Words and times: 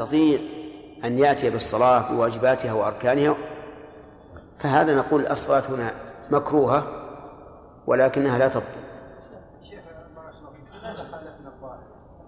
يستطيع 0.00 0.38
أن 1.04 1.18
يأتي 1.18 1.50
بالصلاة 1.50 2.12
بواجباتها 2.12 2.72
وأركانها 2.72 3.36
فهذا 4.58 4.96
نقول 4.96 5.26
الصلاة 5.26 5.62
هنا 5.68 5.92
مكروهة 6.30 6.86
ولكنها 7.86 8.38
لا 8.38 8.48
تبطل. 8.48 8.64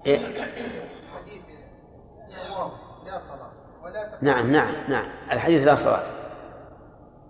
إيه؟ 0.06 0.18
نعم 4.22 4.50
نعم 4.52 4.74
نعم. 4.88 5.04
الحديث 5.32 5.66
لا 5.66 5.74
صلاة. 5.74 6.02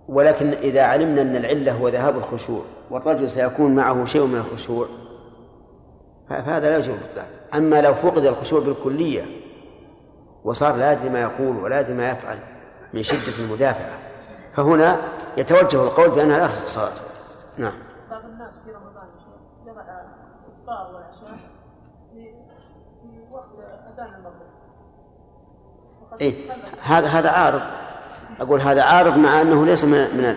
ولكن 0.09 0.53
إذا 0.53 0.83
علمنا 0.83 1.23
أن 1.23 1.37
العلة 1.37 1.73
هو 1.73 1.89
ذهاب 1.89 2.17
الخشوع 2.19 2.63
والرجل 2.91 3.31
سيكون 3.31 3.75
معه 3.75 4.05
شيء 4.05 4.27
من 4.27 4.37
الخشوع 4.37 4.89
فهذا 6.29 6.71
لا 6.71 6.79
يجوز 6.79 6.97
أما 7.55 7.81
لو 7.81 7.95
فقد 7.95 8.25
الخشوع 8.25 8.61
بالكلية 8.61 9.40
وصار 10.45 10.77
لا 10.77 10.93
يدري 10.93 11.09
ما 11.09 11.21
يقول 11.21 11.57
ولا 11.57 11.81
يدري 11.81 11.95
ما 11.95 12.11
يفعل 12.11 12.39
من 12.95 13.03
شدة 13.03 13.39
المدافعة. 13.39 13.99
فهنا 14.53 15.01
يتوجه 15.37 15.83
القول 15.83 16.11
بأنها 16.11 16.39
لا 16.39 16.47
تصح 16.47 16.67
صلاته 16.67 17.01
نعم. 17.57 17.79
بعض 18.11 18.25
الناس 18.25 18.55
في 18.65 18.71
رمضان 18.71 19.09
والعشاء 20.67 21.39
في 22.13 22.33
وقت 23.31 23.49
اذان 23.95 24.15
المغرب. 24.15 24.51
إيه. 26.21 26.35
هذا 26.83 27.09
هذا 27.09 27.31
عارض. 27.31 27.61
أقول 28.41 28.61
هذا 28.61 28.83
عارض 28.83 29.19
مع 29.19 29.43
أنه 29.43 29.67
ليس 29.67 29.85
من, 29.85 29.93
من 29.93 30.37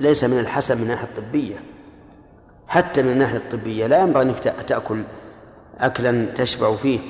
ليس 0.00 0.24
من 0.24 0.38
الحسن 0.38 0.76
من 0.76 0.82
الناحية 0.82 1.06
الطبية. 1.06 1.56
حتى 2.68 3.02
من 3.02 3.12
الناحية 3.12 3.36
الطبية 3.36 3.86
لا 3.86 3.98
ينبغي 3.98 4.22
أنك 4.22 4.38
تأكل 4.38 5.04
أكلا 5.78 6.24
تشبع 6.24 6.76
فيه 6.76 7.00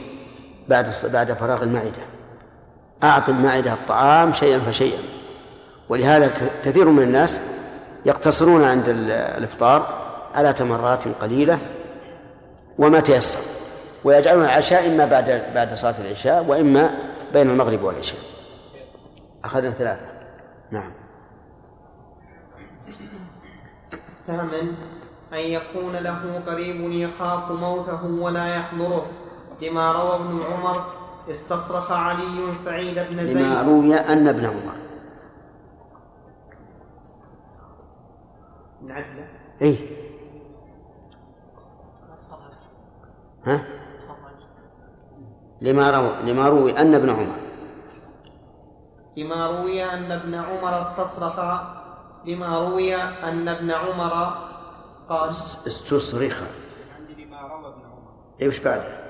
بعد 0.69 0.93
بعد 1.05 1.33
فراغ 1.33 1.63
المعدة. 1.63 2.14
أعط 3.03 3.29
المعدة 3.29 3.73
الطعام 3.73 4.33
شيئا 4.33 4.59
فشيئا. 4.59 4.99
ولهذا 5.89 6.33
كثير 6.65 6.89
من 6.89 7.03
الناس 7.03 7.41
يقتصرون 8.07 8.65
عند 8.65 8.89
الإفطار 8.89 10.05
على 10.35 10.53
تمرات 10.53 11.09
قليلة 11.09 11.59
وما 12.79 13.01
تيسر 13.01 13.39
ويجعلون 14.05 14.45
العشاء 14.45 14.87
إما 14.87 15.05
بعد 15.05 15.43
بعد 15.55 15.75
صلاة 15.75 15.95
العشاء 15.99 16.45
وإما 16.45 16.91
بين 17.33 17.51
المغرب 17.51 17.83
والعشاء. 17.83 18.21
أخذنا 19.45 19.71
ثلاثة. 19.71 20.07
نعم. 20.71 20.93
ثامن 24.27 24.75
أن 25.33 25.39
يكون 25.39 25.97
له 25.97 26.43
قريب 26.47 26.93
يخاف 26.93 27.51
موته 27.51 28.05
ولا 28.05 28.47
يحضره 28.47 29.07
لما 29.63 29.93
روى 29.93 30.15
ابن 30.15 30.41
عمر 30.53 30.85
استصرخ 31.31 31.93
علي 31.93 32.55
سعيد 32.55 32.95
بن 32.95 33.27
زيد. 33.27 33.37
لما 33.37 33.63
روي 33.63 33.95
أن 33.95 34.29
ابن 34.29 34.45
عمر. 34.47 34.75
من 38.83 38.91
عجلة؟ 38.93 39.29
إيه. 39.63 39.77
ها؟ 43.45 43.65
لما 45.61 45.91
روى 45.91 46.33
لما 46.33 46.49
روي 46.49 46.79
أن 46.79 46.95
ابن 46.95 47.11
عمر. 47.11 47.37
لما 49.17 49.47
روي 49.47 49.85
أن 49.85 50.13
ابن 50.13 50.35
عمر 50.35 50.81
استصرخ 50.81 51.39
لما 52.25 52.59
روي 52.59 52.95
أن 52.95 53.49
ابن 53.49 53.71
عمر 53.71 54.39
قال 55.09 55.31
استصرخ. 55.67 56.43
عندي 56.99 57.25
لما 57.25 57.41
روى 57.41 57.67
ابن 57.67 57.81
عمر؟ 57.81 58.13
اي 58.43 58.49
وش 58.49 58.61
بعده؟ 58.61 59.04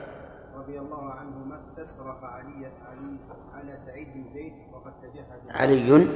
رضي 0.65 0.79
الله 0.79 1.11
عنه 1.11 1.39
ما 1.45 1.57
استصرخ 1.57 2.25
علي 2.25 2.67
علي 2.87 3.19
على 3.55 3.77
سعيد 3.87 4.09
بن 4.15 4.29
زيد 4.29 4.53
وقد 4.73 4.93
تجهز 5.03 5.51
علي. 5.51 6.09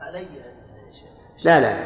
علي 0.00 0.28
لا 1.44 1.60
لا 1.60 1.76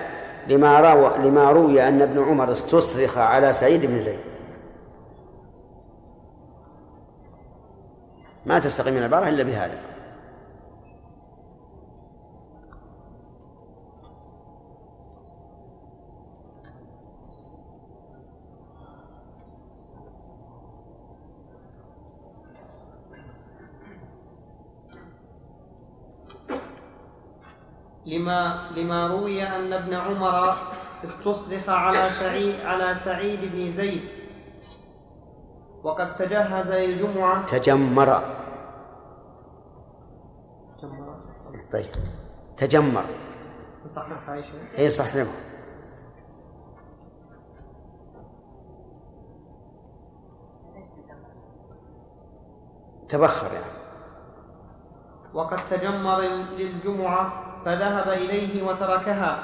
لما 0.49 0.81
روى 0.81 1.19
لما 1.19 1.51
روي 1.51 1.89
أن 1.89 2.03
ابن 2.03 2.25
عمر 2.25 2.53
استصرخ 2.53 3.19
على 3.19 3.53
سعيد 3.53 3.87
بن 3.87 4.01
زيد. 4.01 4.19
ما 8.47 8.59
تستقيم 8.59 8.97
العبارة 8.97 9.29
إلا 9.29 9.43
بهذا. 9.43 9.94
لما 28.07 28.71
لما 28.77 29.07
روي 29.07 29.43
أن 29.43 29.73
ابن 29.73 29.95
عمر 29.95 30.57
استصرخ 31.05 31.69
على 31.69 31.99
سعيد 32.09 32.61
على 32.61 32.95
سعيد 32.95 33.53
بن 33.53 33.71
زيد. 33.71 34.03
وقد 35.83 36.17
تجهز 36.17 36.71
للجمعة. 36.71 37.47
تجمر. 37.47 38.23
طيب. 41.73 41.91
تجمر. 42.57 43.05
صحيح 43.91 44.31
عائشة؟ 44.31 44.79
اي 44.79 44.91
صحيح. 44.91 45.29
تبخر 53.09 53.53
يعني. 53.53 53.75
وقد 55.35 55.59
تجمر 55.71 56.21
للجمعة. 56.21 57.44
فذهب 57.65 58.09
إليه 58.09 58.63
وتركها. 58.63 59.39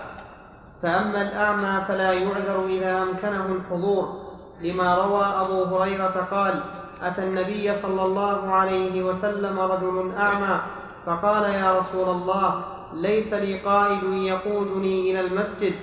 فأما 0.82 1.22
الأعمى 1.22 1.84
فلا 1.88 2.12
يعذر 2.12 2.66
إذا 2.66 3.02
أمكنه 3.02 3.46
الحضور. 3.46 4.20
لما 4.60 4.94
روى 4.94 5.24
أبو 5.24 5.64
هريرة 5.64 6.28
قال 6.30 6.60
أتى 7.02 7.22
النبي 7.22 7.74
صلى 7.74 8.02
الله 8.02 8.54
عليه 8.54 9.02
وسلم 9.02 9.60
رجل 9.60 10.12
أعمى 10.18 10.60
فقال 11.06 11.42
يا 11.42 11.78
رسول 11.78 12.08
الله 12.08 12.64
ليس 12.94 13.32
لي 13.32 13.58
قائد 13.58 14.02
يقودني 14.02 15.10
إلى 15.10 15.20
المسجد. 15.20 15.74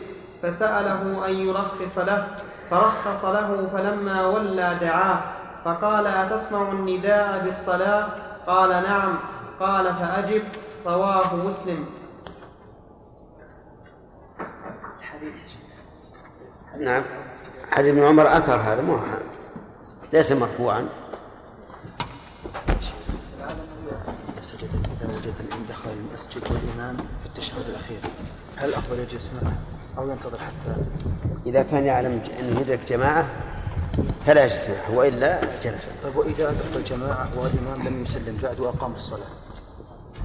فسأله 0.43 1.25
أن 1.27 1.33
يرخص 1.33 1.97
له. 1.97 2.27
فرخص 2.69 3.25
له 3.25 3.67
فلما 3.73 4.25
ولى 4.25 4.77
دعاه 4.81 5.19
فقال 5.65 6.07
أتسمع 6.07 6.71
النداء 6.71 7.41
بالصلاة؟ 7.45 8.05
قال 8.47 8.69
نعم. 8.69 9.15
قال 9.59 9.93
فأجب. 9.93 10.41
رواه 10.85 11.35
مسلم. 11.35 11.85
نعم. 16.79 17.03
حديث 17.71 17.91
ابن 17.91 18.03
عمر 18.03 18.37
أثر 18.37 18.55
هذا 18.55 18.81
مو 18.81 18.99
ليس 20.13 20.31
مرفوعا. 20.31 20.87
سجد 24.41 24.69
إذا 25.01 25.13
وجد 25.15 25.33
الإمام 25.39 25.65
دخل 25.69 25.89
المسجد 25.89 26.43
والإمام 26.51 26.97
في 26.97 27.25
التشهد 27.25 27.69
الأخير 27.69 27.99
هل 28.55 28.69
الأفضل 28.69 28.99
يجلس 28.99 29.31
معه 29.43 29.53
أو 29.97 30.09
ينتظر 30.09 30.37
حتى 30.37 30.75
إذا 31.45 31.63
كان 31.63 31.83
يعلم 31.83 32.21
أنه 32.39 32.61
يدرك 32.61 32.79
جماعة 32.89 33.27
فلا 34.25 34.45
يجلس 34.45 34.67
معه 34.69 34.97
وإلا 34.97 35.41
جلس. 35.63 35.89
طيب 36.03 36.15
وإذا 36.15 36.49
أدرك 36.49 36.75
الجماعة 36.75 37.29
والإمام 37.37 37.87
لم 37.87 38.01
يسلم 38.01 38.37
بعد 38.43 38.59
وأقام 38.59 38.93
الصلاة. 38.93 39.29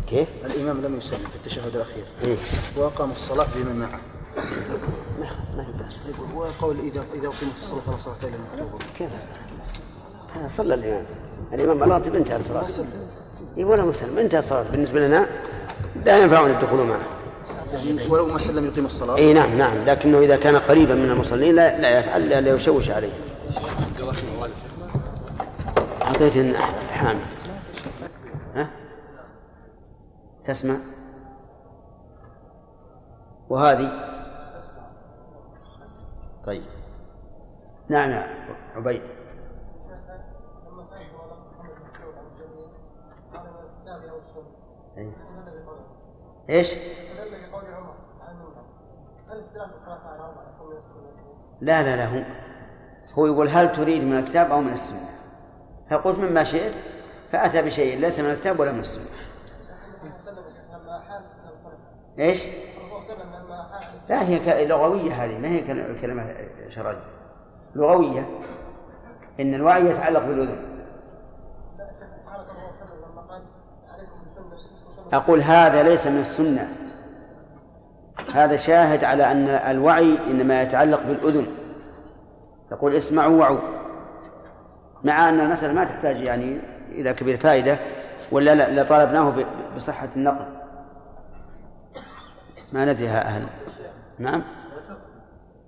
كيف؟ 0.08 0.28
الإمام 0.44 0.82
لم 0.82 0.96
يسلم 0.96 1.18
في 1.18 1.36
التشهد 1.36 1.76
الأخير. 1.76 2.04
إيه؟ 2.22 2.36
وأقام 2.76 3.10
الصلاة 3.10 3.46
بمن 3.54 3.76
معه. 3.76 4.00
ما 5.56 5.64
في 5.64 5.72
بأس. 5.84 6.00
وقول 6.34 6.78
إذا 6.78 7.04
إذا 7.14 7.28
أقيمت 7.28 7.58
الصلاة 7.60 7.80
فلا 7.80 7.96
صلاة 7.96 8.14
إلا 8.22 8.36
المكتوبة 8.36 8.84
كيف؟ 8.98 9.10
هذا 10.34 10.48
صلى 10.48 10.74
الإمام. 10.74 11.04
الإمام 11.52 11.82
الراتب 11.82 12.14
انتهى 12.14 12.36
الصلاة. 12.36 12.64
اي 13.58 13.64
ولا 13.64 13.84
مسلم 13.84 14.18
انتهى 14.18 14.38
الصلاة. 14.38 14.70
بالنسبة 14.70 15.00
لنا 15.06 15.26
لا 16.06 16.18
ينفعنا 16.18 16.46
الدخول 16.46 16.86
معه. 16.86 17.00
ولو 18.10 18.26
ما 18.26 18.38
سلم 18.38 18.66
يقيم 18.66 18.86
الصلاة؟ 18.86 19.16
اي 19.16 19.34
نعم 19.34 19.58
نعم. 19.58 19.84
لكنه 19.86 20.18
إذا 20.18 20.36
كان 20.36 20.56
قريبا 20.56 20.94
من 20.94 21.10
المصلين 21.10 21.54
لا 21.54 21.80
لا 21.80 21.98
يفعل 21.98 22.28
لا 22.28 22.54
يشوش 22.54 22.90
عليه. 22.90 23.12
أعطيت 26.02 26.56
حامد. 26.90 27.20
ها؟ 28.54 28.70
تسمع؟ 30.44 30.76
وهذه؟ 33.48 34.11
نعم 37.88 38.10
نعم 38.10 38.28
عبيد 38.76 39.02
إيه. 44.98 45.12
إيش؟ 46.50 46.72
لا 51.60 51.82
لا 51.82 51.96
لا 51.96 52.06
هو 52.06 52.22
هو 53.18 53.26
يقول 53.26 53.48
هل 53.48 53.72
تريد 53.72 54.04
من 54.04 54.18
الكتاب 54.18 54.50
أو 54.50 54.60
من 54.60 54.72
السنة؟ 54.72 55.08
فقلت 55.90 56.18
مما 56.18 56.44
شئت 56.44 56.74
فأتى 57.32 57.62
بشيء 57.62 57.98
ليس 57.98 58.20
من 58.20 58.30
الكتاب 58.30 58.60
ولا 58.60 58.72
من 58.72 58.80
السنة 58.80 59.04
إيش؟ 62.18 62.46
لا 64.08 64.22
هي 64.28 64.66
لغوية 64.66 65.12
هذه 65.12 65.38
ما 65.38 65.48
هي 65.48 65.60
كل- 65.60 65.94
كلمة 66.00 66.34
شرعية 66.68 67.21
لغوية 67.74 68.26
إن 69.40 69.54
الوعي 69.54 69.86
يتعلق 69.86 70.26
بالأذن. 70.26 70.72
أقول 75.12 75.42
هذا 75.42 75.82
ليس 75.82 76.06
من 76.06 76.20
السنة. 76.20 76.68
هذا 78.34 78.56
شاهد 78.56 79.04
على 79.04 79.32
أن 79.32 79.48
الوعي 79.48 80.18
إنما 80.26 80.62
يتعلق 80.62 81.02
بالأذن. 81.02 81.46
يقول 82.72 82.94
اسمعوا 82.94 83.38
وعوا. 83.40 83.58
مع 85.04 85.28
أن 85.28 85.40
المسألة 85.40 85.72
ما 85.72 85.84
تحتاج 85.84 86.20
يعني 86.20 86.58
إلى 86.88 87.12
كبير 87.12 87.36
فائدة 87.36 87.78
ولا 88.32 88.54
لا- 88.54 88.82
لطالبناه 88.82 89.34
بصحة 89.76 90.08
النقل. 90.16 90.46
ما 92.72 92.84
ندري 92.92 93.08
أهل. 93.08 93.46
نعم؟ 94.18 94.42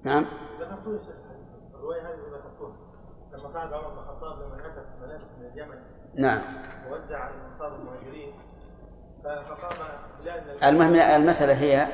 نعم 0.04 0.26
ذكرتوه 0.60 0.94
يا 0.94 0.98
شيخ 0.98 1.14
الرواية 1.74 2.00
هذه 2.00 2.18
ذكرتوها 2.32 2.72
لما 3.32 3.43
صعد 3.54 3.72
عمر 3.72 3.88
بن 3.88 3.98
الخطاب 3.98 4.38
لما 4.42 4.56
أتت 4.66 4.86
ملابس 5.02 5.24
من 5.40 5.46
اليمن 5.46 5.76
نعم. 6.14 6.40
ووزع 6.90 7.18
على 7.18 7.34
الأنصار 7.34 7.74
المهاجرين 7.74 8.32
فقام 9.24 9.88
بلال 10.22 10.64
المهم 10.64 10.94
المسألة 10.94 11.52
هي 11.52 11.86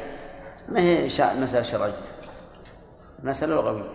ما 0.69 0.81
هي 0.81 1.09
شا- 1.11 1.35
مسألة 1.35 1.62
شرعية؟ 1.62 1.93
مسألة 3.23 3.55
لغوية. 3.55 3.91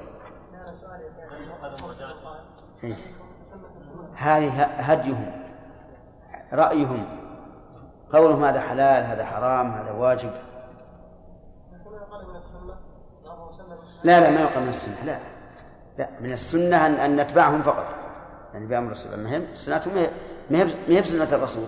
هذه 4.16 4.64
هديهم 4.64 5.32
رأيهم 6.54 7.06
قولهم 8.10 8.44
هذا 8.44 8.62
حلال 8.62 9.04
هذا 9.04 9.26
حرام 9.26 9.72
هذا 9.72 9.92
واجب. 9.92 10.32
لا 14.04 14.20
لا 14.20 14.30
ما 14.30 14.42
يقال 14.42 14.64
من 14.64 14.70
السنة 14.70 15.04
لا. 15.06 15.20
لا 15.98 16.10
من 16.22 16.34
السنة 16.34 16.86
أن, 16.86 16.92
أن 16.92 17.16
نتبعهم 17.16 17.62
فقط. 17.64 17.96
يعني 18.54 18.66
بأمر 18.66 18.88
الرسول 18.88 19.26
هي 19.26 19.56
سنتهم 19.56 19.94
ما 20.50 20.60
هي- 20.88 21.02
بسنة 21.02 21.36
الرسول. 21.36 21.66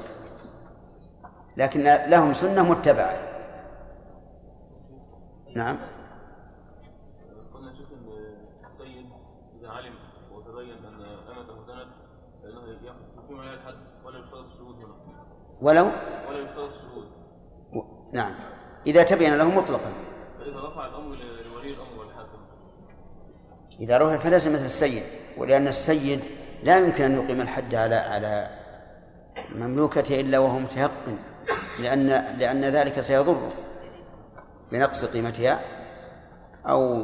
لكن 1.57 1.83
لهم 1.83 2.33
سنة 2.33 2.63
متبعة. 2.71 3.17
نعم. 5.55 5.77
قلنا 7.53 7.73
شيخ 7.73 7.87
إن 7.91 8.35
السيد 8.65 9.05
إذا 9.59 9.69
علم 9.69 9.93
وتبين 10.31 10.85
أن 10.85 11.01
امته 11.03 11.65
زنت 11.67 11.93
فإنه 12.43 12.61
يقيم 13.17 13.39
عليها 13.39 13.53
الحد 13.53 13.75
ولا 14.05 14.19
يشترط 14.19 14.45
الشهود 14.45 14.75
هنا. 14.75 14.93
ولو؟ 15.61 15.85
ولا 16.29 16.39
يشترط 16.39 16.71
الشهود. 16.73 17.07
نعم. 18.13 18.33
إذا 18.87 19.03
تبين 19.03 19.37
له 19.37 19.51
مطلقا 19.51 19.91
فاذا 20.39 20.65
رفع 20.67 20.85
الامر 20.85 21.15
لولي 21.15 21.73
الامر 21.73 21.99
والحاكم 21.99 22.37
إذا 23.79 23.97
رفع 23.97 24.17
فليس 24.17 24.47
مثل 24.47 24.65
السيد 24.65 25.03
ولأن 25.37 25.67
السيد 25.67 26.19
لا 26.63 26.79
يمكن 26.79 27.03
أن 27.03 27.15
يقيم 27.15 27.41
الحد 27.41 27.75
على 27.75 27.95
على 27.95 28.49
مملوكته 29.55 30.21
إلا 30.21 30.39
وهو 30.39 30.59
متيقن 30.59 31.17
لأن 31.79 32.07
لأن 32.37 32.65
ذلك 32.65 33.01
سيضره 33.01 33.51
بنقص 34.71 35.05
قيمتها 35.05 35.59
أو 36.65 37.03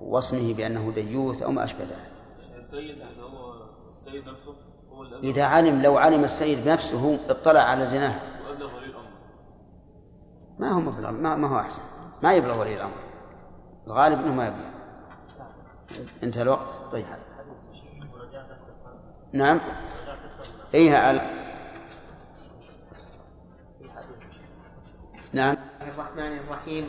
بوصمه 0.00 0.54
بأنه 0.54 0.92
ديوث 0.94 1.42
أو 1.42 1.50
ما 1.50 1.64
أشبه 1.64 1.84
ذلك. 1.84 2.10
السيد 2.58 2.90
اللي 2.90 3.22
هو 3.22 3.52
السيد 3.92 4.28
نفسه 4.28 4.54
هو 4.92 5.04
إذا 5.22 5.44
علم 5.44 5.82
لو 5.82 5.96
علم 5.96 6.24
السيد 6.24 6.64
بنفسه 6.64 7.18
اطلع 7.28 7.60
على 7.60 7.86
زناه. 7.86 8.20
وأبلغ 8.48 8.76
ولي 8.76 8.86
الأمر. 8.86 9.08
ما 10.58 10.70
هو 10.70 10.80
ما 11.36 11.48
هو 11.48 11.58
أحسن. 11.58 11.82
ما 12.22 12.34
يبلغ 12.34 12.60
ولي 12.60 12.74
الأمر. 12.74 12.92
الغالب 13.86 14.18
أنه 14.24 14.34
ما 14.34 14.46
يبلغ. 14.46 14.79
انتهى 16.22 16.42
الوقت. 16.42 16.80
طيب. 16.92 17.04
نعم. 19.32 19.60
إيه 20.74 21.10
ال... 21.10 21.20
نعم. 25.32 25.56
الرحمن 25.80 26.38
الرحيم. 26.38 26.88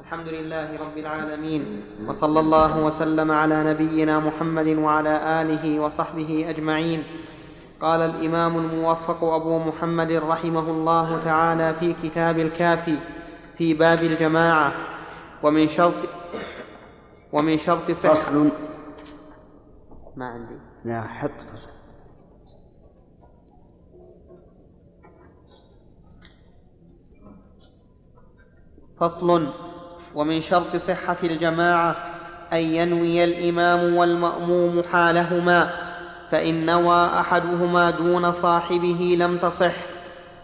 الحمد 0.00 0.28
لله 0.28 0.72
رب 0.72 0.98
العالمين. 0.98 1.82
وصلى 2.08 2.40
الله 2.40 2.84
وسلم 2.84 3.32
على 3.32 3.64
نبينا 3.64 4.20
محمد 4.20 4.66
وعلى 4.66 5.42
آله 5.42 5.80
وصحبه 5.80 6.50
أجمعين. 6.50 7.04
قال 7.80 8.00
الإمام 8.00 8.58
الموفق 8.58 9.24
أبو 9.24 9.58
محمد 9.58 10.12
رحمه 10.12 10.70
الله 10.70 11.20
تعالى 11.24 11.74
في 11.74 11.94
كتاب 12.02 12.38
الكافي 12.38 12.96
في 13.58 13.74
باب 13.74 14.02
الجماعة. 14.02 14.72
ومن 15.42 15.68
شرط 15.68 15.94
ومن 17.32 17.56
شرط 17.56 17.90
صحه 17.90 18.14
فصل. 18.14 18.50
ما 20.16 20.26
عندي. 20.26 20.56
لا 20.84 21.02
حط 21.02 21.40
فصل. 21.54 21.70
فصل. 29.00 29.46
ومن 30.14 30.40
شرط 30.40 30.76
صحة 30.76 31.16
الجماعة 31.24 31.96
أن 32.52 32.58
ينوي 32.58 33.24
الإمام 33.24 33.94
والمأموم 33.94 34.82
حالهما 34.82 35.70
فإن 36.30 36.66
نوى 36.66 37.06
أحدهما 37.06 37.90
دون 37.90 38.32
صاحبه 38.32 39.16
لم 39.18 39.38
تصح 39.38 39.74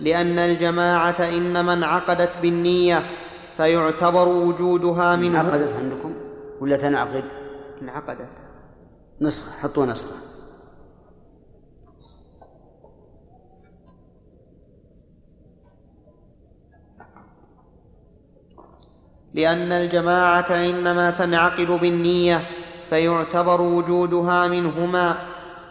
لأن 0.01 0.39
الجماعة 0.39 1.21
إنما 1.21 1.73
انعقدت 1.73 2.37
بالنية 2.43 3.03
فيعتبر 3.57 4.29
وجودها 4.29 5.17
منه. 5.17 5.41
انعقدت 5.41 5.73
عندكم؟ 5.73 6.22
ولا 6.63 6.77
تنعقد؟ 6.77 7.25
انعقدت. 7.83 8.39
نسخة 9.21 9.51
حطوا 9.63 9.87
نسخة. 9.87 10.15
لأن 19.35 19.73
الجماعة 19.73 20.51
إنما 20.51 21.11
تنعقد 21.11 21.67
بالنية 21.67 22.41
فيعتبر 22.91 23.61
وجودها 23.61 24.49
منهما 24.49 25.17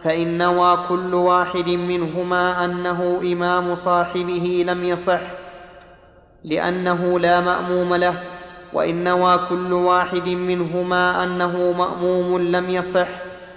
فإن 0.04 0.38
نوى 0.38 0.86
كل 0.88 1.14
واحد 1.14 1.68
منهما 1.68 2.64
أنه 2.64 3.20
إمام 3.32 3.74
صاحبه 3.74 4.64
لم 4.66 4.84
يصح 4.84 5.20
لأنه 6.44 7.18
لا 7.20 7.40
مأموم 7.40 7.94
له. 7.94 8.31
وإن 8.74 9.04
نوى 9.04 9.38
كل 9.48 9.72
واحد 9.72 10.28
منهما 10.28 11.24
أنه 11.24 11.72
مأموم 11.72 12.38
لم 12.38 12.70
يصح 12.70 13.08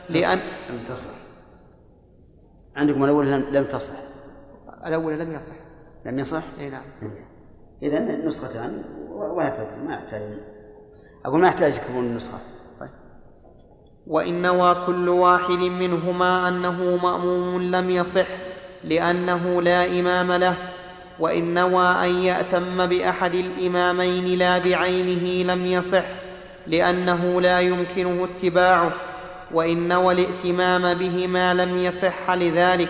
لأن 0.10 0.40
لم 0.70 0.84
تصح. 0.88 1.10
عندكم 2.76 3.04
الأول 3.04 3.32
لم 3.32 3.66
تصح. 3.66 3.94
الأول 4.86 5.20
لم 5.20 5.32
يصح. 5.32 5.54
لم 6.06 6.20
يصح؟ 6.20 6.44
أي 6.60 6.70
نعم. 6.70 6.84
إذا 7.84 8.00
نسختان. 8.00 8.84
ولا 9.10 9.34
ما 9.34 9.94
يحتاج. 9.94 10.22
أقول 11.26 11.42
ما 11.42 11.48
يحتاج 11.48 11.76
يكون 11.76 12.16
نسخة. 12.16 12.38
وإن 14.08 14.42
نوى 14.42 14.86
كل 14.86 15.10
واحد 15.10 15.60
منهما 15.60 16.48
أنه 16.48 17.00
مأموم 17.04 17.62
لم 17.62 17.90
يصح 17.90 18.28
لأنه 18.84 19.62
لا 19.62 20.00
إمام 20.00 20.32
له 20.32 20.58
وإن 21.20 21.54
نوى 21.54 21.86
أن 21.86 22.16
يأتم 22.16 22.86
بأحد 22.86 23.36
الإمامين 23.36 24.40
لا 24.40 24.58
بعينه 24.58 25.54
لم 25.54 25.66
يصح 25.66 26.06
لأنه 26.68 27.42
لا 27.42 27.60
يمكنه 27.60 28.24
اتباعه. 28.24 28.92
وإن 29.54 29.88
نوى 29.88 30.14
الائتمام 30.14 30.94
بهما 30.94 31.54
لم 31.54 31.78
يصح 31.78 32.32
لذلك 32.32 32.90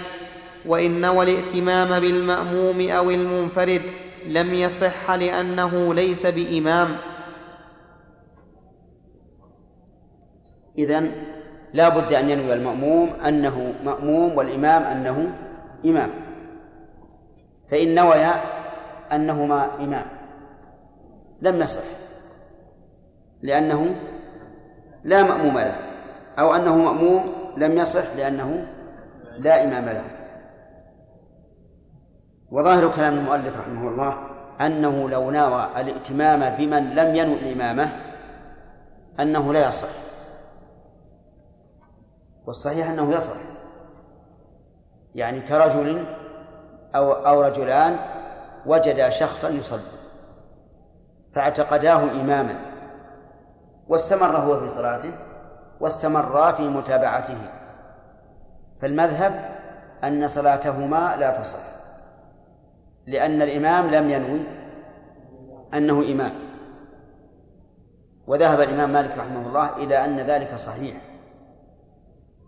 وإن 0.65 1.01
نوى 1.01 1.23
الائتمام 1.25 1.99
بالمأموم 1.99 2.89
أو 2.89 3.11
المنفرد 3.11 3.81
لم 4.27 4.53
يصح 4.53 5.11
لأنه 5.11 5.93
ليس 5.93 6.25
بإمام. 6.25 6.97
إذا 10.77 11.11
لا 11.73 11.89
بد 11.89 12.13
أن 12.13 12.29
ينوي 12.29 12.53
المأموم 12.53 13.09
أنه 13.09 13.73
مأموم 13.85 14.37
والإمام 14.37 14.83
أنه 14.83 15.33
إمام. 15.85 16.09
فإن 17.71 17.95
نوي 17.95 18.25
أنهما 19.11 19.75
إمام. 19.75 20.05
لم 21.41 21.61
يصح 21.61 21.83
لأنه 23.41 23.95
لا 25.03 25.23
مأموم 25.23 25.59
له. 25.59 25.75
أو 26.39 26.55
أنه 26.55 26.77
مأموم 26.77 27.33
لم 27.57 27.77
يصح 27.77 28.15
لأنه 28.15 28.67
لا 29.37 29.63
إمام 29.63 29.85
له. 29.85 30.03
وظاهر 32.51 32.95
كلام 32.95 33.13
المؤلف 33.13 33.59
رحمه 33.59 33.89
الله 33.89 34.17
أنه 34.61 35.09
لو 35.09 35.31
نوى 35.31 35.69
الائتمام 35.77 36.55
بمن 36.55 36.95
لم 36.95 37.15
ينو 37.15 37.33
الإمامة 37.33 37.89
أنه 39.19 39.53
لا 39.53 39.67
يصح. 39.67 39.87
والصحيح 42.45 42.89
أنه 42.89 43.11
يصح. 43.11 43.37
يعني 45.15 45.41
كرجل 45.41 46.05
أو 46.95 47.11
أو 47.11 47.41
رجلان 47.41 47.97
وجدا 48.65 49.09
شخصا 49.09 49.49
يصلي 49.49 49.81
فاعتقداه 51.33 52.03
إماما 52.03 52.55
واستمر 53.87 54.37
هو 54.37 54.59
في 54.59 54.67
صلاته 54.67 55.11
واستمرا 55.79 56.51
في 56.51 56.67
متابعته 56.69 57.37
فالمذهب 58.81 59.55
أن 60.03 60.27
صلاتهما 60.27 61.15
لا 61.19 61.29
تصح 61.41 61.75
لأن 63.07 63.41
الإمام 63.41 63.87
لم 63.87 64.09
ينوي 64.09 64.41
أنه 65.73 66.11
إمام 66.11 66.31
وذهب 68.27 68.61
الإمام 68.61 68.93
مالك 68.93 69.17
رحمه 69.17 69.47
الله 69.47 69.75
إلى 69.77 70.05
أن 70.05 70.17
ذلك 70.19 70.55
صحيح 70.55 70.95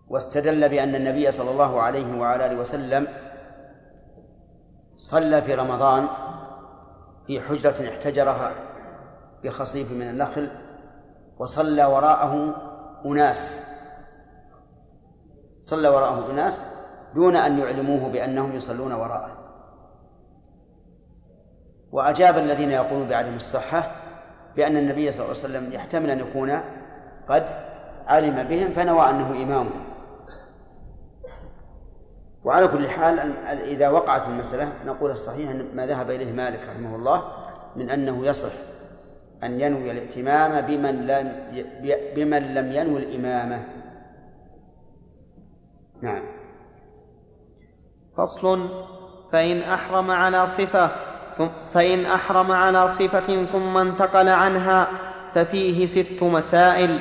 واستدل 0.08 0.68
بأن 0.68 0.94
النبي 0.94 1.32
صلى 1.32 1.50
الله 1.50 1.80
عليه 1.80 2.20
وعلى 2.20 2.46
آله 2.46 2.60
وسلم 2.60 3.06
صلى 4.98 5.42
في 5.42 5.54
رمضان 5.54 6.08
في 7.26 7.40
حجرة 7.40 7.88
احتجرها 7.88 8.52
بخصيف 9.44 9.92
من 9.92 10.08
النخل 10.08 10.50
وصلى 11.38 11.84
وراءه 11.84 12.54
أناس. 13.06 13.62
صلى 15.64 15.88
وراءه 15.88 16.30
أناس 16.30 16.64
دون 17.14 17.36
أن 17.36 17.58
يعلموه 17.58 18.08
بأنهم 18.08 18.56
يصلون 18.56 18.92
وراءه. 18.92 19.38
وأجاب 21.92 22.38
الذين 22.38 22.70
يقولون 22.70 23.08
بعدم 23.08 23.36
الصحة 23.36 23.82
بأن 24.56 24.76
النبي 24.76 25.12
صلى 25.12 25.24
الله 25.24 25.36
عليه 25.38 25.44
وسلم 25.44 25.72
يحتمل 25.72 26.10
أن 26.10 26.18
يكون 26.18 26.60
قد 27.28 27.46
علم 28.06 28.42
بهم 28.48 28.72
فنوى 28.72 29.10
أنه 29.10 29.30
إمامهم. 29.30 29.84
وعلى 32.48 32.68
كل 32.68 32.88
حال 32.88 33.18
إذا 33.46 33.88
وقعت 33.88 34.26
المسألة 34.28 34.72
نقول 34.86 35.10
الصحيح 35.10 35.50
أن 35.50 35.66
ما 35.74 35.86
ذهب 35.86 36.10
إليه 36.10 36.32
مالك 36.32 36.60
رحمه 36.68 36.96
الله 36.96 37.22
من 37.76 37.90
أنه 37.90 38.26
يصح 38.26 38.52
أن 39.44 39.60
ينوي 39.60 39.90
الائتمام 39.90 40.66
بمن 40.66 41.06
لم 41.06 41.32
بمن 42.16 42.54
لم 42.54 42.72
ينوي 42.72 42.98
الإمامة. 42.98 43.64
نعم. 46.02 46.22
فصل. 48.16 48.68
فإن 49.32 49.62
أحرم 49.62 50.10
على 50.10 50.46
صفة 50.46 50.90
فإن 51.74 52.06
أحرم 52.06 52.52
على 52.52 52.88
صفة 52.88 53.44
ثم 53.44 53.76
انتقل 53.76 54.28
عنها 54.28 54.88
ففيه 55.34 55.86
ست 55.86 56.22
مسائل. 56.22 56.98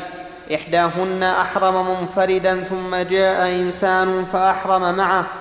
إحداهن 0.56 1.24
أحرم 1.24 2.00
منفردا 2.00 2.64
ثم 2.64 2.96
جاء 2.96 3.52
إنسان 3.52 4.26
فأحرم 4.26 4.96
معه. 4.98 5.37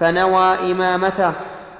فنوى 0.00 0.72
إمامته 0.72 1.32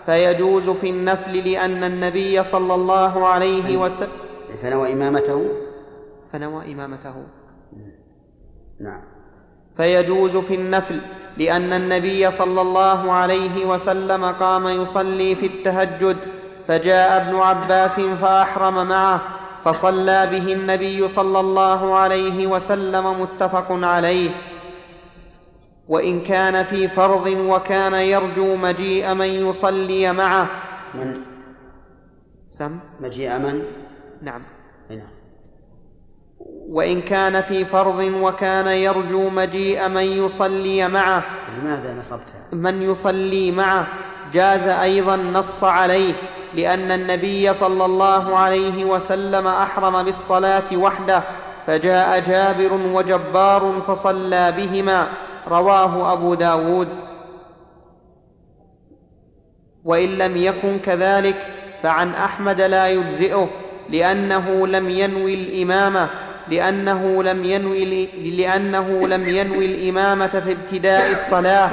فيجوز 0.07 0.71
في 0.71 0.91
النفل 0.91 1.51
لأن 1.51 1.85
النبي 1.85 2.43
صلى 2.43 2.75
الله 2.75 3.27
عليه 3.27 3.77
وسلم 3.77 4.09
فنوى 4.63 4.93
إمامته؟ 4.93 5.49
فنوى 6.33 6.73
إمامته. 6.73 7.15
نعم. 8.81 9.01
فيجوز 9.77 10.37
في 10.37 10.55
النفل 10.55 11.01
لأن 11.37 11.73
النبي 11.73 12.31
صلى 12.31 12.61
الله 12.61 13.13
عليه 13.13 13.65
وسلم 13.65 14.25
قام 14.25 14.67
يصلي 14.69 15.35
في 15.35 15.47
التهجد 15.47 16.17
فجاء 16.69 17.17
ابن 17.17 17.37
عباس 17.37 18.01
فأحرم 18.01 18.89
معه 18.89 19.21
فصلى 19.65 20.27
به 20.27 20.53
النبي 20.53 21.09
صلى 21.09 21.41
الله 21.41 21.95
عليه 21.95 22.47
وسلم 22.47 23.21
متفق 23.21 23.67
عليه. 23.71 24.31
وإن 25.89 26.23
كان 26.23 26.65
في 26.65 26.89
فرض 26.89 27.27
وكان 27.27 27.95
يرجو 27.95 28.57
مجيء 28.57 29.15
من 29.15 29.27
يصلي 29.27 30.13
معه. 30.13 30.47
من؟ 30.95 31.21
سم؟ 32.49 32.79
مجيء 33.01 33.39
من؟ 33.39 33.63
نعم. 34.23 34.43
هنا 34.91 35.07
وإن 36.69 37.03
كان 37.03 37.41
في 37.41 37.65
فرض 37.65 37.99
وكان 37.99 38.67
يرجو 38.67 39.29
مجيء 39.29 39.89
من 39.89 40.03
يصلي 40.03 40.89
معه. 40.89 41.23
لماذا 41.61 41.95
نصبتها؟ 41.95 42.41
من 42.53 42.83
يصلي 42.83 43.51
معه. 43.51 43.87
جاز 44.33 44.69
أيضا 44.69 45.17
نص 45.17 45.65
عليه 45.65 46.15
لأن 46.55 46.93
النبي 46.93 47.55
صلى 47.55 47.85
الله 47.85 48.37
عليه 48.37 48.85
وسلم 48.85 49.47
أحرم 49.47 50.03
بالصلاة 50.03 50.77
وحده 50.77 51.23
فجاء 51.67 52.21
جابر 52.21 52.73
وجبار 52.73 53.83
فصلى 53.87 54.53
بهما. 54.53 55.09
رواه 55.49 56.13
أبو 56.13 56.35
داود. 56.35 56.89
وإن 59.85 60.09
لم 60.09 60.37
يكن 60.37 60.79
كذلك 60.79 61.47
فعن 61.83 62.15
أحمد 62.15 62.61
لا 62.61 62.89
يجزئه 62.89 63.49
لأنه 63.89 64.67
لم 64.67 64.91
ينوي 64.91 65.35
الإمامة 65.35 66.09
لأنه 66.49 67.23
لم 67.23 67.45
ينوي 67.45 68.07
لأنه 68.37 69.09
لم 69.09 69.29
ينوي 69.29 69.67
الإمامة 69.67 70.27
في 70.27 70.53
ابتداء 70.53 71.13
الصلاة. 71.13 71.71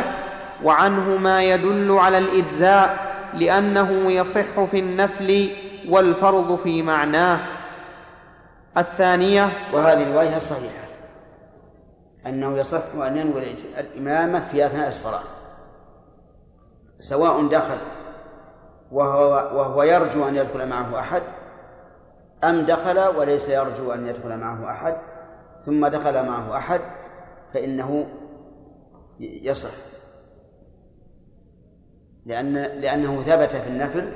وعنه 0.63 1.17
ما 1.17 1.43
يدل 1.43 1.91
على 1.91 2.17
الإجزاء 2.17 3.13
لأنه 3.33 4.11
يصح 4.11 4.63
في 4.71 4.79
النفل 4.79 5.49
والفرض 5.89 6.59
في 6.63 6.81
معناه. 6.81 7.39
الثانية. 8.77 9.45
وهذه 9.73 10.03
الرواية 10.03 10.35
الصحيحة 10.35 10.82
أنه 12.27 12.57
يصح 12.57 12.95
أن 12.95 13.17
ينوي 13.17 13.55
الإمامة 13.77 14.39
في 14.39 14.65
أثناء 14.65 14.87
الصلاة 14.87 15.23
سواء 16.99 17.47
دخل 17.47 17.77
وهو, 18.91 19.29
وهو 19.31 19.83
يرجو 19.83 20.27
أن 20.27 20.35
يدخل 20.35 20.69
معه 20.69 20.99
أحد 20.99 21.23
أم 22.43 22.65
دخل 22.65 22.99
وليس 22.99 23.49
يرجو 23.49 23.91
أن 23.91 24.07
يدخل 24.07 24.37
معه 24.37 24.71
أحد 24.71 24.97
ثم 25.65 25.87
دخل 25.87 26.27
معه 26.27 26.57
أحد 26.57 26.81
فإنه 27.53 28.05
يصح 29.19 29.69
لأن 32.25 32.53
لأنه 32.53 33.21
ثبت 33.21 33.55
في 33.55 33.67
النفل 33.67 34.11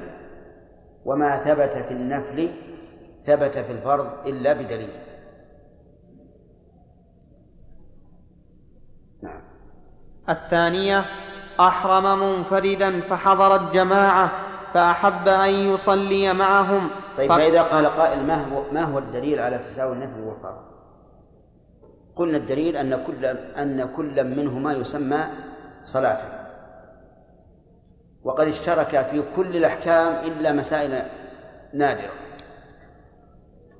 وما 1.05 1.37
ثبت 1.37 1.73
في 1.73 1.91
النفل 1.91 2.49
ثبت 3.25 3.57
في 3.57 3.71
الفرض 3.71 4.27
إلا 4.27 4.53
بدليل. 4.53 4.89
الثانية 10.29 11.05
أحرم 11.59 12.19
منفردا 12.19 13.01
فحضرت 13.01 13.73
جماعة 13.73 14.31
فأحب 14.73 15.27
أن 15.27 15.49
يصلي 15.49 16.33
معهم. 16.33 16.89
طيب 17.17 17.31
فإذا 17.31 17.61
قال 17.61 17.85
قائل 17.85 18.23
ما 18.23 18.45
هو 18.45 18.63
ما 18.71 18.83
هو 18.83 18.97
الدليل 18.97 19.39
على 19.39 19.57
تساوي 19.57 19.93
النفل 19.93 20.19
والفرض؟ 20.19 20.61
قلنا 22.15 22.37
الدليل 22.37 22.77
أن 22.77 23.03
كل 23.07 23.25
أن 23.57 23.89
كل 23.95 24.23
منهما 24.23 24.73
يسمى 24.73 25.23
صلاة. 25.83 26.19
وقد 28.23 28.47
اشترك 28.47 29.07
في 29.11 29.23
كل 29.35 29.57
الأحكام 29.57 30.13
إلا 30.25 30.51
مسائل 30.51 31.01
نادرة. 31.73 32.11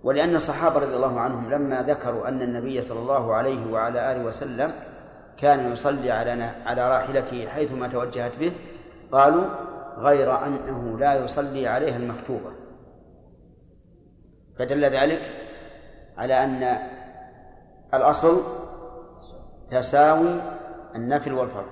ولأن 0.04 0.36
الصحابة 0.36 0.80
رضي 0.80 0.96
الله 0.96 1.20
عنهم 1.20 1.50
لما 1.50 1.82
ذكروا 1.82 2.27
أن 2.27 2.42
النبي 2.42 2.82
صلى 2.82 3.00
الله 3.00 3.34
عليه 3.34 3.72
وعلى 3.72 4.12
آله 4.12 4.24
وسلم 4.24 4.72
كان 5.38 5.72
يصلي 5.74 6.12
على 6.12 6.44
على 6.65 6.89
راحلته 6.89 7.48
حيثما 7.48 7.88
توجهت 7.88 8.38
به 8.39 8.51
قالوا 9.12 9.46
غير 9.98 10.46
أنه 10.46 11.00
لا 11.00 11.24
يصلي 11.24 11.67
عليها 11.67 11.98
المكتوبة. 11.98 12.51
فدل 14.60 14.86
ذلك 14.86 15.22
على 16.17 16.44
أن 16.44 16.77
الأصل 17.94 18.44
تساوي 19.67 20.41
النفل 20.96 21.34
والفرض 21.34 21.70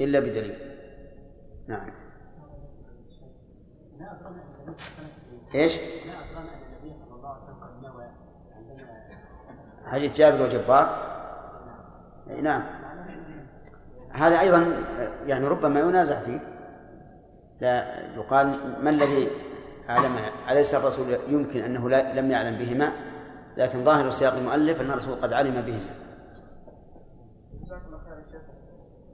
إلا 0.00 0.20
بدليل. 0.20 0.58
نعم. 1.68 1.90
إيش؟ 5.54 5.80
حديث 9.84 10.16
جابر 10.16 10.42
وجبار. 10.42 11.16
نعم. 12.26 12.62
هذا 14.12 14.40
أيضا 14.40 14.64
يعني 15.26 15.46
ربما 15.46 15.80
ينازع 15.80 16.20
فيه. 16.20 16.40
لا 17.60 18.00
يقال 18.14 18.46
ما 18.82 18.90
الذي 18.90 19.30
أعلم 19.90 20.16
أليس 20.50 20.74
الرسول 20.74 21.06
يمكن 21.28 21.60
أنه 21.60 21.88
لا 21.88 22.20
لم 22.20 22.30
يعلم 22.30 22.56
بهما؟ 22.58 22.92
لكن 23.56 23.84
ظاهر 23.84 24.10
سياق 24.10 24.34
المؤلف 24.34 24.80
أن 24.80 24.90
الرسول 24.90 25.14
قد 25.14 25.32
علم 25.32 25.62
بهما. 25.62 25.94
جزاك 27.64 27.80
الله 27.86 27.98
خير 27.98 28.18
يا 28.18 28.32
شيخ. 28.32 28.42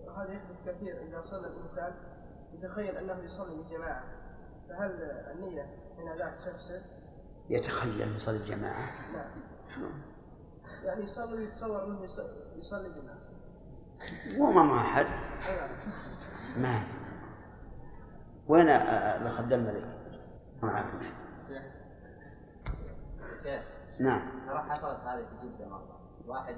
وهذا 0.07 0.33
يحدث 0.33 0.77
كثير 0.77 0.97
إذا 1.09 1.23
صلى 1.31 1.47
الإنسان 1.47 1.93
يتخيل 2.55 2.97
أنه 2.97 3.25
يصلي 3.25 3.55
بالجماعة 3.55 4.05
فهل 4.69 4.91
النية 5.35 5.67
هنا 5.99 6.17
ذاك 6.17 6.35
تفسد؟ 6.35 6.83
يتخيل 7.51 8.17
يصلي 8.17 8.37
الجماعة؟ 8.37 8.87
نعم. 9.13 10.03
يعني 10.85 11.05
يصلي 11.05 11.35
ويتصور 11.35 11.85
أنه 11.85 12.03
يصلي 12.59 12.89
بالناس 12.89 13.19
وما 14.39 14.63
مع 14.63 14.81
أحد. 14.81 15.07
ما. 16.57 16.81
وين 18.49 18.69
الخدام 18.69 19.61
الملك؟ 19.61 19.99
معك 20.63 20.85
شيخ 23.43 23.63
نعم 24.01 24.21
ترى 24.47 24.59
حصلت 24.59 24.99
هذه 25.01 25.27
في 25.41 25.49
جدة 25.49 25.69
مرة 25.69 25.99
واحد 26.27 26.57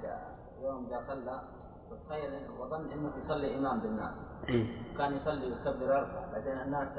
يوم 0.63 0.89
جاء 0.91 1.01
صلى 1.01 1.43
وتخيل 1.91 2.31
إنه- 2.41 2.61
وظن 2.61 2.91
إنه 2.93 3.13
يصلي 3.19 3.59
إمام 3.59 3.81
بالناس 3.81 4.17
إيه. 4.49 4.67
كان 4.99 5.15
يصلي 5.15 5.47
ويكبر 5.47 5.99
أربع 5.99 6.27
بعدين 6.33 6.53
الناس 6.61 6.99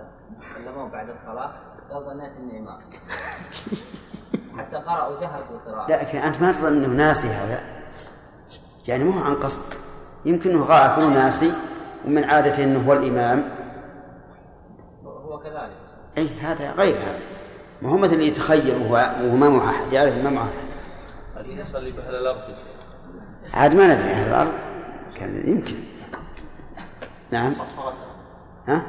كلموه 0.57 0.89
بعد 0.89 1.09
الصلاة 1.09 1.53
قال 1.91 2.03
ظنيت 2.03 2.31
اني 2.37 2.59
إمام 2.59 2.79
حتى 4.57 4.75
قرأ 4.75 5.07
وجهر 5.07 5.43
بالقراءة 5.51 5.91
لكن 5.91 6.17
أنت 6.17 6.41
ما 6.41 6.51
تظن 6.51 6.83
أنه 6.83 6.87
ناسي 6.87 7.27
هذا. 7.27 7.59
يعني 8.87 9.03
مو 9.03 9.19
عن 9.19 9.35
قصد. 9.35 9.61
يمكن 10.25 10.49
أنه 10.49 10.63
غافل 10.63 11.03
وناسي 11.03 11.53
ومن 12.05 12.23
عادته 12.23 12.63
أنه 12.63 12.87
هو 12.87 12.93
الإمام. 12.93 13.51
هو 15.05 15.39
كذلك. 15.39 15.77
أي 16.17 16.29
هذا 16.39 16.71
غير 16.71 16.95
هذا. 16.95 17.19
ما 17.81 17.89
هو 17.89 17.97
مثل 17.97 18.13
اللي 18.13 18.27
يتخيل 18.27 18.81
وهو 18.81 18.95
وهو 18.95 19.35
ما 19.35 19.49
معه 19.49 19.69
أحد 19.69 19.93
يعرف 19.93 20.13
ما 20.23 20.29
معه 20.29 20.49
أحد. 21.37 21.45
يصلي 21.45 21.91
بأهل 21.91 22.15
الأرض. 22.15 22.55
عاد 23.53 23.75
ما 23.75 23.85
ندري 23.85 24.11
أهل 24.11 24.27
الأرض. 24.27 24.53
كان 25.15 25.49
يمكن. 25.49 25.75
نعم. 27.31 27.53
ها؟ 28.67 28.85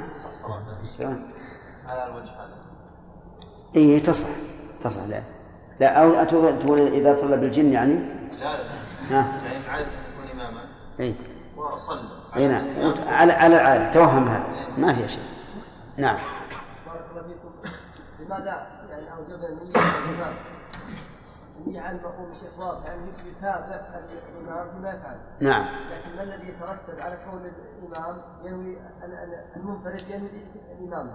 على 1.86 2.04
الوجه 2.04 2.30
هذا. 2.30 2.56
اي 3.76 4.00
تصح. 4.00 4.28
تصح 4.84 5.02
لا. 5.02 5.35
لا 5.80 6.02
أو 6.02 6.24
أتو- 6.24 6.62
تقول 6.64 6.80
إذا 6.80 7.14
صلى 7.20 7.36
بالجن 7.36 7.72
يعني؟ 7.72 7.94
لا 7.94 8.38
لا. 8.38 8.58
ها. 9.10 9.40
يعني 9.44 9.68
عادة 9.68 9.86
يكون 9.86 10.30
إماما. 10.40 10.64
اي 11.00 11.14
وصلى 11.56 12.00
اي 12.36 12.48
نعم. 12.48 12.64
على 13.06 13.32
على 13.32 13.56
العادة. 13.56 13.90
توهم 13.90 14.28
هذا 14.28 14.46
ما 14.78 14.94
في 14.94 15.08
شيء. 15.08 15.22
نعم. 15.96 16.16
بارك 16.86 17.04
الله 17.10 17.22
فيكم. 17.22 17.70
لماذا؟ 18.20 18.66
يعني 18.90 19.12
اوجب 19.12 19.44
النية 19.44 19.70
الإمام 19.70 20.34
النية 21.60 21.80
على 21.80 21.96
المأموم 21.98 22.34
شيخ 22.34 22.58
واضح. 22.58 22.86
يعني 22.86 23.02
يتابع 23.36 23.80
الإمام 24.40 24.70
فيما 24.70 24.88
يفعل. 24.90 25.16
نعم. 25.40 25.64
لكن 25.92 26.16
ما 26.16 26.22
الذي 26.22 26.48
يترتب 26.48 27.00
على 27.00 27.18
كون 27.30 27.42
الإمام 27.82 28.16
ينوي 28.44 28.76
أن 29.04 29.10
أن 29.12 29.32
المنفرد 29.56 30.08
ينوي 30.10 30.30
الإمامة 30.78 31.12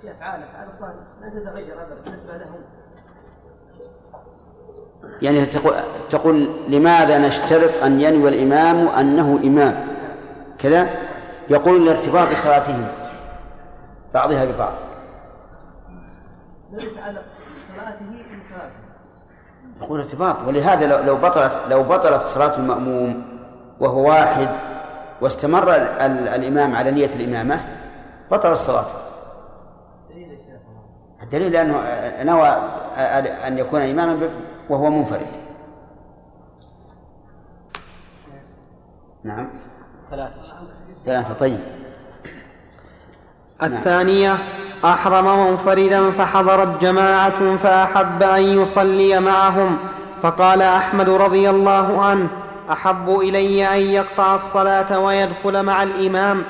في 0.00 0.10
أفعال 0.10 0.42
أفعال 0.42 0.68
أصلا 0.68 0.94
لن 1.22 1.32
تتغير 1.42 1.82
أبدا. 1.82 2.00
بالنسبة 2.04 2.36
له 2.36 2.58
يعني 5.22 5.46
تقول, 5.46 5.74
تقول 6.10 6.48
لماذا 6.68 7.18
نشترط 7.18 7.82
أن 7.84 8.00
ينوي 8.00 8.28
الإمام 8.28 8.88
أنه 8.88 9.40
إمام؟ 9.44 9.86
كذا؟ 10.58 10.88
يقول 11.50 11.86
لارتباط 11.86 12.28
صلاتهم 12.28 12.86
بعضها 14.14 14.44
ببعض. 14.44 14.72
يقول 19.80 20.00
ارتباط. 20.00 20.36
ولهذا 20.46 20.86
لو 20.86 20.98
لو 21.04 21.16
بطلت 21.16 21.52
لو 21.70 21.82
بطلت 21.82 22.22
صلاة 22.22 22.58
المأموم 22.58 23.24
وهو 23.80 24.08
واحد 24.08 24.48
واستمر 25.20 25.62
ال- 25.76 25.80
ال- 26.00 26.28
الإمام 26.28 26.76
على 26.76 26.90
نية 26.90 27.10
الإمامة 27.16 27.60
بطلت 28.30 28.56
صلاته. 28.56 28.94
الدليل 31.22 31.56
أنه 31.56 31.76
نوى 32.22 32.48
أن 33.46 33.58
يكون 33.58 33.80
إماما 33.80 34.28
وهو 34.70 34.90
منفرد. 34.90 35.26
نعم. 39.24 39.50
ثلاثة. 40.10 40.34
ثلاثة 41.06 41.34
طيب 41.34 41.58
الثانية 43.62 44.38
أحرم 44.84 45.48
منفردا 45.48 46.10
فحضرت 46.10 46.82
جماعة 46.82 47.56
فأحب 47.56 48.22
أن 48.22 48.42
يصلي 48.42 49.20
معهم. 49.20 49.78
فقال 50.22 50.62
أحمد 50.62 51.10
رضي 51.10 51.50
الله 51.50 52.04
عنه 52.04 52.28
أحب 52.72 53.20
إلي 53.20 53.68
أن 53.68 53.80
يقطع 53.80 54.34
الصلاة 54.34 54.98
ويدخل 54.98 55.62
مع 55.62 55.82
الإمام. 55.82 56.42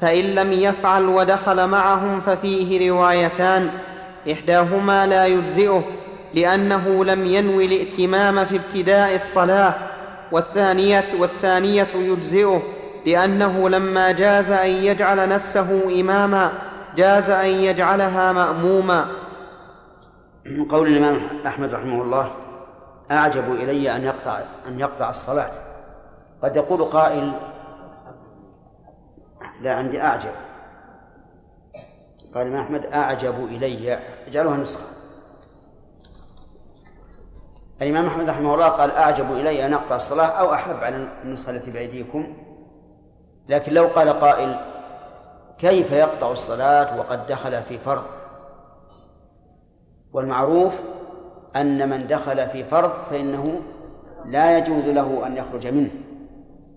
فإن 0.00 0.24
لم 0.24 0.52
يفعل 0.52 1.04
ودخل 1.04 1.68
معهم 1.68 2.20
ففيه 2.20 2.90
روايتان. 2.90 3.70
إحداهما 4.32 5.06
لا 5.06 5.26
يجزئه. 5.26 5.82
لأنه 6.34 7.04
لم 7.04 7.26
ينوي 7.26 7.64
الائتمام 7.64 8.44
في 8.44 8.56
ابتداء 8.56 9.14
الصلاة 9.14 9.74
والثانية 10.32 11.08
والثانية 11.18 11.88
يجزئه 11.94 12.62
لأنه 13.06 13.68
لما 13.68 14.12
جاز 14.12 14.50
أن 14.50 14.68
يجعل 14.68 15.28
نفسه 15.28 16.00
إماما 16.00 16.52
جاز 16.96 17.30
أن 17.30 17.46
يجعلها 17.46 18.32
مأموما. 18.32 19.06
من 20.46 20.64
قول 20.64 20.88
الإمام 20.88 21.20
أحمد 21.46 21.74
رحمه 21.74 22.02
الله 22.02 22.30
أعجب 23.10 23.52
إلي 23.52 23.96
أن 23.96 24.04
يقطع 24.04 24.40
أن 24.66 24.80
يقطع 24.80 25.10
الصلاة. 25.10 25.50
قد 26.42 26.56
يقول 26.56 26.84
قائل 26.84 27.32
لا 29.62 29.74
عندي 29.74 30.02
أعجب. 30.02 30.32
قال 32.34 32.46
الإمام 32.46 32.64
أحمد 32.64 32.86
أعجب 32.86 33.44
إلي. 33.44 33.98
اجعلوها 34.26 34.56
نسخة. 34.56 34.91
الإمام 37.82 38.06
أحمد 38.06 38.28
رحمه 38.30 38.54
الله 38.54 38.68
قال 38.68 38.90
أعجب 38.90 39.32
إلي 39.32 39.66
أن 39.66 39.74
أقطع 39.74 39.96
الصلاة 39.96 40.26
أو 40.26 40.54
أحب 40.54 40.76
على 40.76 41.08
النسخة 41.24 41.50
التي 41.50 41.70
بأيديكم. 41.70 42.36
لكن 43.48 43.72
لو 43.72 43.86
قال 43.86 44.08
قائل 44.08 44.56
كيف 45.58 45.92
يقطع 45.92 46.32
الصلاة 46.32 46.98
وقد 46.98 47.26
دخل 47.26 47.62
في 47.62 47.78
فرض؟ 47.78 48.04
والمعروف 50.12 50.80
أن 51.56 51.88
من 51.90 52.06
دخل 52.06 52.48
في 52.48 52.64
فرض 52.64 52.92
فإنه 53.10 53.60
لا 54.24 54.58
يجوز 54.58 54.84
له 54.84 55.26
أن 55.26 55.36
يخرج 55.36 55.66
منه 55.66 55.90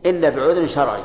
إلا 0.06 0.30
بعذر 0.30 0.66
شرعي. 0.66 1.04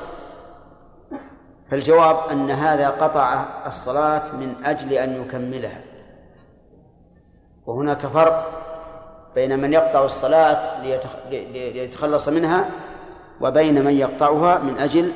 فالجواب 1.70 2.16
أن 2.30 2.50
هذا 2.50 2.88
قطع 2.88 3.44
الصلاة 3.66 4.32
من 4.32 4.54
أجل 4.64 4.92
أن 4.92 5.22
يكملها. 5.22 5.80
وهناك 7.66 7.98
فرق 7.98 8.59
بين 9.34 9.58
من 9.58 9.72
يقطع 9.72 10.04
الصلاة 10.04 10.82
ليتخ- 10.82 11.30
لي- 11.30 11.70
ليتخلص 11.72 12.28
منها 12.28 12.70
وبين 13.40 13.84
من 13.84 13.92
يقطعها 13.94 14.58
من 14.58 14.78
أجل 14.78 15.12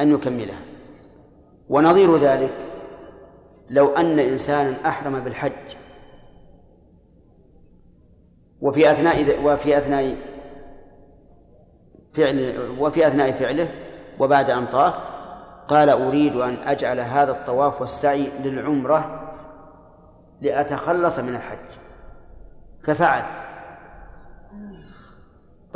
أن 0.00 0.14
يكملها. 0.14 0.60
ونظير 1.68 2.16
ذلك 2.16 2.52
لو 3.70 3.94
أن 3.94 4.18
إنسانا 4.18 4.74
أحرم 4.86 5.20
بالحج. 5.20 5.52
وفي 8.60 8.90
أثناء 8.92 9.40
وفي 9.44 9.78
أثناء 9.78 10.16
فعل 12.14 12.54
وفي 12.78 13.06
أثناء 13.06 13.32
فعله 13.32 13.68
وبعد 14.18 14.50
أن 14.50 14.66
طاف 14.66 14.94
قال 15.68 15.90
أريد 15.90 16.36
أن 16.36 16.56
أجعل 16.66 17.00
هذا 17.00 17.30
الطواف 17.32 17.80
والسعي 17.80 18.28
للعمرة 18.44 19.32
لأتخلص 20.40 21.18
من 21.18 21.34
الحج. 21.34 21.58
ففعل. 22.82 23.22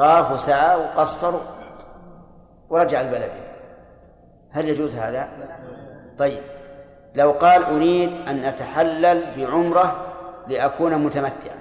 طاف 0.01 0.33
وسعى 0.33 0.77
وقصر 0.77 1.35
ورجع 2.71 3.03
لبلده 3.03 3.33
هل 4.51 4.69
يجوز 4.69 4.95
هذا؟ 4.95 5.29
طيب. 6.19 6.43
لو 7.15 7.31
قال 7.31 7.65
أريد 7.65 8.29
أن 8.29 8.45
أتحلل 8.45 9.25
بعمرة 9.37 10.07
لأكون 10.49 11.05
متمتعا. 11.05 11.57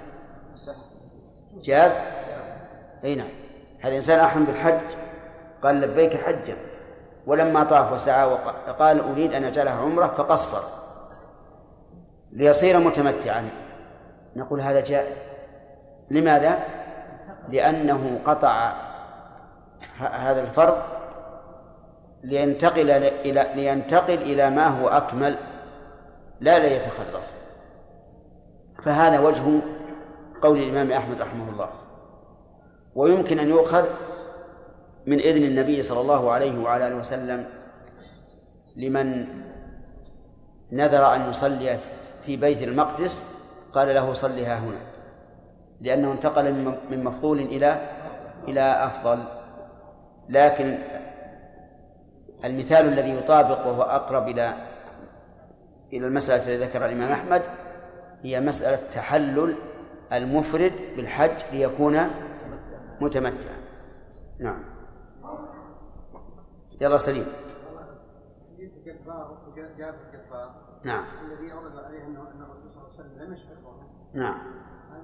جاز؟ 1.62 1.98
أي 3.04 3.14
نعم. 3.14 3.28
هذا 3.80 3.96
إنسان 3.96 4.20
أحرم 4.20 4.44
بالحج. 4.44 4.80
قال 5.62 5.80
لبيك 5.80 6.16
حجا. 6.16 6.56
ولما 7.26 7.64
طاف 7.64 7.92
وسعى 7.92 8.26
وقال 8.26 9.00
أريد 9.00 9.34
أن 9.34 9.44
أجعلها 9.44 9.74
عمرة 9.74 10.06
فقصر. 10.06 10.62
ليصير 12.32 12.78
متمتعا. 12.78 13.50
نقول 14.36 14.60
هذا 14.60 14.80
جائز. 14.80 15.18
لماذا؟ 16.10 16.58
لأنه 17.50 18.20
قطع 18.24 18.72
هذا 19.98 20.40
الفرض 20.40 20.82
لينتقل 22.24 22.90
إلى 22.90 23.52
لينتقل 23.54 24.14
إلى 24.14 24.50
ما 24.50 24.66
هو 24.66 24.88
أكمل 24.88 25.38
لا 26.40 26.58
ليتخلص 26.58 27.34
فهذا 28.82 29.20
وجه 29.20 29.60
قول 30.42 30.58
الإمام 30.58 30.92
أحمد 30.92 31.22
رحمه 31.22 31.50
الله. 31.50 31.68
ويمكن 32.94 33.38
أن 33.38 33.48
يؤخذ 33.48 33.84
من 35.06 35.18
إذن 35.18 35.44
النبي 35.44 35.82
صلى 35.82 36.00
الله 36.00 36.30
عليه 36.30 36.62
وعلى 36.62 36.86
آله 36.86 36.96
وسلم 36.96 37.46
لمن 38.76 39.26
نذر 40.72 41.14
أن 41.14 41.30
يصلي 41.30 41.78
في 42.26 42.36
بيت 42.36 42.62
المقدس 42.62 43.22
قال 43.72 43.88
له 43.88 44.12
صلها 44.12 44.58
هنا. 44.58 44.89
لأنه 45.80 46.12
انتقل 46.12 46.52
من- 46.90 47.04
مفضول 47.04 47.38
إلى 47.40 47.88
إلى 48.48 48.60
أفضل. 48.60 49.24
لكن 50.28 50.78
المثال 52.44 52.86
الذي 52.88 53.10
يطابق 53.10 53.66
وهو 53.66 53.82
أقرب 53.82 54.28
إلى 54.28 54.54
إلى 55.92 56.06
المسألة 56.06 56.36
التي 56.36 56.56
ذكرها 56.56 56.86
الإمام 56.86 57.12
أحمد 57.12 57.42
هي 58.22 58.40
مسألة 58.40 58.76
تحلل 58.92 59.56
المفرد 60.12 60.72
بالحج 60.96 61.30
ليكون 61.52 61.98
متمتعا. 63.00 63.56
نعم. 64.38 64.64
يلا 66.80 66.98
سليم. 66.98 67.26
نعم. 70.84 71.04
الذي 71.24 71.52
عليه 71.84 72.04
انه 72.06 72.20
أن 72.20 72.42
الرسول 72.42 72.70
صلى 72.72 72.82
الله 72.82 72.92
عليه 72.98 73.00
وسلم 73.00 73.22
لم 73.26 73.32
يشعر 73.32 73.54
بهم 73.54 73.86
نعم. 74.14 74.38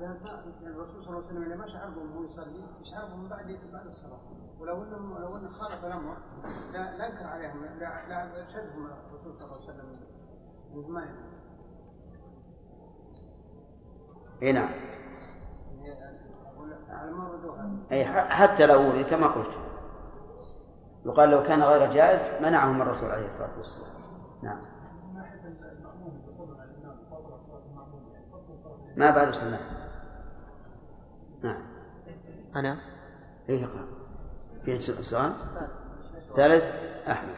هذا 0.04 0.44
الرسول 0.62 1.02
صلى 1.02 1.08
الله 1.08 1.28
عليه 1.28 1.38
وسلم 1.38 1.52
لما 1.52 1.66
شعر 1.66 1.90
بهم 1.90 2.12
وهو 2.12 2.24
يصلي 2.24 2.64
يشعر 2.80 3.06
بهم 3.06 3.28
بعد 3.28 3.58
بعد 3.72 3.86
الصلاة. 3.86 4.20
ولو 4.58 4.82
انهم 4.82 5.18
لو 5.18 5.36
ان 5.36 5.50
خالف 5.50 5.84
الأمر 5.84 6.16
لا 6.72 6.96
لا 6.96 7.06
انكر 7.06 7.26
عليهم 7.26 7.64
لا 7.64 8.08
لا 8.08 8.40
ارشدهم 8.40 8.86
الرسول 8.86 9.34
صلى 9.38 9.44
الله 9.44 9.62
عليه 9.62 9.64
وسلم 9.64 10.94
ما 10.94 11.08
اي 14.42 14.52
نعم. 14.52 14.68
على 16.88 17.10
ما 17.10 17.28
ردوها 17.28 17.76
أي 17.92 18.04
حتى 18.04 18.66
لو 18.66 19.04
كما 19.10 19.26
قلت. 19.26 19.58
يقال 21.06 21.30
لو 21.30 21.42
كان 21.42 21.62
غير 21.62 21.92
جائز 21.92 22.42
منعهم 22.42 22.82
الرسول 22.82 23.10
عليه 23.10 23.26
الصلاة 23.26 23.58
والسلام. 23.58 23.96
نعم. 24.42 24.58
ما 28.96 29.10
بعد 29.10 29.34
سنة 29.34 29.75
نعم. 31.42 31.62
أنا؟ 32.56 32.80
إيه 33.48 33.64
اقرأ. 33.64 33.86
في 34.62 34.78
سؤال؟ 34.82 35.32
ثالث؟ 36.36 36.64
أحمد. 37.08 37.34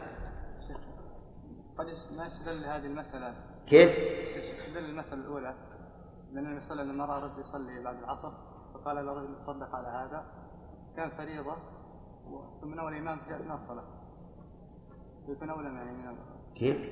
قد 1.77 1.85
ما 2.17 2.27
يستدل 2.27 2.65
هذه 2.65 2.85
المسألة. 2.85 3.35
كيف؟ 3.67 3.97
يستدل 4.37 4.85
المسألة 4.85 5.21
الأولى. 5.21 5.55
لأن 6.33 6.45
النبي 6.45 6.61
صلى 6.61 6.81
الله 6.81 6.81
عليه 6.81 6.91
وسلم 6.91 6.95
لما 6.95 7.05
رأى 7.05 7.21
رجل 7.23 7.41
يصلي 7.41 7.83
بعد 7.83 7.97
العصر 7.97 8.31
فقال 8.73 9.05
له 9.05 9.13
رجل 9.13 9.39
تصدق 9.39 9.75
على 9.75 9.87
هذا. 9.87 10.23
كان 10.95 11.09
فريضة 11.09 11.55
ثم 12.61 12.73
نوى 12.73 12.91
الإمام 12.91 13.19
في 13.19 13.35
أثناء 13.35 13.55
الصلاة. 13.55 13.83
يكون 15.27 15.49
أولى 15.49 15.67
يعني 15.67 15.91
من 15.91 16.15
كيف؟ 16.55 16.89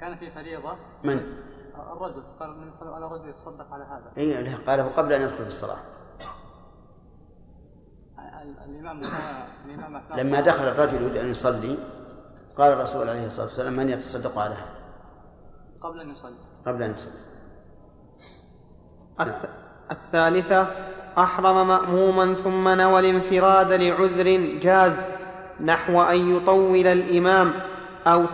كان 0.00 0.16
في 0.16 0.30
فريضة. 0.30 0.76
من؟ 1.04 1.42
الرجل 1.92 2.22
قال 2.40 2.50
النبي 2.50 2.76
صلى 2.76 2.82
الله 2.82 2.96
عليه 2.96 3.06
وسلم 3.06 3.20
رجل 3.20 3.30
يتصدق 3.30 3.72
على 3.72 3.84
هذا؟ 3.84 4.12
اي 4.18 4.54
قاله 4.54 4.88
قبل 4.96 5.12
أن 5.12 5.22
يدخل 5.22 5.36
في 5.36 5.46
الصلاة. 5.46 5.78
الإمام 8.64 9.00
الإمام 9.66 9.96
أثناء 9.96 10.20
لما 10.20 10.40
دخل 10.40 10.68
الرجل 10.68 11.02
يريد 11.02 11.16
أن 11.16 11.30
يصلي 11.30 11.78
قال 12.56 12.72
الرسول 12.72 13.08
عليه 13.08 13.26
الصلاة 13.26 13.46
والسلام 13.46 13.72
من 13.72 13.88
يتصدق 13.88 14.38
على 14.38 14.54
هذا؟ 14.54 14.78
قبل 15.80 16.00
أن 16.00 16.10
يصلي. 16.10 16.36
قبل 16.66 16.82
أن 16.82 16.90
يصلي. 16.90 17.12
الث... 19.20 19.44
الثالثة 19.90 20.66
أحرم 21.18 21.68
مأموما 21.68 22.34
ثم 22.34 22.68
نوى 22.68 23.00
الانفراد 23.00 23.72
لعذر 23.72 24.58
جاز 24.60 25.08
نحو 25.60 26.02
أن 26.02 26.36
يطول 26.36 26.86
الإمام 26.86 27.52
أو 28.06 28.24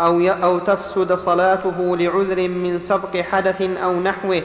أو. 0.00 0.20
أو 0.20 0.58
تفسد 0.58 1.12
صلاته 1.12 1.96
لعذر 1.96 2.48
من 2.48 2.78
سبق 2.78 3.16
حدث 3.16 3.62
أو 3.62 4.00
نحوه 4.00 4.42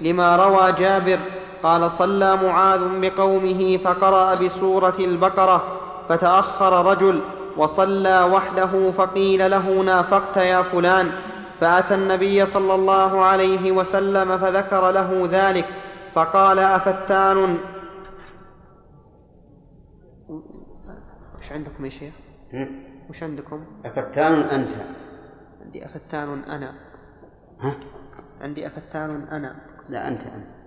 لما 0.00 0.36
روى 0.36 0.72
جابر 0.72 1.18
قال 1.62 1.90
صلى 1.90 2.36
معاذ 2.36 2.80
بقومه 3.00 3.76
فقرأ 3.76 4.34
بسورة 4.34 4.94
البقرة 4.98 5.64
فتأخر 6.08 6.90
رجل 6.90 7.20
وصلى 7.56 8.22
وحده 8.32 8.90
فقيل 8.98 9.50
له 9.50 9.82
نافقت 9.82 10.36
يا 10.36 10.62
فلان 10.62 11.10
فأتى 11.60 11.94
النبي 11.94 12.46
صلى 12.46 12.74
الله 12.74 13.24
عليه 13.24 13.72
وسلم 13.72 14.38
فذكر 14.38 14.90
له 14.90 15.28
ذلك 15.32 15.64
فقال 16.14 16.58
أفتان 16.58 17.58
وش 21.38 21.52
عندكم 21.52 21.84
يا 21.84 21.90
شيخ 21.90 22.12
هم؟ 22.52 22.87
وش 23.10 23.22
عندكم؟ 23.22 23.64
أفتان 23.84 24.32
أنت. 24.32 24.72
عندي 25.64 25.84
أفتان 25.84 26.42
أنا. 26.44 26.74
ها؟ 27.60 27.74
عندي 28.40 28.66
أفتان 28.66 29.28
أنا. 29.28 29.56
لا 29.88 30.08
أنت 30.08 30.22
أنت. 30.22 30.58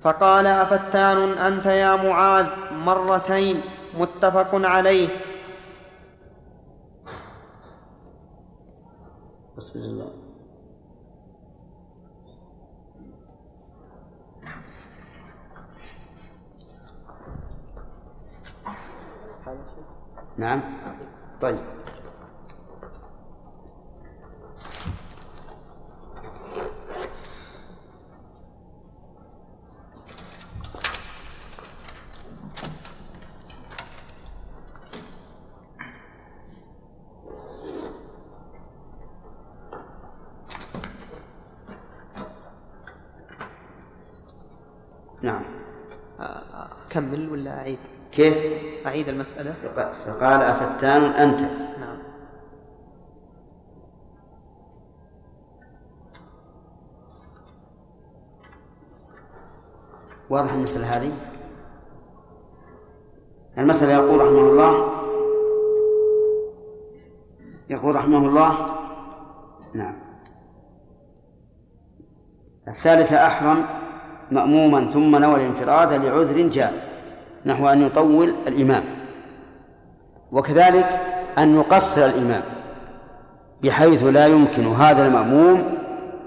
فقال 0.00 0.46
أفتان 0.46 1.38
أنت 1.38 1.66
يا 1.66 1.96
معاذ 1.96 2.46
مرتين 2.72 3.60
متفق 3.94 4.50
عليه. 4.54 5.08
بسم 9.56 9.78
الله. 9.78 10.21
نعم. 20.38 20.60
طيب. 21.40 21.58
نعم. 45.22 45.44
أكمل 46.20 47.28
ولا 47.30 47.58
أعيد؟ 47.58 47.78
كيف؟ 48.12 48.36
أعيد 48.86 49.08
المسألة؟ 49.08 49.52
فق- 49.52 49.92
فقال 49.92 50.42
أفتان 50.42 51.02
أنت. 51.02 51.40
نعم. 51.80 51.98
واضح 60.30 60.52
المسألة 60.52 60.86
هذه؟ 60.96 61.12
المسألة 63.58 63.92
يقول 63.92 64.20
رحمه 64.20 64.48
الله 64.48 64.88
يقول 67.70 67.94
رحمه 67.96 68.28
الله 68.28 68.76
نعم. 69.74 69.94
الثالثة 72.68 73.26
أحرم 73.26 73.64
مأموما 74.30 74.90
ثم 74.92 75.16
نوى 75.16 75.34
الانفراد 75.34 75.92
لعذر 75.92 76.48
جاء. 76.48 76.91
نحو 77.46 77.68
أن 77.68 77.86
يطول 77.86 78.34
الإمام. 78.48 78.84
وكذلك 80.32 80.88
أن 81.38 81.54
يقصر 81.54 82.06
الإمام 82.06 82.42
بحيث 83.62 84.02
لا 84.02 84.26
يمكن 84.26 84.66
هذا 84.66 85.06
المأموم 85.06 85.78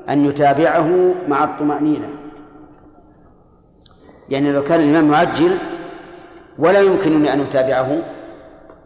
أن 0.10 0.26
يتابعه 0.26 1.14
مع 1.28 1.44
الطمأنينة. 1.44 2.10
يعني 4.30 4.52
لو 4.52 4.64
كان 4.64 4.80
الإمام 4.80 5.12
يعجل 5.14 5.58
ولا 6.60 6.82
يمكنني 6.82 7.34
أن 7.34 7.40
أتابعه 7.42 8.02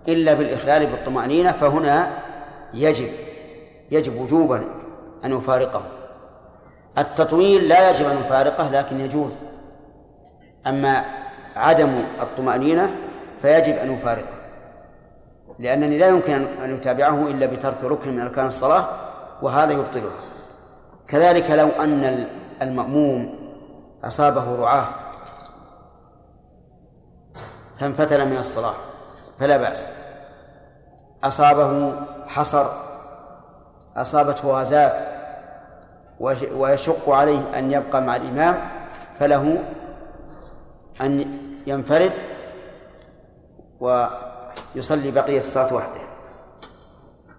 إلا 0.08 0.34
بالإخلال 0.34 0.86
بالطمأنينة 0.86 1.52
فهنا 1.52 2.08
يجب 2.74 3.10
يجب 3.92 4.22
وجوبا 4.22 4.64
أن 5.26 5.34
أفارقه 5.34 5.82
التطويل 6.98 7.68
لا 7.68 7.90
يجب 7.90 8.06
أن 8.06 8.18
أفارقه 8.18 8.70
لكن 8.72 9.00
يجوز. 9.00 9.32
أما 10.68 11.04
عدم 11.60 12.04
الطمأنينة 12.22 12.96
فيجب 13.42 13.76
أن 13.78 13.94
أفارقه 13.94 14.40
لأنني 15.60 15.98
لا 15.98 16.08
يمكن 16.08 16.34
أن 16.34 16.74
أتابعه 16.76 17.28
إلا 17.28 17.46
بترك 17.46 17.84
ركن 17.84 18.14
من 18.14 18.22
أركان 18.22 18.48
الصلاة 18.48 18.86
وهذا 19.42 19.74
يبطلها 19.74 20.14
كذلك 21.08 21.52
لو 21.52 21.68
أن 21.68 22.28
المأموم 22.62 23.36
أصابه 24.04 24.56
رعاة 24.56 24.88
فانفتل 27.80 28.30
من 28.30 28.38
الصلاة 28.38 28.74
فلا 29.40 29.58
بأس. 29.58 29.88
أصابه 31.24 31.94
حصر 32.28 32.66
أصابته 33.98 34.48
غازات 34.48 35.08
ويشق 36.56 37.10
عليه 37.10 37.60
أن 37.60 37.72
يبقى 37.72 38.02
مع 38.02 38.16
الإمام 38.16 38.70
فله 39.20 39.58
أن 41.02 41.40
ينفرد 41.68 42.14
ويصلي 43.80 45.12
بقية 45.12 45.40
الصلاة 45.40 45.74
وحده. 45.74 46.02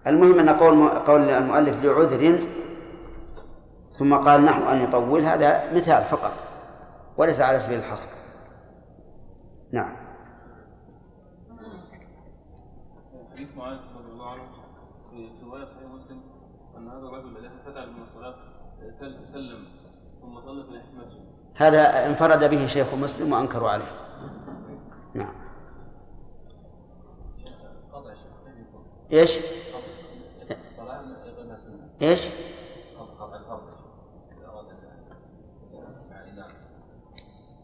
المهم 0.06 0.38
أن 0.38 0.48
قول 0.48 0.88
قول 0.88 1.30
المؤلف 1.30 1.84
لعذر 1.84 2.38
ثم 3.92 4.14
قال 4.14 4.44
نحو 4.44 4.62
أن 4.72 4.80
يطول 4.84 5.20
هذا 5.20 5.72
مثال 5.74 6.02
فقط 6.02 6.32
وليس 7.16 7.40
على 7.40 7.60
سبيل 7.60 7.78
الحصر. 7.78 8.08
نعم. 9.72 9.96
حديث 13.32 13.56
معاذ 13.56 13.76
رضي 13.96 14.12
الله 14.12 14.30
عنه 14.30 14.42
في 15.10 15.28
رواية 15.44 15.68
صحيح 15.68 15.88
مسلم 15.94 16.20
أن 16.76 16.88
هذا 16.88 16.98
الرجل 16.98 17.36
الذي 17.36 17.48
فتح 17.66 17.82
من 17.96 18.02
الصلاة 18.02 18.34
سل- 19.00 19.28
سلم 19.32 19.64
ثم 20.20 20.40
صلى 20.40 20.64
في 20.64 20.90
المسجد. 20.94 21.20
هذا 21.56 22.06
انفرد 22.06 22.50
به 22.50 22.66
شيخ 22.66 22.94
مسلم 22.94 23.32
وأنكروا 23.32 23.70
عليه. 23.70 24.09
نعم. 25.14 25.34
أن 29.10 29.10
مع 29.10 29.40
الإمام 29.40 29.40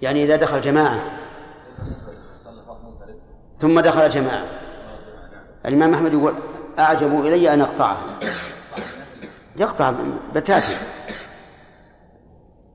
يعني 0.00 0.24
إذا 0.24 0.36
دخل 0.36 0.60
جماعة. 0.60 1.00
ثم 3.58 3.80
دخل 3.80 4.08
جماعة. 4.08 4.44
الإمام 5.66 5.94
أحمد 5.94 6.12
يقول 6.12 6.34
أعجب 6.78 7.26
إلي 7.26 7.54
أن 7.54 7.60
أقطعه. 7.60 7.98
يقطع 9.56 9.94
بتاتا 10.34 10.74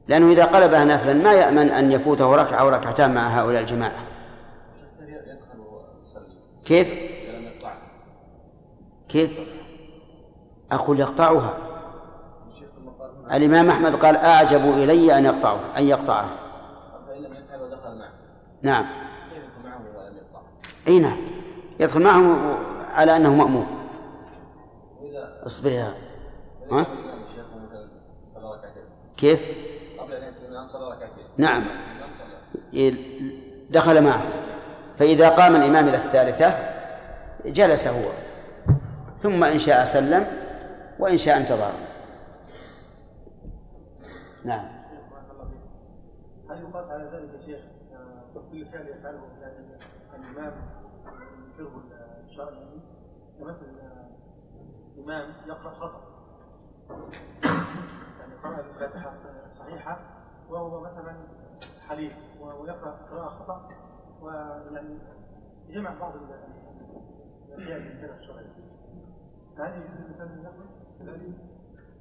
لأنه 0.08 0.32
إذا 0.32 0.46
قلبها 0.46 0.86
نفلا 0.86 1.14
ما 1.14 1.34
يأمن 1.34 1.70
أن 1.70 1.92
يفوته 1.92 2.36
ركعة 2.36 2.58
أو 2.58 2.70
ركعتان 2.70 3.14
مع 3.14 3.40
هؤلاء 3.40 3.62
الجماعة. 3.62 4.11
كيف؟ 6.66 6.94
كيف؟ 9.10 9.32
أقول 10.72 11.00
يقطعها. 11.00 11.58
الإمام 13.32 13.70
أحمد 13.70 13.96
قال 13.96 14.16
أعجب 14.18 14.62
إلي 14.62 15.18
أن 15.18 15.26
يقطعه 15.26 15.60
أن 15.78 15.88
يقطعه. 15.88 16.30
نعم؟ 18.62 18.86
أي 20.88 21.00
نعم. 21.00 21.18
يدخل 21.80 22.02
معهم 22.02 22.56
على 22.94 23.18
أنه 23.18 23.36
وإذا 25.02 25.44
اصبر 25.46 25.70
يا 25.70 25.94
ها؟ 26.72 26.86
كيف؟ 29.18 29.42
نعم. 31.38 31.64
دخل 33.70 34.04
معه. 34.04 34.22
فإذا 35.02 35.30
قام 35.30 35.56
الإمام 35.56 35.88
إلى 35.88 35.98
الثالثة 35.98 36.54
جلس 37.46 37.88
هو. 37.88 38.12
ثم 39.18 39.44
إن 39.44 39.60
شاء 39.60 39.86
سلم 39.86 40.26
وإن 41.00 41.18
شاء 41.18 41.38
انتظر. 41.38 41.72
نعم. 44.46 44.66
هل 46.50 46.62
يقاس 46.62 46.90
على 46.92 47.04
ذلك 47.04 47.46
شيخ؟ 47.46 47.60
آه، 47.94 48.40
كل 48.52 48.66
فعل 48.66 48.88
يفعله 48.88 49.22
الإمام 50.16 50.54
ينكره 51.58 51.84
الشرع 52.30 52.52
يعني 52.52 52.82
كمثل 53.40 53.80
آه، 53.82 54.06
امام 55.06 55.34
يقرأ 55.48 55.74
خطأ. 55.74 56.02
يعني 58.20 58.36
قرأ 58.44 58.60
الفاتحة 58.60 59.12
صحيحة 59.52 60.00
وهو 60.50 60.80
مثلا 60.80 61.16
حليف 61.88 62.14
ويقرا 62.42 62.98
قراءة 63.12 63.28
خطأ. 63.28 63.68
ويعني 64.22 64.98
يجمع 65.68 65.94
بعض 66.00 66.16
ال- 66.16 66.22
الأشياء 67.50 67.78
اللي 67.78 67.92
ينكرها 67.92 68.20
الشرع 68.20 68.42
فهل 69.58 69.74
يجوز 69.82 69.98
الانسان 70.00 70.28
ان 70.28 70.40
يقرا 70.44 71.14
ذلك؟ 71.14 71.36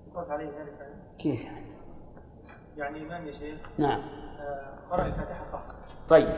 يقاس 0.09 0.31
عليه 0.31 0.47
ذلك 0.61 0.79
يعني؟ 0.81 0.95
كيف؟ 1.19 1.41
يعني؟ 1.41 1.67
يعني 2.77 3.03
إمام 3.07 3.27
يا 3.27 3.33
شيخ 3.33 3.61
نعم. 3.79 4.01
آه، 4.01 4.79
قرأ 4.91 5.07
الفاتحة 5.07 5.45
صح. 5.45 5.63
طيب. 6.09 6.29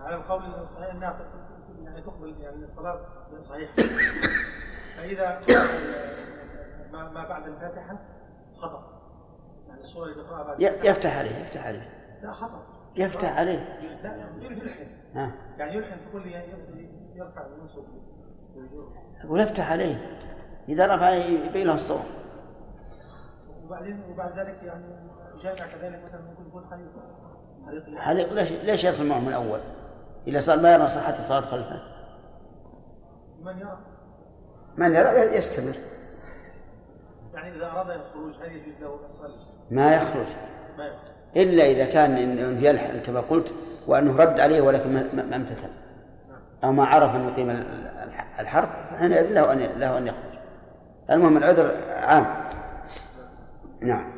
على 0.00 0.14
القول 0.16 0.44
الصحيح 0.54 0.94
أنها 0.94 1.18
يعني 1.84 2.02
تقبل 2.02 2.40
يعني 2.40 2.64
الصلاة 2.64 3.00
صحيحة. 3.40 3.72
فإذا 4.96 5.40
قرأ 5.40 5.66
ما, 6.92 7.10
ما 7.10 7.28
بعد 7.28 7.46
الفاتحة 7.46 7.98
خطأ. 8.56 9.00
يعني 9.68 9.80
الصورة 9.80 10.04
اللي 10.04 10.22
بيقرأها 10.22 10.42
بعد 10.42 10.60
يفتح 10.62 11.18
عليه 11.18 11.30
يفتح 11.36 11.66
عليه. 11.66 12.18
لا 12.22 12.32
خطأ. 12.32 12.62
يفتح 12.96 13.38
عليه. 13.38 13.58
لا 14.02 14.16
يلحن 14.40 14.86
ها. 15.14 15.32
يعني 15.58 15.74
يلحن 15.74 15.96
في 15.96 16.12
كل 16.12 16.26
يرفع 17.16 17.46
وينصب 17.46 17.84
ويجر 18.56 18.88
أقول 19.24 19.40
يفتح 19.40 19.72
عليه. 19.72 20.18
إذا 20.68 20.96
رفع 20.96 21.10
يبين 21.10 21.66
له 21.66 21.74
الصوت 21.74 22.00
وبعدين 23.64 24.02
وبعد 24.10 24.38
ذلك 24.38 24.62
يعني 24.62 24.84
جامع 25.42 25.54
كذلك 25.54 26.02
مثلا 26.04 26.20
ممكن 26.20 26.46
يكون 26.48 26.64
حليق. 26.70 28.00
حليق 28.00 28.32
ليش؟ 28.32 28.52
ليش 28.52 28.84
يدخل 28.84 29.06
معه 29.06 29.20
من 29.20 29.28
الأول؟ 29.28 29.60
إذا 30.26 30.40
صار 30.40 30.60
ما 30.60 30.72
يرى 30.74 30.88
صحة 30.88 31.18
الصلاة 31.18 31.40
خلفه. 31.40 31.82
من 33.40 33.58
يرى؟ 33.58 33.78
من 34.76 34.94
يرى 34.94 35.36
يستمر. 35.36 35.74
يعني 37.34 37.56
إذا 37.56 37.66
أراد 37.66 37.90
الخروج 37.90 38.34
هل 38.34 38.52
يجوز 38.52 38.80
له؟ 38.80 39.30
ما 39.70 39.94
يخرج. 39.96 40.26
ما 40.78 40.86
يخرج. 40.86 41.15
إلا 41.36 41.66
إذا 41.66 41.84
كان 41.84 42.16
إنه 42.16 42.66
يلحن 42.68 43.00
كما 43.06 43.20
قلت 43.20 43.54
وأنه 43.86 44.16
رد 44.16 44.40
عليه 44.40 44.60
ولكن 44.60 44.92
ما- 44.92 45.36
امتثل. 45.36 45.68
أو 46.64 46.72
ما 46.72 46.84
عرف 46.86 47.14
أن 47.14 47.28
يقيم 47.28 47.50
ال- 47.50 47.90
الح- 48.08 48.40
الحرب 48.40 48.68
فحينئذ 48.90 49.32
له 49.32 49.52
أن 49.52 49.58
له 49.76 49.98
أن 49.98 50.06
يخرج. 50.06 50.38
المهم 51.10 51.36
العذر 51.36 51.70
عام. 51.96 52.26
نعم. 53.82 54.16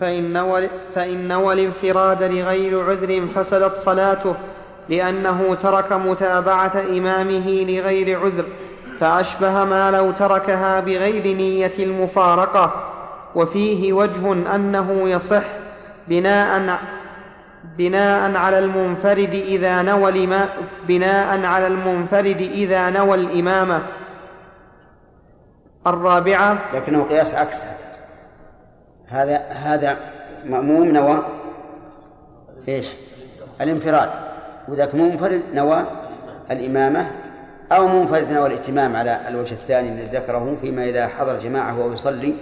فإن 0.00 0.68
فإن 0.94 1.28
نوى 1.28 1.54
الانفراد 1.54 2.22
لغير 2.22 2.84
عذر 2.90 3.26
فسدت 3.34 3.74
صلاته 3.74 4.34
لأنه 4.88 5.54
ترك 5.54 5.92
متابعة 5.92 6.72
إمامه 6.90 7.64
لغير 7.68 8.20
عذر 8.20 8.44
فأشبه 9.00 9.64
ما 9.64 9.90
لو 9.90 10.10
تركها 10.10 10.80
بغير 10.80 11.36
نية 11.36 11.72
المفارقة. 11.78 12.86
وفيه 13.34 13.92
وجه 13.92 14.32
أنه 14.54 15.08
يصح 15.08 15.42
بناء 16.10 16.78
بناء 17.78 18.36
على 18.36 18.58
المنفرد 18.58 19.34
إذا 19.34 19.82
نوى 19.82 20.10
الإمام 20.10 20.48
بناء 20.88 21.44
على 21.44 21.66
المنفرد 21.66 22.40
إذا 22.40 22.90
نوى 22.90 23.14
الإمامة. 23.14 23.82
الرابعة 25.86 26.58
لكنه 26.74 27.04
قياس 27.04 27.34
عكس 27.34 27.62
هذا 29.08 29.36
هذا 29.48 29.96
مأموم 30.46 30.88
نوى 30.88 31.24
إيش؟ 32.68 32.86
الانفراد. 33.60 34.10
وذاك 34.68 34.94
منفرد 34.94 35.42
نوى 35.54 35.84
الإمامة 36.50 37.10
أو 37.72 37.86
منفرد 37.86 38.32
نوى 38.32 38.46
الائتمام 38.46 38.96
على 38.96 39.20
الوجه 39.28 39.52
الثاني 39.52 39.88
الذي 39.88 40.16
ذكره 40.16 40.56
فيما 40.60 40.84
إذا 40.84 41.06
حضر 41.06 41.38
جماعة 41.38 41.78
وهو 41.78 41.92
يصلي 41.92 42.34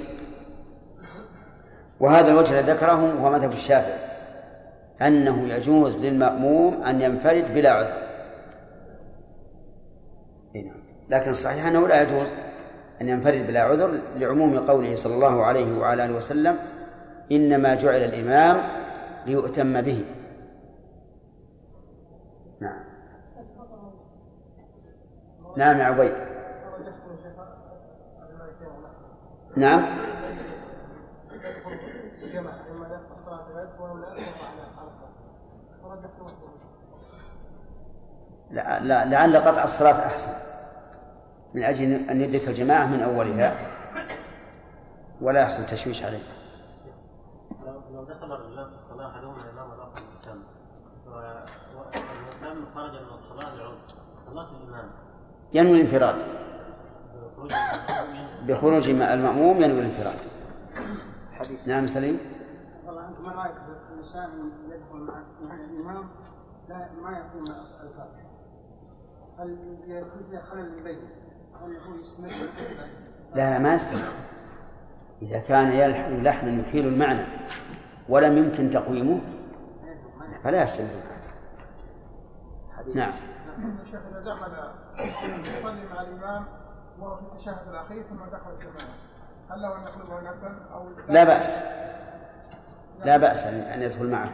وهذا 2.00 2.30
الوجه 2.30 2.60
الذي 2.60 2.72
ذكره 2.72 3.12
هو 3.22 3.30
مذهب 3.30 3.52
الشافعي 3.52 4.08
أنه 5.02 5.48
يجوز 5.48 5.96
للمأموم 5.96 6.82
أن 6.82 7.00
ينفرد 7.00 7.54
بلا 7.54 7.72
عذر. 7.72 8.08
إي 10.56 10.62
نعم. 10.62 10.76
لكن 11.08 11.30
الصحيح 11.30 11.66
أنه 11.66 11.88
لا 11.88 12.02
يجوز 12.02 12.26
أن 13.00 13.08
ينفرد 13.08 13.46
بلا 13.46 13.62
عذر 13.62 14.00
لعموم 14.14 14.58
قوله 14.58 14.96
صلى 14.96 15.14
الله 15.14 15.44
عليه 15.44 15.78
وعلى 15.78 16.04
آله 16.04 16.16
وسلم 16.16 16.56
إنما 17.32 17.74
جعل 17.74 18.00
الإمام 18.00 18.62
ليؤتم 19.26 19.80
به. 19.80 20.04
نعم. 22.60 22.84
نعم 25.56 25.78
يا 25.78 25.84
عبيد. 25.84 26.12
نعم. 29.56 30.07
الجماعة 32.28 32.54
الصلاة. 33.12 33.60
ذلك 33.60 33.70
على 33.80 34.68
لا 38.50 38.80
لا 38.80 39.04
لعل 39.04 39.36
قطع 39.36 39.64
الصلاة 39.64 40.06
أحسن. 40.06 40.30
من 41.54 41.62
أجل 41.62 41.92
أن 42.10 42.20
يدرك 42.20 42.48
الجماعة 42.48 42.86
من 42.86 43.02
أولها 43.02 43.56
ولا 45.20 45.40
يحصل 45.40 45.66
تشويش 45.66 46.02
عليه. 46.02 46.22
لو 47.66 47.72
لو 47.92 48.04
دخل 48.04 48.32
الرجلان 48.32 48.70
في 48.70 48.76
الصلاة 48.76 49.10
أحدهما 49.10 49.44
الإمام 49.44 49.72
المهتم 49.72 50.42
والمهتم 51.06 52.74
خرج 52.74 52.92
من 52.92 53.14
الصلاة 53.14 53.54
لعذر 53.54 53.78
صلاة 54.26 54.48
الإمام. 54.62 54.90
ينوي 55.52 55.80
الانفراد. 55.80 56.16
بخروج 58.42 58.88
المأموم 58.88 59.62
ينوي 59.62 59.80
الانفراد. 59.80 60.37
نعم 61.66 61.86
سليم. 61.86 62.18
والله 62.86 63.08
أنت 63.08 63.18
ما 63.26 63.32
رأيك 63.32 63.54
في 63.54 63.92
الإنسان 63.92 64.50
يدخل 64.68 64.98
مع 64.98 65.14
مع 65.42 65.54
الإمام 65.54 66.02
لا 66.68 66.88
ما 67.02 67.10
يقوم 67.10 67.42
الفاتحة. 67.82 68.28
هل 69.38 69.58
يكون 69.86 70.22
فيها 70.30 70.40
خلل 70.40 70.82
بينه 70.82 71.08
هل 71.62 71.76
هو 71.76 72.00
يستمر 72.00 72.28
لا 73.34 73.50
لا 73.50 73.58
ما 73.58 73.74
يستمر. 73.74 74.12
إذا 75.22 75.38
كان 75.38 75.72
يلحن 75.72 76.22
لحنا 76.22 76.50
يحيل 76.50 76.86
المعنى 76.86 77.26
ولم 78.08 78.38
يمكن 78.38 78.70
تقويمه 78.70 79.20
فلا 80.44 80.62
يستمر. 80.62 80.88
نعم. 82.94 83.12
الشيخ 83.82 84.00
اذا 84.10 84.20
دخل 84.20 84.52
يصلي 85.52 85.84
مع 85.94 86.02
الإمام 86.02 86.44
وهو 86.98 87.16
في 87.16 87.22
التشهد 87.22 87.68
الأخير 87.68 88.02
ثم 88.02 88.24
دخل 88.24 88.50
الجماعة. 88.50 89.07
هل 89.50 89.62
له 89.62 89.76
أن 89.76 89.82
يقلبه 89.82 90.20
نفلا 90.20 90.50
أو 90.74 90.88
لا؟ 91.08 91.24
بأس. 91.24 91.60
لا 93.04 93.16
بأس 93.16 93.46
أن 93.46 93.54
أن 93.54 93.82
يدخل 93.82 94.10
معه. 94.10 94.30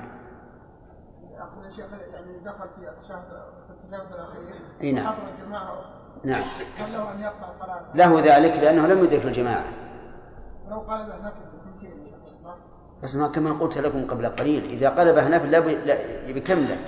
أقول 1.38 1.66
يا 1.66 1.70
شيخ 1.70 1.86
يعني 2.12 2.38
دخل 2.38 2.68
في 2.76 2.88
التشهد 2.88 3.22
في 3.66 3.70
التشهد 3.70 4.14
الأخير. 4.14 4.60
أي 4.80 4.92
نعم. 4.92 5.06
وحضر 5.06 5.22
الجماعة. 5.38 5.84
نعم. 6.24 6.42
هل 6.76 6.92
له 6.92 7.12
أن 7.12 7.20
يقطع 7.20 7.50
صلاته؟ 7.50 7.94
له 7.94 8.20
ذلك 8.20 8.52
لأنه 8.62 8.86
لم 8.86 9.04
يدرك 9.04 9.24
الجماعة. 9.24 9.64
ولو 10.66 10.80
قال 10.80 11.08
له 11.08 11.16
نفل 11.16 11.54
الاسلام 12.24 12.56
بس 13.02 13.16
ما 13.16 13.28
كما 13.28 13.52
قلت 13.52 13.78
لكم 13.78 14.06
قبل 14.06 14.26
قليل 14.26 14.64
إذا 14.64 14.88
قلبه 14.88 15.28
نفل 15.28 15.50
لا 15.50 15.60
بكمله 16.32 16.78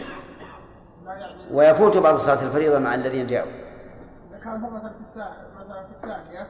يعني 1.06 1.54
ويفوت 1.54 1.96
بعض 1.96 2.16
صلاة 2.16 2.42
الفريضة 2.42 2.78
مع 2.78 2.94
الذين 2.94 3.26
جاءوا. 3.26 3.50
إذا 4.30 4.38
كان 4.38 4.60
مثلا 4.60 4.88
في 4.88 5.00
الثانية 5.00 5.48
مثلا 5.60 5.86
في 5.86 5.92
الثانية 5.96 6.46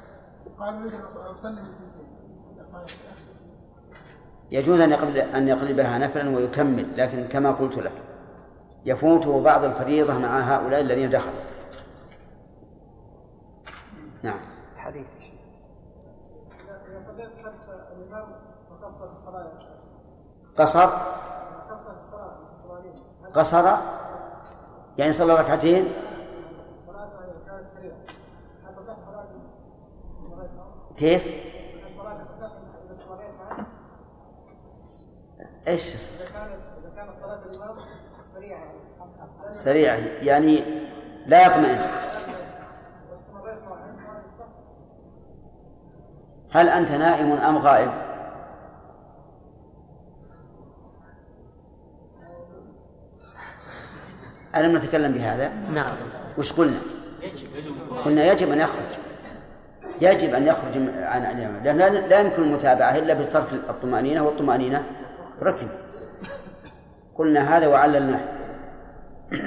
قالوا 0.59 0.91
يجوز 4.51 4.81
أن 4.81 4.91
يقلب 4.91 5.17
أن 5.17 5.49
يقلبها 5.49 5.99
نفلا 5.99 6.37
ويكمل 6.37 6.97
لكن 6.97 7.29
كما 7.29 7.51
قلت 7.51 7.79
لك 7.79 7.93
يفوته 8.85 9.43
بعض 9.43 9.65
الفريضة 9.65 10.19
مع 10.19 10.41
هؤلاء 10.41 10.81
الذين 10.81 11.11
دخلوا. 11.11 11.45
نعم. 14.23 14.39
حديث. 14.77 15.07
قصر 20.57 20.89
قصر؟ 21.71 21.97
الصلاة 21.97 22.39
الطمانينه 22.43 23.03
قصر؟ 23.35 23.77
يعني 24.99 25.13
صلى 25.13 25.35
ركعتين 25.35 25.89
صلاته 26.87 27.19
كانت 27.47 27.69
سريعه 27.69 27.97
هل 28.69 28.77
تصح 28.77 28.97
صلاه 28.97 29.27
صلاتها؟ 30.17 30.86
كيف؟ 30.97 31.47
إيش 35.69 35.95
اذا 35.95 36.31
كانت 36.97 37.11
صلاه 37.21 37.43
الامام 37.45 37.77
سريعه 38.27 38.59
يعني 38.59 38.73
سريعة 39.51 39.97
يعني 40.23 40.65
لا 41.27 41.47
يطمئن 41.47 41.79
هل 46.51 46.69
أنت 46.69 46.91
نائم 46.91 47.33
أم 47.33 47.59
غائب؟ 47.59 47.91
ألم 54.57 54.77
نتكلم 54.77 55.13
بهذا؟ 55.13 55.49
نعم 55.49 55.97
وش 56.39 56.53
قلنا؟ 56.53 56.79
قلنا 58.05 58.25
يجب 58.25 58.51
أن 58.51 58.61
يخرج 58.61 59.06
يجب 60.01 60.35
أن 60.35 60.47
يخرج 60.47 60.77
عن 60.99 61.25
الإمام 61.25 61.65
لأن 61.65 61.95
لا 62.09 62.21
يمكن 62.21 62.43
المتابعة 62.43 62.99
إلا 62.99 63.15
بترك 63.15 63.53
الطمأنينة 63.53 64.23
والطمأنينة 64.23 64.85
ركن. 65.43 65.69
قلنا 67.15 67.57
هذا 67.57 67.67
وعللناه. 67.67 68.21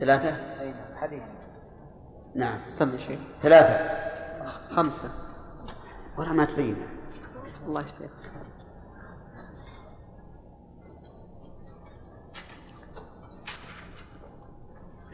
ثلاثة؟ 0.00 0.30
نعم 0.30 0.74
حديث. 0.96 1.22
نعم. 2.34 2.58
استنى 2.66 2.98
شيء 2.98 3.18
ثلاثة. 3.40 4.00
خمسة. 4.70 5.10
ولا 6.18 6.32
ما 6.32 6.44
تبين. 6.44 6.76
الله 7.66 7.80
يشفيك. 7.80 8.10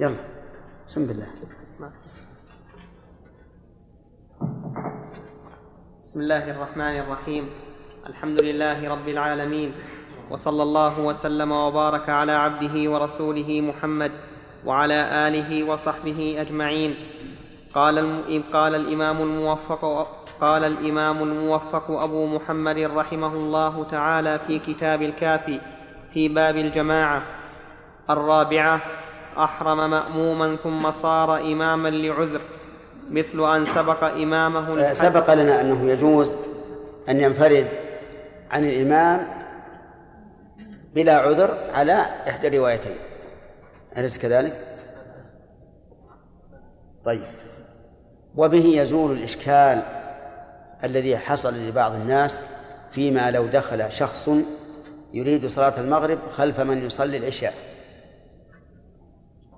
يلا. 0.00 0.16
بسم 0.86 1.06
بالله 1.06 1.26
بسم 6.06 6.20
الله 6.20 6.50
الرحمن 6.50 6.98
الرحيم. 7.02 7.50
الحمد 8.06 8.42
لله 8.42 8.78
رب 8.90 9.08
العالمين. 9.08 9.72
وصلى 10.30 10.62
الله 10.62 11.00
وسلم 11.00 11.52
وبارك 11.52 12.08
على 12.08 12.32
عبده 12.32 12.90
ورسوله 12.90 13.60
محمد 13.60 14.12
وعلى 14.64 15.26
آله 15.26 15.64
وصحبه 15.64 16.36
أجمعين. 16.40 16.94
قال. 17.74 18.22
قال 18.52 18.74
الإمام 18.74 19.22
الموفق 19.22 20.06
قال 20.40 20.64
الإمام 20.64 21.22
الموفق 21.22 21.90
أبو 21.90 22.26
محمد 22.26 22.78
رحمه 22.78 23.32
الله 23.34 23.84
تعالى 23.90 24.38
في 24.38 24.58
كتاب 24.58 25.02
الكافي 25.02 25.60
في 26.14 26.28
باب 26.28 26.56
الجماعة. 26.56 27.22
الرابعة 28.10 28.80
أحرم 29.38 29.90
مأموما 29.90 30.56
ثم 30.56 30.90
صار 30.90 31.38
إماما 31.40 31.88
لعذر. 31.88 32.40
مثل 33.10 33.54
أن 33.56 33.66
سبق 33.66 34.04
إمامه 34.04 34.80
آه، 34.80 34.92
سبق 34.92 35.34
لنا 35.34 35.60
أنه 35.60 35.90
يجوز 35.90 36.34
أن 37.08 37.20
ينفرد 37.20 37.66
عن 38.50 38.64
الإمام 38.64 39.28
بلا 40.94 41.16
عذر 41.18 41.58
على 41.74 41.92
إحدى 42.28 42.48
الروايتين. 42.48 42.96
أليس 43.96 44.18
كذلك؟ 44.18 44.56
طيب. 47.04 47.22
وبه 48.36 48.64
يزول 48.64 49.12
الإشكال 49.12 49.82
الذي 50.84 51.18
حصل 51.18 51.54
لبعض 51.54 51.94
الناس 51.94 52.42
فيما 52.90 53.30
لو 53.30 53.46
دخل 53.46 53.92
شخص 53.92 54.30
يريد 55.12 55.46
صلاة 55.46 55.80
المغرب 55.80 56.18
خلف 56.30 56.60
من 56.60 56.86
يصلي 56.86 57.16
العشاء. 57.16 57.54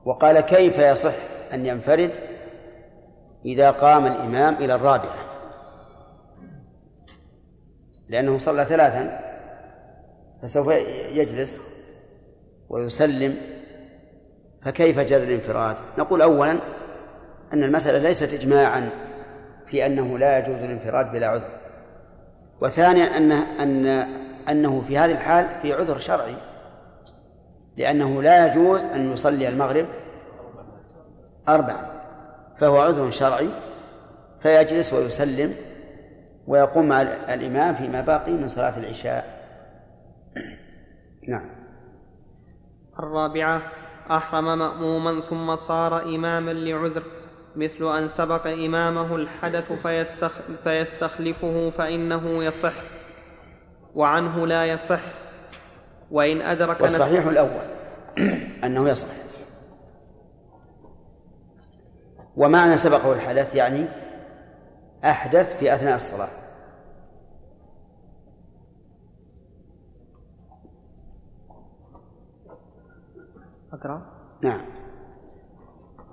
وقال 0.05 0.41
كيف 0.41 0.79
يصح 0.79 1.15
أن 1.55 1.67
ينفرد 1.67 2.11
إذا 3.45 3.71
قام 3.71 4.07
الإمام 4.07 4.55
إلى 4.55 4.75
الرابعة. 4.75 5.29
لأنه 8.09 8.39
صلى 8.39 8.65
ثلاثا 8.65 9.21
فسوف 10.43 10.69
يجلس 11.13 11.63
ويسلم. 12.69 13.37
فكيف 14.63 14.99
جاز 14.99 15.23
الانفراد؟ 15.23 15.77
نقول 15.99 16.23
أولا 16.23 16.59
أن 17.53 17.65
المسألة 17.65 17.99
ليست 17.99 18.35
إجماعا 18.35 18.91
في 19.67 19.87
أنه 19.87 20.19
لا 20.19 20.39
يجوز 20.39 20.57
الانفراد 20.57 21.13
بلا 21.13 21.27
عذر. 21.27 21.51
وثانيا 22.61 23.17
أن 23.17 23.33
أن 23.33 23.87
أنه 24.49 24.83
في 24.89 24.99
هذه 24.99 25.13
الحال 25.13 25.49
في 25.63 25.73
عذر 25.73 25.99
شرعي 25.99 26.35
لأنه 27.77 28.23
لا 28.23 28.47
يجوز 28.47 28.85
أن 28.85 29.13
يصلي 29.13 29.49
المغرب 29.49 29.87
أربعا. 31.49 31.98
فهو 32.61 32.79
عذر 32.79 33.11
شرعي 33.11 33.49
فيجلس 34.43 34.93
ويسلم 34.93 35.55
ويقوم 36.47 36.89
مع 36.89 37.03
الإمام 37.03 37.75
فيما 37.75 38.01
باقي 38.01 38.33
من 38.33 38.49
صلاة 38.49 38.79
العشاء. 38.79 39.39
نعم. 41.29 41.51
الرابعة 42.99 43.63
أحرم 44.11 44.59
مأموما 44.59 45.23
ثم 45.31 45.57
صار 45.57 46.03
إماما 46.03 46.51
لعذر 46.51 47.03
مثل 47.57 47.99
أن 47.99 48.09
سبق 48.09 48.47
إمامه 48.47 49.17
الحدث 49.17 49.73
فيستخ 49.73 50.33
فيستخلفه 50.65 51.71
فإنه 51.71 52.45
يصح 52.45 52.75
وعنه 53.95 54.47
لا 54.47 54.67
يصح 54.67 55.01
وإن 56.11 56.41
أدرك 56.41 56.81
والصحيح 56.81 57.27
الأول 57.27 57.65
أنه 58.65 58.89
يصح. 58.89 59.28
ومعنى 62.39 62.77
سبقه 62.77 63.13
الحدث 63.13 63.55
يعني 63.55 63.87
أحدث 65.05 65.57
في 65.57 65.75
أثناء 65.75 65.97
الصلاة. 65.97 66.29
أقرأ. 73.73 74.03
نعم. 74.43 74.61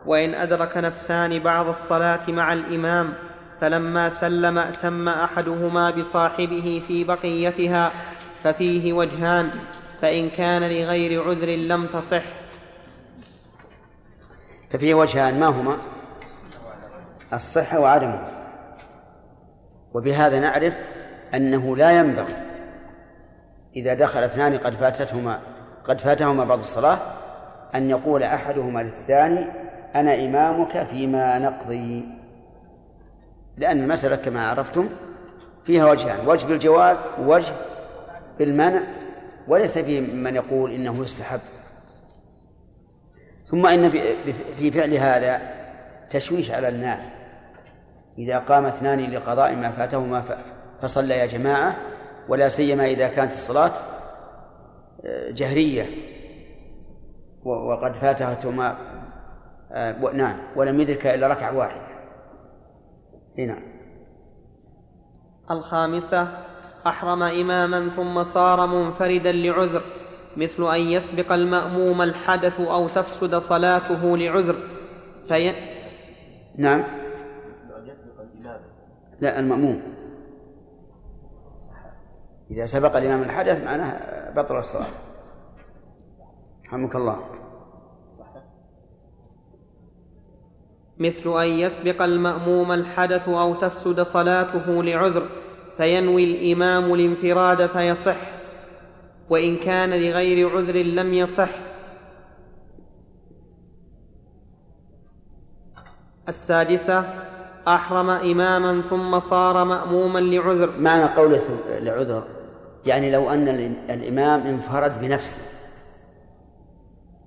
وإن 0.06 0.34
أدرك 0.34 0.78
نفسان 0.78 1.40
بعض 1.40 1.68
الصلاة 1.68 2.32
مع 2.32 2.54
الإمام 2.54 3.14
فلما 3.62 4.10
سلم 4.10 4.58
أتم 4.58 5.10
أحدهما 5.10 5.92
بصاحبه 5.92 6.82
في 6.88 7.04
بقيتها 7.04 7.92
ففيه 8.44 8.94
وجهان 8.94 9.50
فإن 10.02 10.30
كان 10.30 10.62
لغير 10.62 11.24
عذر 11.24 11.50
لم 11.50 11.88
تصح. 11.88 12.24
ففيه 14.72 14.94
وجهان 14.94 15.40
ما 15.40 15.48
هما؟ 15.48 15.95
الصحة 17.36 17.80
وعدمها 17.80 18.46
وبهذا 19.94 20.40
نعرف 20.40 20.74
أنه 21.34 21.78
لا 21.78 21.92
ينبغي 21.92 22.36
إذا 23.76 23.94
دخل 23.94 24.24
اثنان 24.24 24.58
قد 24.58 24.74
فاتتهما 24.74 25.40
قد 25.84 26.00
فاتهما 26.02 26.44
بعض 26.46 26.60
الصلاة 26.60 26.98
أن 27.76 27.90
يقول 27.90 28.24
أحدهما 28.24 28.84
للثاني 28.84 29.46
أنا 29.96 30.16
إمامك 30.26 30.84
فيما 30.84 31.40
نقضي. 31.40 32.06
لأن 33.58 33.84
المسألة 33.84 34.16
كما 34.16 34.48
عرفتم 34.48 34.90
فيها 35.66 35.92
وجهان 35.92 36.28
وجه 36.28 36.48
بالجواز 36.48 36.98
ووجه 37.20 37.54
بالمنع 38.40 38.82
وليس 39.48 39.78
فيه 39.78 40.02
من 40.02 40.36
يقول 40.36 40.74
إنه 40.74 41.04
يستحب. 41.04 41.40
ثم 43.52 43.66
إن 43.66 43.90
في 44.58 44.72
فعل 44.72 44.94
هذا 44.94 45.42
تشويش 46.10 46.52
على 46.52 46.70
الناس. 46.70 47.12
إذا 48.18 48.38
قام 48.38 48.66
اثنان 48.66 49.00
لقضاء 49.12 49.56
ما 49.56 49.70
فاتهما 49.72 50.22
ف- 50.22 50.38
فصليا 50.82 51.26
جماعة 51.26 51.76
ولا 52.30 52.48
سيما 52.48 52.86
إذا 52.86 53.08
كانت 53.08 53.32
الصلاة 53.32 53.72
آه، 55.06 55.32
جهرية 55.32 55.86
وقد 57.44 57.94
فاتهما 57.96 58.78
آه، 59.72 60.12
نعم 60.14 60.38
ولم 60.56 60.80
يدرك 60.80 61.08
إلا 61.08 61.28
ركعة 61.28 61.58
واحدة. 61.58 61.96
نعم. 63.38 63.64
الخامسة 65.52 66.28
أحرم 66.88 67.24
إماما 67.24 67.90
ثم 67.96 68.24
صار 68.24 68.68
منفردا 68.68 69.32
لعذر 69.32 69.84
مثل 70.38 70.74
أن 70.76 70.80
يسبق 70.82 71.32
المأموم 71.32 72.02
الحدث 72.02 72.60
أو 72.60 72.88
تفسد 72.88 73.36
صلاته 73.36 74.18
لعذر 74.18 74.56
في 75.28 75.54
نعم. 76.58 76.84
لا 79.20 79.40
المأموم. 79.40 79.82
إذا 82.52 82.66
سبق 82.66 82.98
الإمام 82.98 83.22
الحدث 83.22 83.64
معناه 83.64 84.32
بطل 84.32 84.58
الصلاة. 84.58 84.88
رحمك 86.68 86.96
الله. 86.96 87.20
مثل 90.98 91.42
أن 91.42 91.48
يسبق 91.48 92.02
المأموم 92.02 92.72
الحدث 92.72 93.30
أو 93.30 93.56
تفسد 93.56 94.02
صلاته 94.02 94.84
لعذر 94.84 95.30
فينوي 95.78 96.24
الإمام 96.24 96.94
الانفراد 96.94 97.68
فيصح 97.68 98.16
وإن 99.30 99.58
كان 99.58 99.90
لغير 99.90 100.58
عذر 100.58 100.76
لم 100.76 101.14
يصح. 101.14 101.50
السادسة 106.30 107.26
أحرم 107.68 108.10
إماما 108.10 108.82
ثم 108.90 109.20
صار 109.20 109.64
مأموما 109.64 110.20
لعذر. 110.20 110.78
معنى 110.80 111.04
قوله 111.04 111.42
لعذر 111.80 112.24
يعني 112.86 113.12
لو 113.12 113.30
أن 113.30 113.46
الإم- 113.46 113.92
الإمام 113.92 114.42
انفرد 114.42 115.02
بنفسه 115.02 115.42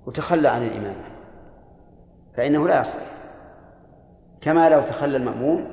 وتخلى 0.05 0.47
عن 0.47 0.67
الإمامة 0.67 1.03
فإنه 2.37 2.67
لا 2.67 2.81
يصح. 2.81 2.99
كما 4.41 4.69
لو 4.69 4.81
تخلى 4.81 5.17
المأموم 5.17 5.67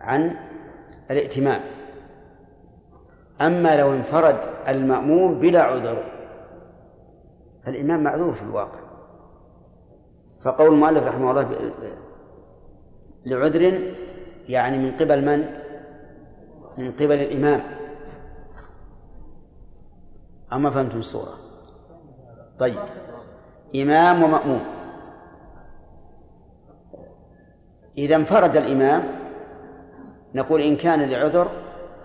عن 0.00 0.36
الائتمام. 1.10 1.60
أما 3.40 3.76
لو 3.76 3.92
انفرد 3.92 4.36
المأموم 4.68 5.34
بلا 5.34 5.62
عذر 5.62 6.04
فالإمام 7.64 8.02
معذور 8.02 8.34
في 8.34 8.42
الواقع. 8.42 8.80
فقول 10.40 10.68
المؤلف 10.74 11.04
رحمه 11.04 11.30
الله 11.30 11.48
لعذر 13.26 13.92
يعني 14.48 14.78
من 14.78 14.96
قبل 14.96 15.24
من؟ 15.24 15.44
من 16.78 16.92
قبل 16.92 17.12
الإمام. 17.12 17.60
أما 20.52 20.70
فهمتم 20.70 20.98
الصورة؟ 20.98 21.38
طيب. 22.58 22.78
إمام 23.76 24.22
ومأموم. 24.22 24.64
إذا 27.98 28.16
انفرد 28.16 28.56
الإمام 28.56 29.02
نقول 30.34 30.60
إن 30.60 30.76
كان 30.76 31.10
لعذر 31.10 31.50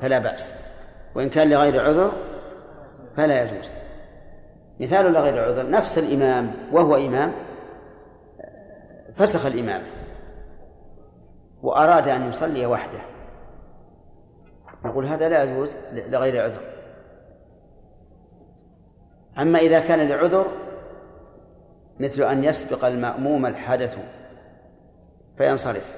فلا 0.02 0.20
بأس. 0.20 0.54
وإن 1.16 1.30
كان 1.30 1.50
لغير 1.50 1.86
عذر 1.86 2.12
فلا 3.16 3.44
يجوز. 3.44 3.70
مثال 4.80 5.14
لغير 5.14 5.40
عذر 5.40 5.70
نفس 5.70 5.98
الإمام 5.98 6.52
وهو 6.72 6.96
إمام 6.96 7.32
فسخ 9.16 9.46
الإمام. 9.46 9.82
وأراد 11.64 12.08
أن 12.08 12.30
يصلي 12.30 12.66
وحده. 12.66 13.02
نقول 14.86 15.06
هذا 15.06 15.30
لا 15.30 15.44
يجوز 15.44 15.76
لغير 15.94 16.44
عذر. 16.44 16.62
أما 19.40 19.60
إذا 19.60 19.80
كان 19.80 20.10
لعذر 20.10 20.46
مثل 22.00 22.24
أن 22.24 22.44
يسبق 22.44 22.86
المأموم 22.86 23.46
الحدث 23.46 23.98
فينصرف. 25.38 25.96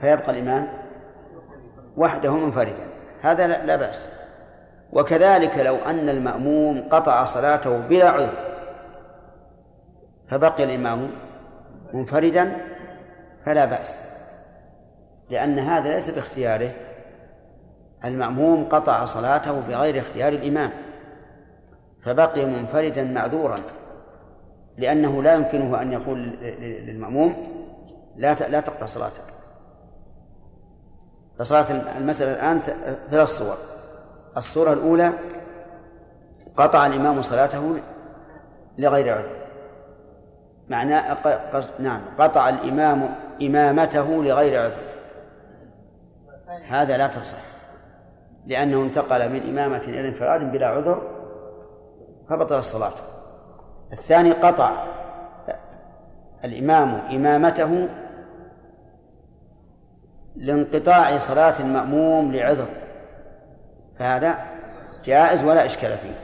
فيبقى 0.00 0.30
الإمام 0.30 0.68
وحده 1.96 2.36
منفردا. 2.36 2.86
هذا 3.22 3.46
لا 3.46 3.76
بأس. 3.76 4.08
وكذلك 4.92 5.58
لو 5.58 5.76
أن 5.76 6.08
المأموم 6.08 6.88
قطع 6.88 7.24
صلاته 7.24 7.78
بلا 7.78 8.10
عذر 8.10 8.52
فبقي 10.28 10.64
الإمام 10.64 11.10
منفردا 11.92 12.52
فلا 13.44 13.64
بأس. 13.64 13.98
لأن 15.30 15.58
هذا 15.58 15.94
ليس 15.94 16.10
باختياره. 16.10 16.72
المأموم 18.04 18.68
قطع 18.68 19.04
صلاته 19.04 19.60
بغير 19.60 19.98
اختيار 19.98 20.32
الإمام. 20.32 20.70
فبقي 22.04 22.44
منفردا 22.44 23.04
معذورا. 23.04 23.60
لأنه 24.78 25.22
لا 25.22 25.34
يمكنه 25.34 25.82
أن 25.82 25.92
يقول 25.92 26.18
للمأموم 26.60 27.46
لا 28.16 28.34
لا 28.34 28.60
تقطع 28.60 28.86
صلاتك 28.86 29.24
فصارت 31.38 31.70
المسألة 31.98 32.32
الآن 32.32 32.58
ثلاث 33.04 33.28
صور. 33.28 33.56
الصورة 34.36 34.72
الأولى 34.72 35.12
قطع 36.56 36.86
الإمام 36.86 37.22
صلاته 37.22 37.76
لغير 38.78 39.14
عذر. 39.14 39.42
معناه 40.68 41.16
نعم 41.78 42.00
قطع 42.18 42.48
الإمام 42.48 43.14
إمامته 43.42 44.24
لغير 44.24 44.62
عذر. 44.62 44.82
هذا 46.68 46.96
لا 46.96 47.06
تصح. 47.06 47.38
لأنه 48.46 48.82
انتقل 48.82 49.32
من 49.32 49.42
إمامة 49.42 49.82
إلى 49.88 50.08
انفراد 50.08 50.52
بلا 50.52 50.66
عذر 50.66 51.02
فبطل 52.28 52.58
الصلاة. 52.58 52.92
الثاني 53.92 54.32
قطع 54.32 54.84
الإمام 56.44 56.94
إمامته 56.94 57.88
لانقطاع 60.36 61.18
صلاة 61.18 61.60
المأموم 61.60 62.32
لعذر. 62.32 62.68
فهذا 63.98 64.44
جائز 65.04 65.44
ولا 65.44 65.66
إشكال 65.66 65.98
فيه. 65.98 66.14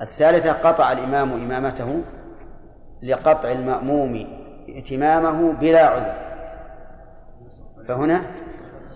الثالثة 0.00 0.52
قطع 0.52 0.92
الإمام 0.92 1.32
إمامته 1.32 2.02
لقطع 3.02 3.50
المأموم 3.50 4.37
ائتمامه 4.68 5.52
بلا 5.52 5.86
عذر. 5.86 6.14
فهنا 7.88 8.22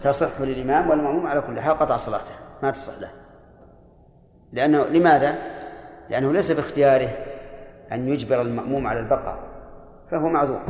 تصح 0.02 0.40
للإمام 0.40 0.90
والمأموم 0.90 1.26
على 1.26 1.40
كل 1.40 1.60
حال 1.60 1.78
قطع 1.78 1.96
صلاته 1.96 2.34
ما 2.62 2.70
تصح 2.70 3.00
له. 3.00 3.10
لأنه 4.52 4.84
لماذا؟ 4.84 5.38
لأنه 6.10 6.32
ليس 6.32 6.52
باختياره 6.52 7.08
أن 7.92 8.08
يجبر 8.08 8.40
المأموم 8.40 8.86
على 8.86 9.00
البقاء 9.00 9.38
فهو 10.10 10.28
معذور. 10.28 10.60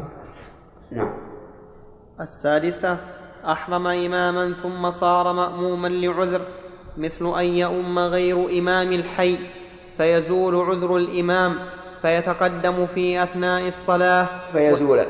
نعم. 0.91 1.15
السادسة 2.21 2.97
أحرم 3.47 3.87
إماما 3.87 4.55
ثم 4.63 4.91
صار 4.91 5.33
مأموما 5.33 5.89
لعذر 5.89 6.41
مثل 6.97 7.39
أن 7.39 7.45
يؤم 7.45 7.99
غير 7.99 8.59
إمام 8.59 8.93
الحي 8.93 9.39
فيزول 9.97 10.57
عذر 10.57 10.97
الإمام. 10.97 11.59
فيتقدم 12.03 12.87
في 12.95 13.23
أثناء 13.23 13.69
الصلاة. 13.69 14.27
فيزول. 14.53 15.01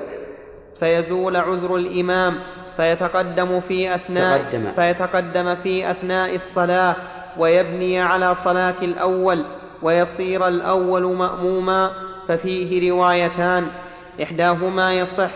فيزول 0.81 1.37
عذر 1.37 1.77
الإمام. 1.77 2.35
فيتقدم 2.77 3.61
في 3.61 3.95
أثناء 3.95 4.39
تقدم. 4.39 4.65
فيتقدم 4.77 5.55
في 5.55 5.91
أثناء 5.91 6.35
الصلاة. 6.35 6.97
ويبني 7.39 8.01
على 8.01 8.35
صلاة 8.35 8.75
الأول. 8.83 9.45
ويصير 9.83 10.49
الأول 10.49 11.03
مأموما. 11.03 11.91
ففيه 12.29 12.91
روايتان. 12.91 13.67
إحداهما 14.23 14.93
يصح 14.93 15.31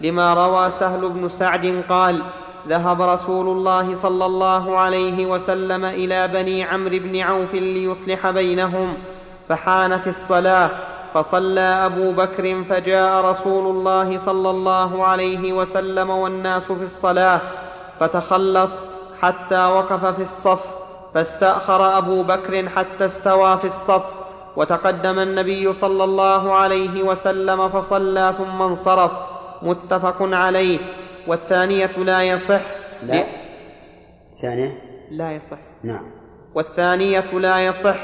لما 0.00 0.34
روى 0.34 0.70
سهل 0.70 1.08
بن 1.08 1.28
سعد 1.28 1.82
قال 1.88 2.22
ذهب 2.68 3.02
رسول 3.02 3.48
الله 3.48 3.94
صلى 3.94 4.26
الله 4.26 4.78
عليه 4.78 5.26
وسلم 5.26 5.84
إلى 5.84 6.28
بني 6.28 6.64
عمرو 6.64 6.98
بن 6.98 7.20
عوف 7.20 7.54
ليصلح 7.54 8.30
بينهم. 8.30 8.94
فحانت 9.48 10.08
الصلاة. 10.08 10.70
فصلى 11.14 11.60
أبو 11.60 12.12
بكر 12.12 12.64
فجاء 12.64 13.24
رسول 13.24 13.76
الله 13.76 14.18
صلى 14.18 14.50
الله 14.50 15.04
عليه 15.06 15.52
وسلم 15.52 16.10
والناس 16.10 16.72
في 16.72 16.84
الصلاة 16.84 17.40
فتخلص 18.00 18.86
حتى 19.22 19.64
وقف 19.66 20.06
في 20.06 20.22
الصف 20.22 20.60
فاستأخر 21.14 21.98
أبو 21.98 22.22
بكر 22.22 22.68
حتى 22.68 23.04
استوى 23.06 23.58
في 23.58 23.64
الصف 23.66 24.04
وتقدم 24.56 25.18
النبي 25.18 25.72
صلى 25.72 26.04
الله 26.04 26.52
عليه 26.52 27.02
وسلم 27.02 27.68
فصلى 27.68 28.34
ثم 28.38 28.62
انصرف 28.62 29.10
متفق 29.62 30.16
عليه. 30.20 30.78
والثانية 31.26 31.86
لا 31.86 32.22
يصح 32.22 32.60
لا. 33.02 33.24
ثانية؟ 34.42 34.82
لا 35.10 35.32
يصح. 35.32 35.58
نعم. 35.82 36.10
والثانية 36.54 37.20
لا 37.32 37.66
يصح 37.66 37.96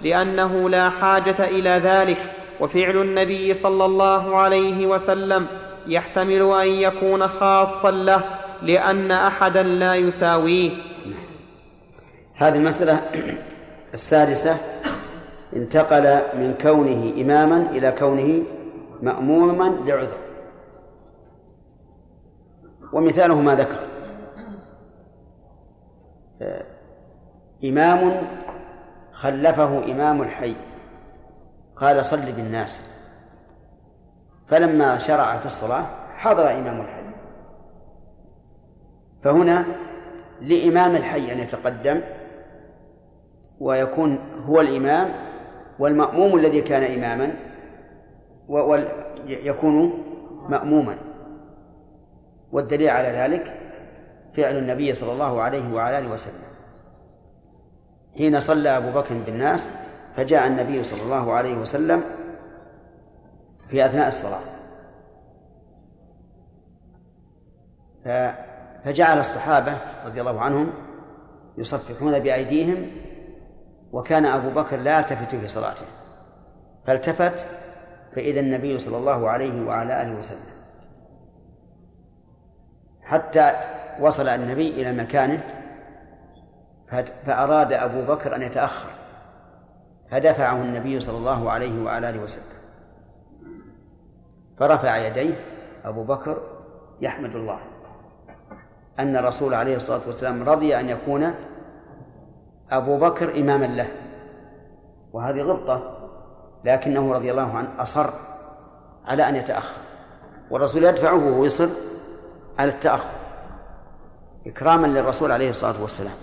لأنه 0.00 0.68
لا 0.68 0.90
حاجة 0.90 1.44
إلى 1.44 1.70
ذلك. 1.70 2.32
وفعل 2.60 2.96
النبي 2.96 3.54
صلى 3.54 3.84
الله 3.84 4.36
عليه 4.36 4.86
وسلم 4.86 5.46
يحتمل 5.86 6.42
أن 6.42 6.68
يكون 6.68 7.28
خاصا 7.28 7.90
له 7.90 8.24
لأن 8.62 9.10
أحدا 9.10 9.62
لا 9.62 9.94
يساويه. 9.94 10.70
هذه 12.34 12.56
المسألة 12.56 13.02
السادسة 13.94 14.56
انتقل 15.56 16.20
من 16.34 16.54
كونه 16.62 17.12
إماما 17.20 17.70
إلى 17.70 17.92
كونه 17.92 18.42
مأموما 19.02 19.78
لعذر. 19.84 20.18
ومثاله 22.92 23.40
ما 23.40 23.54
ذكر. 23.54 23.78
إمام 27.64 28.22
خلفه 29.12 29.92
إمام 29.92 30.22
الحي. 30.22 30.54
قال 31.80 32.06
صل 32.06 32.32
بالناس. 32.32 32.80
فلما 34.46 34.98
شرع 34.98 35.38
في 35.38 35.46
الصلاة 35.46 35.84
حضر 36.16 36.50
إمام 36.50 36.80
الحي. 36.80 37.02
فهنا 39.22 39.64
لإمام 40.40 40.96
الحي 40.96 41.32
أن 41.32 41.38
يتقدم 41.38 42.00
ويكون 43.60 44.18
هو 44.46 44.60
الإمام 44.60 45.12
والمأموم 45.78 46.36
الذي 46.36 46.60
كان 46.60 46.82
إماما 46.82 47.34
يكون 49.26 50.04
مأموما. 50.48 50.98
والدليل 52.52 52.88
على 52.88 53.08
ذلك 53.08 53.60
فعل 54.36 54.56
النبي 54.56 54.94
صلى 54.94 55.12
الله 55.12 55.40
عليه 55.40 55.74
وعلى 55.74 55.98
آله 55.98 56.12
وسلم. 56.12 56.48
حين 58.18 58.40
صلى 58.40 58.76
أبو 58.76 58.90
بكر 59.00 59.14
بالناس 59.26 59.70
فجاء 60.18 60.46
النبي 60.46 60.82
صلى 60.82 61.02
الله 61.02 61.32
عليه 61.32 61.56
وسلم 61.56 62.04
في 63.68 63.86
أثناء 63.86 64.08
الصلاة. 64.08 64.40
فجعل 68.84 69.18
الصحابة 69.18 69.78
رضي 70.06 70.20
الله 70.20 70.40
عنهم 70.40 70.72
يصفحون 71.58 72.18
بأيديهم 72.18 72.90
وكان 73.92 74.26
أبو 74.26 74.50
بكر 74.50 74.76
لا 74.76 74.98
يلتفت 74.98 75.34
في 75.34 75.48
صلاته 75.48 75.86
فالتفت 76.86 77.46
فإذا 78.14 78.40
النبي 78.40 78.78
صلى 78.78 78.96
الله 78.96 79.28
عليه 79.28 79.66
وعلى 79.66 80.02
آله 80.02 80.18
وسلم. 80.18 80.48
حتى 83.02 83.52
وصل 84.00 84.28
النبي 84.28 84.68
إلى 84.70 84.92
مكانه 84.92 85.44
فأراد 87.24 87.72
أبو 87.72 88.02
بكر 88.02 88.34
أن 88.34 88.42
يتأخر. 88.42 88.90
فدفعه 90.10 90.62
النبي 90.62 91.00
صلى 91.00 91.18
الله 91.18 91.50
عليه 91.50 91.84
وعلى 91.84 92.10
آله 92.10 92.22
وسلم. 92.22 92.42
فرفع 94.58 94.96
يديه 94.96 95.34
أبو 95.84 96.04
بكر 96.04 96.42
يحمد 97.00 97.34
الله 97.34 97.58
أن 98.98 99.16
الرسول 99.16 99.54
عليه 99.54 99.76
الصلاة 99.76 100.00
والسلام 100.06 100.48
رضي 100.48 100.80
أن 100.80 100.88
يكون 100.88 101.34
أبو 102.70 102.98
بكر 102.98 103.40
إماما 103.40 103.66
له. 103.66 103.86
وهذه 105.12 105.40
غبطة 105.40 105.98
لكنه 106.64 107.12
رضي 107.12 107.30
الله 107.30 107.56
عنه 107.56 107.68
أصر 107.78 108.10
على 109.04 109.28
أن 109.28 109.36
يتأخر. 109.36 109.80
والرسول 110.50 110.84
يدفعه 110.84 111.14
وهو 111.14 111.44
يصر 111.44 111.68
على 112.58 112.70
التأخر 112.70 113.10
إكراما 114.46 114.86
للرسول 114.86 115.32
عليه 115.32 115.50
الصلاة 115.50 115.82
والسلام. 115.82 116.14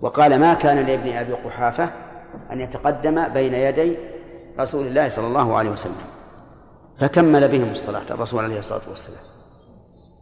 وقال 0.00 0.40
ما 0.40 0.54
كان 0.54 0.86
لابن 0.86 1.12
أبي 1.12 1.32
قحافة 1.32 1.90
أن 2.52 2.60
يتقدم 2.60 3.28
بين 3.28 3.54
يدي 3.54 3.96
رسول 4.60 4.86
الله 4.86 5.08
صلى 5.08 5.26
الله 5.26 5.56
عليه 5.56 5.70
وسلم 5.70 5.96
فكمل 6.98 7.48
بهم 7.48 7.70
الصلاة 7.70 8.02
الرسول 8.10 8.44
عليه 8.44 8.58
الصلاة 8.58 8.80
والسلام. 8.88 9.22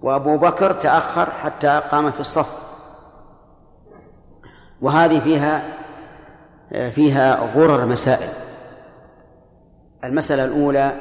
وأبو 0.03 0.39
بكر 0.39 0.73
تأخر 0.73 1.31
حتى 1.31 1.83
قام 1.91 2.11
في 2.11 2.21
الصف. 2.21 2.59
وهذه 4.81 5.21
فيها 5.21 5.63
فيها 6.91 7.53
غرر 7.55 7.87
مسائل. 7.87 8.29
المسألة 10.05 10.45
الأولى 10.45 10.93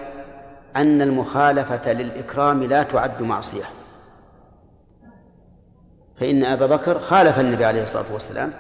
أن 0.76 1.02
المخالفة 1.02 1.94
للإكرام 1.94 2.64
لا 2.64 2.84
تعد 2.84 3.22
معصية. 3.22 3.66
فإن 6.20 6.44
أبا 6.44 6.66
بكر 6.66 7.00
خالف 7.00 7.40
النبي 7.40 7.66
عليه 7.66 7.84
الصلاة 7.84 8.14
والسلام 8.14 8.54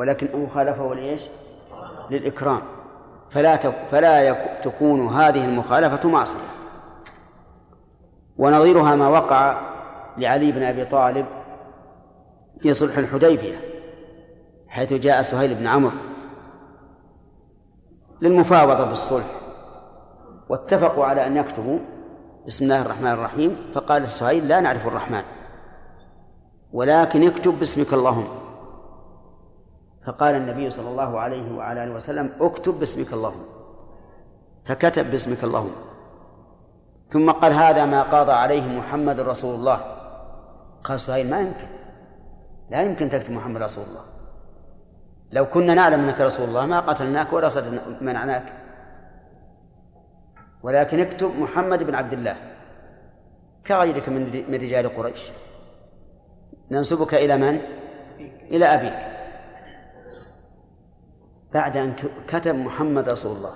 ولكنه 0.00 0.48
خالفة 0.54 0.94
لإيش؟ 0.94 1.22
للإكرام. 2.10 2.62
فلا 3.30 3.56
فلا 3.90 4.32
تكون 4.62 5.06
هذه 5.06 5.44
المخالفة 5.44 6.08
معصية. 6.08 6.38
ونظيرها 8.38 8.94
ما 8.94 9.08
وقع 9.08 9.60
لعلي 10.18 10.52
بن 10.52 10.62
أبي 10.62 10.84
طالب 10.84 11.26
في 12.60 12.74
صلح 12.74 12.98
الحديبية 12.98 13.60
حيث 14.68 14.92
جاء 14.92 15.22
سهيل 15.22 15.54
بن 15.54 15.66
عمرو 15.66 15.98
للمفاوضة 18.20 18.84
بالصلح 18.84 19.26
واتفقوا 20.48 21.04
على 21.04 21.26
أن 21.26 21.36
يكتبوا 21.36 21.78
بسم 22.46 22.64
الله 22.64 22.82
الرحمن 22.82 23.10
الرحيم 23.10 23.56
فقال 23.74 24.08
سهيل 24.08 24.48
لا 24.48 24.60
نعرف 24.60 24.86
الرحمن 24.86 25.22
ولكن 26.72 27.26
اكتب 27.26 27.58
باسمك 27.58 27.92
اللهم. 27.92 28.39
فقال 30.06 30.34
النبي 30.34 30.70
صلى 30.70 30.88
الله 30.88 31.20
عليه 31.20 31.56
وعلى 31.56 31.84
آله 31.84 31.92
وسلم 31.92 32.32
اكتب 32.40 32.74
باسمك 32.74 33.12
اللهم. 33.12 33.44
فكتب 34.64 35.10
باسمك 35.10 35.44
اللهم. 35.44 35.72
ثم 37.08 37.30
قال 37.30 37.52
هذا 37.52 37.84
ما 37.84 38.02
قاضى 38.02 38.32
عليه 38.32 38.78
محمد 38.78 39.20
رسول 39.20 39.54
الله. 39.54 39.80
قال 40.84 41.00
سهيل 41.00 41.30
ما 41.30 41.40
يمكن. 41.40 41.66
لا 42.70 42.82
يمكن 42.82 43.08
تكتب 43.08 43.32
محمد 43.32 43.62
رسول 43.62 43.84
الله. 43.84 44.04
لو 45.32 45.46
كنا 45.46 45.74
نعلم 45.74 46.00
أنك 46.00 46.20
رسول 46.20 46.48
الله 46.48 46.66
ما 46.66 46.80
قتلناك 46.80 47.32
ولا 47.32 47.50
منعناك. 48.00 48.52
ولكن 50.62 51.00
اكتب 51.00 51.30
محمد 51.38 51.82
بن 51.82 51.94
عبد 51.94 52.12
الله 52.12 52.36
كغيرك 53.66 54.08
من 54.08 54.54
رجال 54.54 54.96
قريش. 54.96 55.30
ننسبك 56.70 57.14
إلى 57.14 57.36
من؟ 57.36 57.60
إلى 58.50 58.66
أبيك. 58.66 59.19
بعد 61.54 61.76
أن 61.76 61.94
كتب 62.28 62.54
محمد 62.54 63.08
رسول 63.08 63.36
الله. 63.36 63.52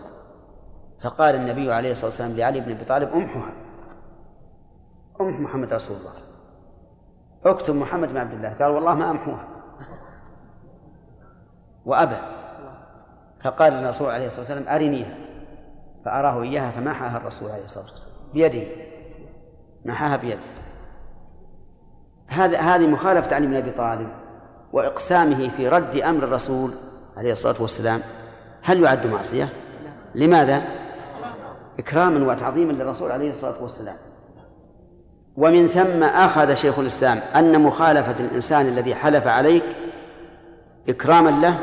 فقال 1.01 1.35
النبي 1.35 1.73
عليه 1.73 1.93
الصلاة 1.93 2.11
والسلام 2.11 2.33
لعلي 2.33 2.61
بن 2.61 2.71
أبي 2.71 2.85
طالب 2.85 3.13
امحها 3.13 3.53
أمح 5.21 5.41
محمد 5.41 5.73
رسول 5.73 5.97
الله. 5.97 6.13
اكتب 7.45 7.75
محمد 7.75 8.09
بن 8.09 8.17
عبد 8.17 8.33
الله. 8.33 8.49
قال 8.49 8.71
والله 8.71 8.95
ما 8.95 9.11
أمحوها. 9.11 9.49
وأبى. 11.85 12.17
فقال 13.45 13.73
الرسول 13.73 14.11
عليه 14.11 14.27
الصلاة 14.27 14.41
والسلام 14.41 14.69
أرنيها. 14.69 15.17
فأراه 16.05 16.43
إياها 16.43 16.71
فمحاها 16.71 17.17
الرسول 17.17 17.51
عليه 17.51 17.65
الصلاة 17.65 17.85
والسلام. 17.85 18.15
بيده. 18.35 18.67
محاها 19.85 20.17
بيده. 20.17 20.41
هذا 22.27 22.59
هذه 22.59 22.87
مخالفة 22.87 23.35
علي 23.35 23.47
بن 23.47 23.55
أبي 23.55 23.71
طالب 23.71 24.09
وإقسامه 24.73 25.49
في 25.49 25.69
رد 25.69 25.97
أمر 25.97 26.25
الرسول 26.25 26.75
عليه 27.17 27.33
الصلاة 27.33 27.55
والسلام 27.61 28.01
هل 28.63 28.83
يعد 28.83 29.07
معصية؟ 29.07 29.49
لماذا؟ 30.15 30.63
إكراما 31.79 32.33
وتعظيما 32.33 32.73
للرسول 32.73 33.13
عليه 33.13 33.31
الصلاة 33.31 33.63
والسلام 33.63 33.97
ومن 35.37 35.69
ثم 35.69 36.03
أخذ 36.03 36.55
شيخ 36.55 36.79
الإسلام 36.79 37.21
أن 37.35 37.61
مخالفة 37.61 38.25
الإنسان 38.25 38.67
الذي 38.67 38.95
حلف 38.95 39.27
عليك 39.27 39.65
إكراما 40.89 41.31
له 41.31 41.59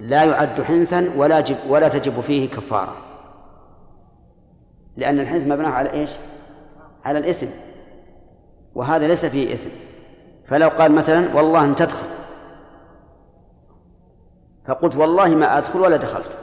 لا 0.00 0.24
يعد 0.24 0.62
حنثا 0.62 1.10
ولا 1.16 1.40
جب 1.40 1.56
ولا 1.68 1.88
تجب 1.88 2.20
فيه 2.20 2.48
كفارة 2.48 2.96
لأن 4.96 5.20
الحنث 5.20 5.46
مبناه 5.46 5.70
على 5.70 5.92
إيش؟ 5.92 6.10
على 7.04 7.18
الإثم 7.18 7.46
وهذا 8.74 9.06
ليس 9.06 9.24
فيه 9.24 9.54
إثم 9.54 9.68
فلو 10.48 10.68
قال 10.68 10.92
مثلا 10.92 11.34
والله 11.34 11.64
أن 11.64 11.74
تدخل 11.74 12.06
فقلت 14.66 14.96
والله 14.96 15.28
ما 15.28 15.58
أدخل 15.58 15.80
ولا 15.80 15.96
دخلت. 15.96 16.38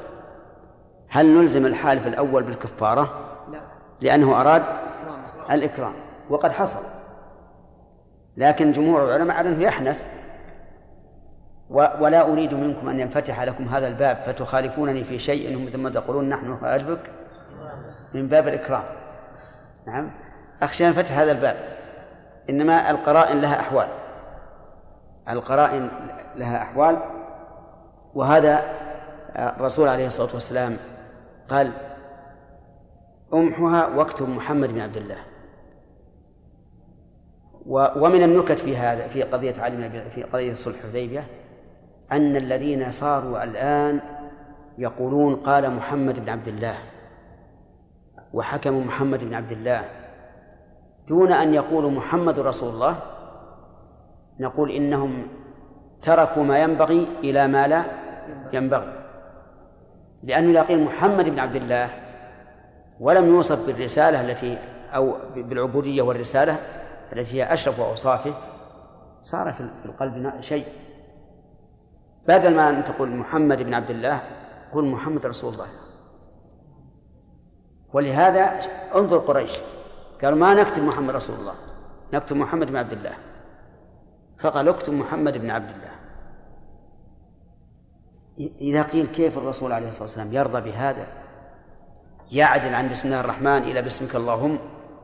هل 1.10 1.26
نلزم 1.26 1.66
الحالف 1.66 2.08
الأول 2.08 2.44
بالكفارة؟ 2.44 3.14
لا. 3.52 3.60
لأنه 4.02 4.42
أراد 4.42 4.64
الإكرام. 5.52 5.94
وقد 6.30 6.52
حصل. 6.52 6.80
لكن 8.38 8.72
جمهور 8.72 9.06
العلماء 9.06 9.38
على 9.38 9.50
أنه 9.50 9.64
يحنث. 9.64 10.06
ولا 11.70 12.22
أريد 12.22 12.54
منكم 12.54 12.90
أن 12.90 13.00
ينفتح 13.00 13.44
لكم 13.44 13.64
هذا 13.64 13.88
الباب 13.88 14.18
فتخالفونني 14.18 15.04
في 15.04 15.20
شيء 15.20 15.70
ثم 15.70 15.88
تقولون 15.88 16.30
نحن 16.30 16.52
نخالفك 16.52 17.00
من 18.14 18.28
باب 18.28 18.48
الإكرام. 18.48 18.84
نعم. 19.88 20.12
أخشى 20.62 20.88
أن 20.88 20.94
فتح 20.94 21.18
هذا 21.18 21.32
الباب. 21.32 21.56
إنما 22.50 22.92
القرائن 22.92 23.42
لها 23.42 23.60
أحوال. 23.60 23.88
القرائن 25.30 25.90
لها 26.36 26.62
أحوال. 26.62 27.00
وهذا 28.16 28.64
الرسول 29.36 29.88
عليه 29.88 30.08
الصلاة 30.08 30.34
والسلام 30.34 30.78
قال 31.48 31.74
أمحها 33.34 33.88
واكتب 33.88 34.30
محمد 34.30 34.70
بن 34.70 34.80
عبد 34.82 34.98
الله. 34.98 35.18
ومن 37.96 38.24
النكت 38.24 38.60
في 38.60 38.78
هذا 38.78 39.08
في 39.08 39.24
قضية 39.24 39.54
علي 39.62 40.10
في 40.10 40.24
قضية 40.24 40.54
صلح 40.54 40.76
الحديبية 40.84 41.28
أن 42.12 42.36
الذين 42.36 42.92
صاروا 42.92 43.44
الآن 43.44 44.00
يقولون 44.78 45.36
قال 45.36 45.72
محمد 45.76 46.20
بن 46.20 46.30
عبد 46.30 46.48
الله 46.48 46.78
وحكم 48.34 48.88
محمد 48.88 49.24
بن 49.24 49.34
عبد 49.34 49.52
الله. 49.52 49.90
دون 51.08 51.32
أن 51.32 51.54
يقولوا 51.54 51.92
محمد 51.92 52.40
رسول 52.40 52.70
الله 52.70 53.00
نقول 54.40 54.72
إنهم 54.72 55.28
تركوا 56.02 56.44
ما 56.44 56.60
ينبغي 56.60 57.08
إلى 57.24 57.48
ما 57.48 57.68
لا 57.68 57.86
ينبغي. 58.54 58.94
لأنه 60.24 60.62
قيل 60.62 60.84
محمد 60.84 61.30
بن 61.30 61.40
عبد 61.40 61.56
الله 61.56 61.90
ولم 63.00 63.28
يوصف 63.28 63.66
بالرسالة 63.68 64.22
التي 64.22 64.58
أو 64.96 65.16
بالعبودية 65.36 66.02
والرسالة 66.02 66.58
التي 67.14 67.38
هي 67.38 67.54
أشرف 67.54 67.80
أوصافه 67.80 68.34
صار 69.22 69.54
في 69.54 69.70
القلب 69.86 70.42
شيء. 70.42 70.66
بدل 72.28 72.56
ما 72.56 72.70
أن 72.70 72.84
تقول 72.84 73.10
محمد 73.10 73.64
بن 73.64 73.74
عبد 73.74 73.90
الله 73.90 74.22
قل 74.74 74.86
محمد 74.86 75.26
رسول 75.26 75.54
الله. 75.54 75.68
ولهذا 77.94 78.60
انظر 78.96 79.18
قريش 79.18 79.60
قالوا 80.24 80.40
ما 80.40 80.54
نكتب 80.54 80.84
محمد 80.84 81.16
رسول 81.16 81.36
الله 81.36 81.54
نكتب 82.14 82.36
محمد 82.36 82.68
بن 82.68 82.76
عبد 82.76 82.94
الله. 82.94 83.14
فقال 84.40 84.70
اكتب 84.70 84.94
محمد 84.94 85.38
بن 85.38 85.50
عبد 85.50 85.70
الله. 85.70 85.90
إذا 88.62 88.84
قيل 88.84 89.06
كيف 89.06 89.38
الرسول 89.38 89.72
عليه 89.72 89.90
الصلاة 89.90 90.04
والسلام 90.04 90.34
يرضى 90.34 90.72
بهذا 90.72 91.08
يعدل 92.32 92.74
عن 92.74 92.90
بسم 92.90 93.08
الله 93.08 93.20
الرحمن 93.20 93.58
إلى 93.58 93.82
باسمك 93.82 94.16
اللهم 94.16 94.60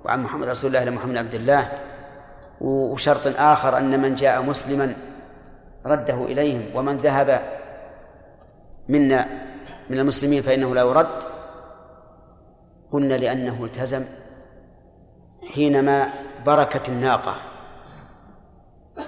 وعن 0.05 0.23
محمد 0.23 0.47
رسول 0.47 0.67
الله 0.67 0.83
إلى 0.83 0.91
محمد 0.91 1.17
عبد 1.17 1.33
الله 1.33 1.71
وشرط 2.61 3.27
آخر 3.27 3.77
أن 3.77 3.99
من 4.01 4.15
جاء 4.15 4.41
مسلما 4.41 4.95
رده 5.85 6.25
إليهم 6.25 6.75
ومن 6.75 6.97
ذهب 6.97 7.41
منا 8.89 9.27
من 9.89 9.99
المسلمين 9.99 10.41
فإنه 10.41 10.75
لا 10.75 10.81
يرد. 10.81 11.07
قلنا 12.91 13.13
لأنه 13.13 13.65
التزم 13.65 14.03
حينما 15.53 16.09
بركت 16.45 16.89
الناقة. 16.89 17.35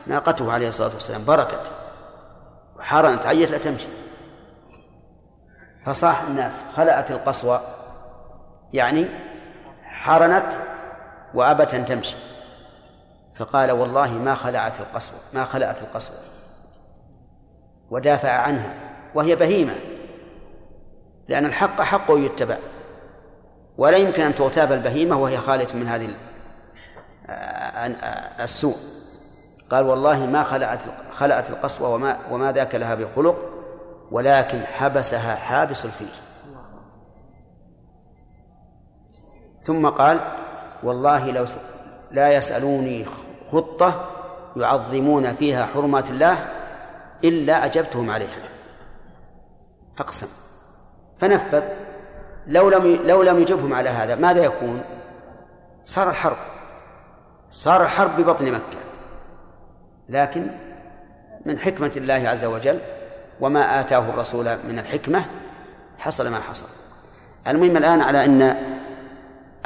ناقته 0.07 0.53
عليه 0.53 0.67
الصلاة 0.67 0.93
والسلام 0.93 1.25
بركت. 1.25 1.71
وحارنت 2.77 3.25
عيت 3.25 3.51
لا 3.51 3.57
تمشي. 3.57 3.87
فصاح 5.85 6.21
الناس 6.21 6.61
خلأت 6.75 7.11
القصوى. 7.11 7.61
يعني 8.73 9.05
حرنت 9.83 10.53
وأبت 11.33 11.73
أن 11.73 11.85
تمشي. 11.85 12.15
فقال 13.35 13.71
والله 13.71 14.11
ما 14.11 14.35
خلعت 14.35 14.79
القصوى 14.79 15.19
ما 15.33 15.43
خلعت 15.43 15.81
القصوى. 15.81 16.17
ودافع 17.89 18.31
عنها 18.31 18.73
وهي 19.15 19.35
بهيمة. 19.35 19.75
لأن 21.27 21.45
الحق 21.45 21.81
حق 21.81 22.05
يتبع. 22.09 22.57
ولا 23.77 23.97
يمكن 23.97 24.21
أن 24.21 24.35
تغتاب 24.35 24.71
البهيمة 24.71 25.17
وهي 25.17 25.37
خالية 25.37 25.73
من 25.73 25.87
هذه 25.87 26.15
السوء. 28.39 28.75
قال 29.71 29.85
والله 29.85 30.25
ما 30.25 30.43
خلعت 30.43 30.81
خلعت 31.13 31.49
القصوى 31.49 31.93
وما 31.93 32.17
وما 32.31 32.51
ذاك 32.51 32.75
لها 32.75 32.95
بخلق 32.95 33.35
ولكن 34.11 34.61
حبسها 34.61 35.35
حابس 35.35 35.85
الفيل. 35.85 36.13
ثم 39.61 39.89
قال 39.89 40.19
والله 40.83 41.31
لو 41.31 41.45
لا 42.11 42.33
يسألوني 42.33 43.05
خطة 43.51 44.05
يعظمون 44.55 45.33
فيها 45.33 45.65
حرمات 45.65 46.09
الله 46.09 46.45
إلا 47.23 47.65
أجبتهم 47.65 48.11
عليها. 48.11 48.49
أقسم. 49.99 50.27
فنفذ. 51.19 51.63
لو 52.47 52.69
لم 52.69 52.99
لو 53.03 53.23
لم 53.23 53.41
يجبهم 53.41 53.73
على 53.73 53.89
هذا 53.89 54.15
ماذا 54.15 54.43
يكون؟ 54.43 54.83
صار 55.85 56.09
الحرب. 56.09 56.37
صار 57.51 57.83
الحرب 57.83 58.21
ببطن 58.21 58.51
مكة. 58.51 58.86
لكن 60.09 60.47
من 61.45 61.59
حكمة 61.59 61.91
الله 61.97 62.29
عز 62.29 62.45
وجل 62.45 62.79
وما 63.39 63.79
آتاه 63.79 64.09
الرسول 64.09 64.57
من 64.69 64.79
الحكمة 64.79 65.25
حصل 65.97 66.29
ما 66.29 66.39
حصل. 66.39 66.65
المهم 67.47 67.77
الآن 67.77 68.01
على 68.01 68.25
أن 68.25 68.55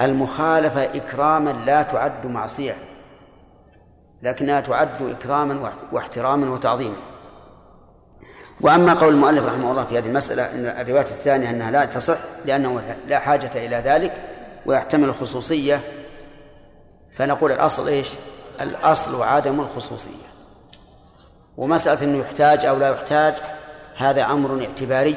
المخالفة 0.01 0.83
إكراما 0.83 1.49
لا 1.49 1.81
تعد 1.81 2.25
معصية 2.25 2.75
لكنها 4.23 4.59
تعد 4.59 5.01
إكراما 5.01 5.71
واحتراما 5.91 6.49
وتعظيما. 6.49 6.95
وأما 8.61 8.93
قول 8.93 9.13
المؤلف 9.13 9.45
رحمه 9.45 9.71
الله 9.71 9.85
في 9.85 9.97
هذه 9.97 10.07
المسألة 10.07 10.43
أن 10.43 10.65
الرواية 10.65 11.01
الثانية 11.01 11.49
أنها 11.49 11.71
لا 11.71 11.85
تصح 11.85 12.17
لأنه 12.45 12.95
لا 13.07 13.19
حاجة 13.19 13.51
إلى 13.55 13.75
ذلك 13.75 14.13
ويحتمل 14.65 15.09
الخصوصية 15.09 15.79
فنقول 17.11 17.51
الأصل 17.51 17.87
إيش؟ 17.87 18.09
الأصل 18.61 19.23
عدم 19.23 19.59
الخصوصية. 19.59 20.30
ومسألة 21.57 22.03
أنه 22.03 22.17
يحتاج 22.19 22.65
أو 22.65 22.77
لا 22.77 22.89
يحتاج 22.89 23.33
هذا 23.97 24.25
أمر 24.25 24.61
اعتباري. 24.61 25.15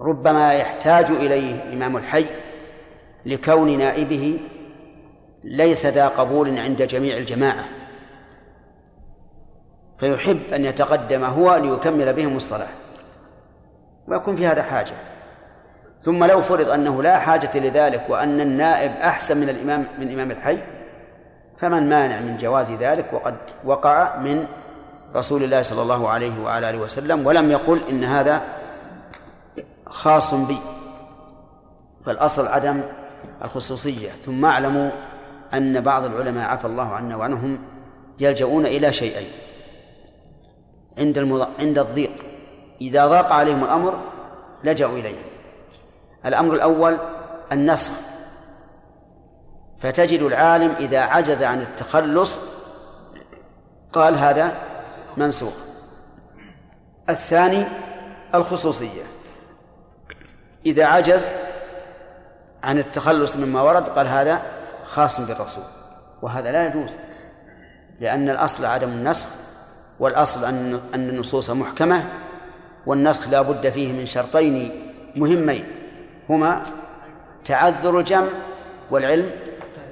ربما 0.00 0.52
يحتاج 0.52 1.10
إليه 1.10 1.72
إمام 1.72 1.96
الحي 1.96 2.26
لكون 3.26 3.78
نائبه 3.78 4.40
ليس 5.44 5.86
ذا 5.86 6.08
قبول 6.08 6.58
عند 6.58 6.82
جميع 6.82 7.16
الجماعة. 7.16 7.64
فيحب 9.98 10.40
أن 10.54 10.64
يتقدم 10.64 11.24
هو 11.24 11.56
ليكمل 11.56 12.12
بهم 12.12 12.36
الصلاة 12.36 12.68
ويكون 14.08 14.36
في 14.36 14.46
هذا 14.46 14.62
حاجة. 14.62 14.94
ثم 16.02 16.24
لو 16.24 16.42
فرض 16.42 16.70
أنه 16.70 17.02
لا 17.02 17.18
حاجة 17.18 17.58
لذلك 17.58 18.02
وأن 18.08 18.40
النائب 18.40 18.92
أحسن 18.92 19.36
من 19.36 19.48
الإمام 19.48 19.86
من 19.98 20.12
إمام 20.12 20.30
الحي 20.30 20.58
فمن 21.58 21.88
مانع 21.88 22.20
من 22.20 22.36
جواز 22.36 22.72
ذلك 22.72 23.12
وقد 23.12 23.34
وقع 23.64 24.16
من 24.16 24.46
رسول 25.14 25.44
الله 25.44 25.62
صلى 25.62 25.82
الله 25.82 26.08
عليه 26.08 26.42
وعلى 26.42 26.70
آله 26.70 26.78
وسلم 26.78 27.26
ولم 27.26 27.50
يقل 27.50 27.80
إن 27.88 28.04
هذا 28.04 28.42
خاص 29.86 30.34
بي 30.34 30.58
فالأصل 32.06 32.46
عدم 32.46 32.82
الخصوصية. 33.44 34.10
ثم 34.10 34.44
اعلموا 34.44 34.90
أن 35.54 35.80
بعض 35.80 36.04
العلماء 36.04 36.48
عفى 36.48 36.64
الله 36.64 36.94
عنا 36.94 37.16
وعنهم 37.16 37.58
يلجؤون 38.20 38.66
إلى 38.66 38.92
شيئين. 38.92 39.30
عند 40.98 41.18
المض... 41.18 41.48
عند 41.58 41.78
الضيق. 41.78 42.12
إذا 42.80 43.06
ضاق 43.06 43.32
عليهم 43.32 43.64
الأمر 43.64 43.98
لجأوا 44.64 44.98
إليه. 44.98 45.22
الأمر 46.26 46.54
الأول 46.54 46.98
النسخ 47.52 47.92
فتجد 49.78 50.22
العالم 50.22 50.74
إذا 50.80 51.00
عجز 51.00 51.42
عن 51.42 51.60
التخلص 51.60 52.38
قال 53.92 54.16
هذا 54.16 54.69
منسوخ. 55.16 55.54
الثاني 57.08 57.64
الخصوصية. 58.34 59.02
إذا 60.66 60.84
عجز 60.84 61.28
عن 62.62 62.78
التخلص 62.78 63.36
مما 63.36 63.62
ورد 63.62 63.88
قال 63.88 64.08
هذا 64.08 64.42
خاص 64.84 65.20
بالرسول 65.20 65.64
وهذا 66.22 66.52
لا 66.52 66.66
يجوز 66.66 66.90
لأن 68.00 68.28
الأصل 68.28 68.64
عدم 68.64 68.88
النسخ 68.88 69.28
والأصل 70.00 70.44
أن 70.44 70.80
أن 70.94 71.08
النصوص 71.08 71.50
محكمة 71.50 72.04
والنسخ 72.86 73.28
لا 73.28 73.42
بد 73.42 73.70
فيه 73.70 73.92
من 73.92 74.06
شرطين 74.06 74.86
مهمين 75.16 75.64
هما 76.28 76.62
تعذر 77.44 77.98
الجمع 77.98 78.28
والعلم 78.90 79.30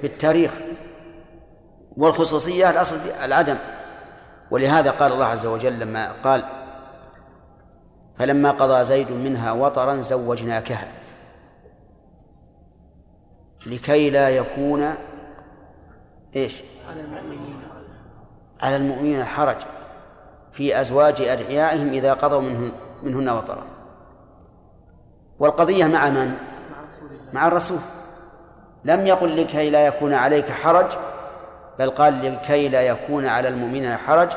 بالتاريخ 0.01 0.51
والخصوصية 1.97 2.69
الأصل 2.69 2.97
العدم. 3.23 3.57
ولهذا 4.51 4.91
قال 4.91 5.11
الله 5.11 5.25
عز 5.25 5.45
وجل 5.45 5.79
لما 5.79 6.11
قال 6.11 6.45
فلما 8.17 8.51
قضى 8.51 8.85
زيد 8.85 9.11
منها 9.11 9.51
وطرا 9.51 10.01
زوجناكها 10.01 10.87
لكي 13.65 14.09
لا 14.09 14.29
يكون 14.29 14.93
إيش؟ 16.35 16.63
على 16.89 17.01
المؤمنين 17.01 17.59
على 18.61 18.75
المؤمنين 18.75 19.23
حرج 19.23 19.57
في 20.51 20.81
أزواج 20.81 21.21
أدعيائهم 21.21 21.89
إذا 21.89 22.13
قضوا 22.13 22.41
منهن, 22.41 22.71
منهن 23.03 23.29
وطرا. 23.29 23.63
والقضية 25.39 25.85
مع 25.85 26.09
من؟ 26.09 26.37
مع 27.33 27.47
الرسول. 27.47 27.79
لم 28.85 29.07
يقل 29.07 29.41
لكي 29.41 29.69
لا 29.69 29.85
يكون 29.85 30.13
عليك 30.13 30.49
حرج 30.49 30.85
بل 31.79 31.89
قال 31.89 32.33
لكي 32.33 32.69
لا 32.69 32.81
يكون 32.81 33.25
على 33.25 33.47
المؤمنين 33.47 33.97
حرج. 33.97 34.29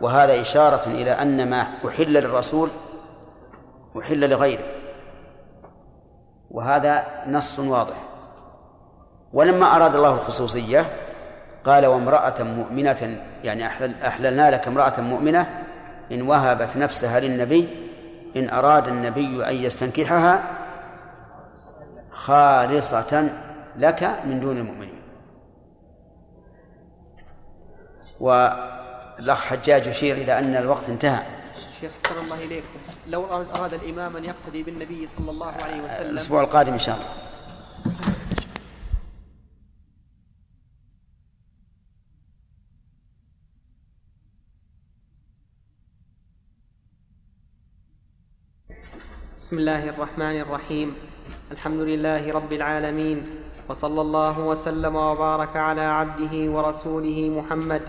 وهذا 0.00 0.40
إشارة 0.40 0.86
إلى 0.86 1.10
أن 1.10 1.50
ما 1.50 1.66
أحل 1.86 2.12
للرسول 2.12 2.70
أحل 3.98 4.30
لغيره. 4.30 4.64
وهذا 6.50 7.04
نص 7.26 7.58
واضح. 7.58 7.96
ولما 9.32 9.76
أراد 9.76 9.94
الله 9.94 10.14
الخصوصية 10.14 10.86
قال 11.64 11.86
وامرأة 11.86 12.42
مؤمنة 12.42 13.20
يعني 13.44 13.66
أحلل 13.66 13.94
أحللنا 14.02 14.50
لك 14.50 14.68
امرأة 14.68 15.00
مؤمنة 15.00 15.46
إن 16.12 16.22
وهبت 16.22 16.76
نفسها 16.76 17.20
للنبي 17.20 17.68
إن 18.36 18.50
أراد 18.50 18.88
النبي 18.88 19.48
أن 19.48 19.54
يستنكحها 19.54 20.42
خالصة 22.12 23.28
لك 23.76 24.10
من 24.24 24.40
دون 24.40 24.56
المؤمنين. 24.56 24.99
والأخ 28.20 29.40
حجاج 29.44 29.86
يشير 29.86 30.16
إلى 30.16 30.38
أن 30.38 30.56
الوقت 30.56 30.88
انتهى. 30.88 31.22
شيخ 31.80 31.92
حسن 32.04 32.18
الله 32.24 32.44
إليكم. 32.44 32.78
لو 33.06 33.26
أراد 33.26 33.74
الإمام 33.74 34.16
أن 34.16 34.24
يقتدي 34.24 34.62
بالنبي 34.62 35.06
صلى 35.06 35.30
الله 35.30 35.52
عليه 35.52 35.82
وسلم. 35.82 36.10
الأسبوع 36.10 36.40
القادم 36.40 36.72
إن 36.72 36.78
شاء 36.78 36.96
الله. 36.96 37.08
بسم 49.38 49.58
الله 49.58 49.88
الرحمن 49.88 50.40
الرحيم. 50.40 50.94
الحمد 51.50 51.80
لله 51.80 52.32
رب 52.32 52.52
العالمين. 52.52 53.18
وصلى 53.68 54.00
الله 54.00 54.38
وسلم 54.38 54.96
وبارك 54.96 55.56
على 55.56 55.80
عبده 55.80 56.34
ورسوله 56.50 57.28
محمد. 57.28 57.82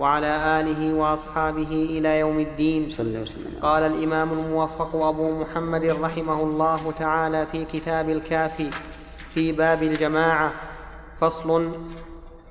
وعلى 0.00 0.60
آله 0.60 0.94
وأصحابه 0.94 1.72
إلى 1.90 2.18
يوم 2.18 2.40
الدين. 2.40 2.90
صلى 2.90 3.22
وسلم. 3.22 3.60
قال 3.62 3.82
الإمام 3.82 4.32
الموفق 4.32 4.96
أبو 4.96 5.40
محمد 5.40 5.84
رحمه 5.84 6.42
الله 6.42 6.92
تعالى 6.98 7.46
في 7.52 7.64
كتاب 7.64 8.10
الكافي 8.10 8.70
في 9.34 9.52
باب 9.52 9.82
الجماعة 9.82 10.52
فصل 11.20 11.72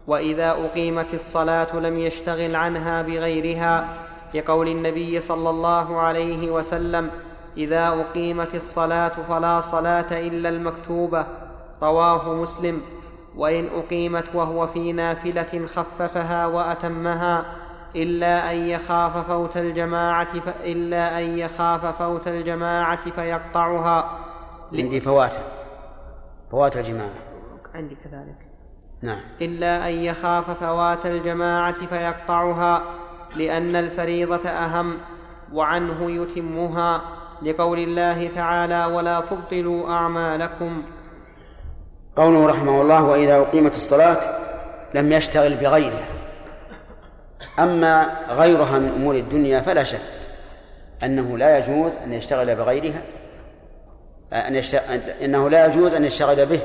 وإذا 0.07 0.51
أقيمت 0.51 1.13
الصلاة 1.13 1.75
لم 1.75 1.99
يشتغل 1.99 2.55
عنها 2.55 3.01
بغيرها 3.01 3.87
لقول 4.33 4.67
النبي 4.67 5.19
صلى 5.19 5.49
الله 5.49 5.99
عليه 5.99 6.51
وسلم 6.51 7.11
إذا 7.57 7.87
أقيمت 7.87 8.55
الصلاة 8.55 9.11
فلا 9.29 9.59
صلاة 9.59 10.27
إلا 10.27 10.49
المكتوبة 10.49 11.25
رواه 11.81 12.33
مسلم. 12.33 12.81
وإن 13.37 13.69
أقيمت 13.75 14.35
وهو 14.35 14.67
في 14.67 14.91
نافلة 14.91 15.65
خففها 15.65 16.45
وأتمها 16.45 17.45
إلا 17.95 18.51
أن 18.51 18.57
يخاف 18.57 19.27
فوت 19.27 19.57
الجماعة 19.57 20.39
ف... 20.39 20.47
إلا 20.63 21.19
أن 21.19 21.37
يخاف 21.37 21.85
فوت 21.85 22.27
الجماعة 22.27 23.09
فيقطعها. 23.09 24.19
عندي 24.73 24.99
فوات 24.99 25.35
فوات 26.51 26.77
الجماعة. 26.77 27.19
عندي 27.73 27.95
كذلك. 27.95 28.37
نعم. 29.01 29.21
إلا 29.41 29.89
أن 29.89 29.93
يخاف 29.93 30.51
فوات 30.51 31.05
الجماعة 31.05 31.85
فيقطعها 31.85 32.83
لأن 33.35 33.75
الفريضة 33.75 34.49
أهم 34.49 34.97
وعنه 35.53 36.11
يتمها. 36.11 37.01
لقول 37.41 37.79
الله 37.79 38.27
تعالى 38.27 38.85
ولا 38.85 39.21
تبطلوا 39.21 39.89
أعمالكم. 39.89 40.83
قوله 42.15 42.47
رحمه 42.47 42.81
الله 42.81 43.03
وإذا 43.03 43.37
أقيمت 43.37 43.75
الصلاة 43.75 44.39
لم 44.93 45.13
يشتغل 45.13 45.55
بغيرها. 45.55 46.07
أما 47.59 48.19
غيرها 48.29 48.79
من 48.79 48.89
أمور 48.89 49.15
الدنيا 49.15 49.61
فلا 49.61 49.83
شك 49.83 50.01
أنه 51.03 51.37
لا 51.37 51.57
يجوز 51.57 51.91
أن 52.03 52.13
يشتغل 52.13 52.55
بغيرها 52.55 53.01
أن 54.33 54.55
يشتغل 54.55 54.99
أنه 55.23 55.49
لا 55.49 55.65
يجوز 55.65 55.93
أن 55.93 56.05
يشتغل 56.05 56.45
به. 56.45 56.59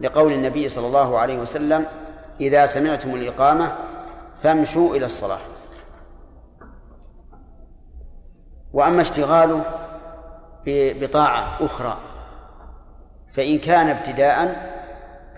لقول 0.00 0.32
النبي 0.32 0.68
صلى 0.68 0.86
الله 0.86 1.18
عليه 1.18 1.38
وسلم 1.38 1.86
إذا 2.40 2.66
سمعتم 2.66 3.14
الإقامة 3.14 3.72
فامشوا 4.42 4.96
إلى 4.96 5.06
الصلاة. 5.06 5.40
وأما 8.72 9.02
اشتغاله 9.02 9.62
بطاعة 10.66 11.56
أخرى 11.60 11.98
فإن 13.32 13.58
كان 13.58 13.88
ابتداء 13.88 14.56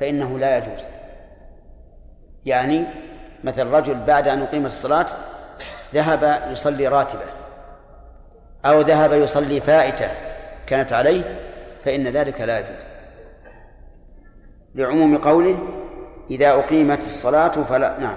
فإنه 0.01 0.39
لا 0.39 0.59
يجوز. 0.59 0.85
يعني 2.47 2.85
مثل 3.45 3.67
رجل 3.67 3.95
بعد 3.95 4.29
أن 4.29 4.43
أقيمت 4.43 4.67
الصلاة 4.67 5.07
ذهب 5.95 6.53
يصلي 6.53 6.89
راتبة 6.89 7.25
أو 8.65 8.81
ذهب 8.81 9.13
يصلي 9.13 9.61
فائتة 9.61 10.11
كانت 10.67 10.93
عليه 10.93 11.39
فإن 11.85 12.09
ذلك 12.09 12.41
لا 12.41 12.59
يجوز. 12.59 12.85
لعموم 14.75 15.19
قوله 15.19 15.59
إذا 16.31 16.51
أقيمت 16.51 17.03
الصلاة 17.03 17.49
فلا 17.49 17.99
نعم 17.99 18.17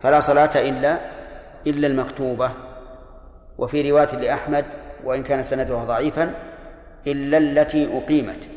فلا 0.00 0.20
صلاة 0.20 0.50
إلا 0.56 0.98
إلا 1.66 1.86
المكتوبة. 1.86 2.50
وفي 3.58 3.90
رواية 3.90 4.16
لأحمد 4.16 4.64
وإن 5.04 5.22
كان 5.22 5.42
سندها 5.42 5.84
ضعيفا 5.84 6.34
إلا 7.06 7.38
التي 7.38 7.98
أقيمت. 7.98 8.48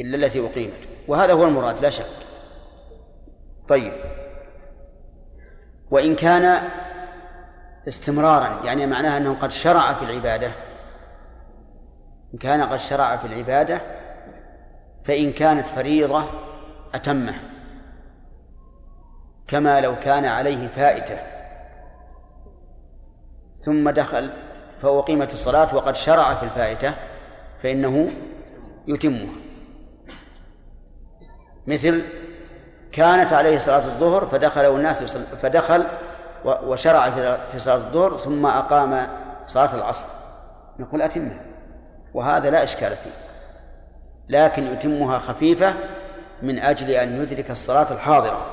إلا 0.00 0.16
التي 0.16 0.46
أقيمت. 0.46 0.88
وهذا 1.08 1.32
هو 1.32 1.44
المراد 1.44 1.80
لا 1.80 1.90
شك. 1.90 2.06
طيب. 3.68 3.92
وإن 5.90 6.14
كان 6.14 6.68
استمرارا 7.88 8.64
يعني 8.64 8.86
معناها 8.86 9.16
أنه 9.16 9.34
قد 9.34 9.50
شرع 9.50 9.92
في 9.92 10.04
العبادة 10.04 10.52
إن 12.34 12.38
كان 12.38 12.62
قد 12.62 12.78
شرع 12.78 13.16
في 13.16 13.26
العبادة 13.26 13.80
فإن 15.04 15.32
كانت 15.32 15.66
فريضة 15.66 16.24
أتمها 16.94 17.40
كما 19.48 19.80
لو 19.80 19.98
كان 19.98 20.24
عليه 20.24 20.68
فائتة. 20.68 21.18
ثم 23.58 23.90
دخل 23.90 24.32
فأقيمت 24.82 25.32
الصلاة 25.32 25.74
وقد 25.74 25.96
شرع 25.96 26.34
في 26.34 26.42
الفائتة 26.42 26.94
فإنه 27.62 28.10
يتمها 28.88 29.45
مثل 31.66 32.02
كانت 32.92 33.32
عليه 33.32 33.58
صلاة 33.58 33.84
الظهر 33.86 34.28
فدخل 34.28 34.66
والناس 34.66 35.02
يصل 35.02 35.24
فدخل 35.42 35.84
وشرع 36.44 37.10
في 37.52 37.58
صلاة 37.58 37.76
الظهر 37.76 38.16
ثم 38.16 38.46
أقام 38.46 39.08
صلاة 39.46 39.74
العصر. 39.74 40.06
نقول 40.78 41.02
أتمها. 41.02 41.40
وهذا 42.14 42.50
لا 42.50 42.62
إشكال 42.62 42.90
فيه. 42.90 43.10
لكن 44.28 44.66
يتمها 44.66 45.18
خفيفة 45.18 45.74
من 46.42 46.58
أجل 46.58 46.90
أن 46.90 47.22
يدرك 47.22 47.50
الصلاة 47.50 47.92
الحاضرة. 47.92 48.46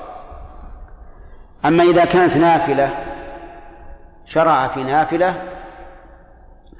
أما 1.64 1.84
إذا 1.84 2.04
كانت 2.04 2.36
نافلة 2.36 2.90
شرع 4.24 4.68
في 4.68 4.82
نافلة 4.82 5.42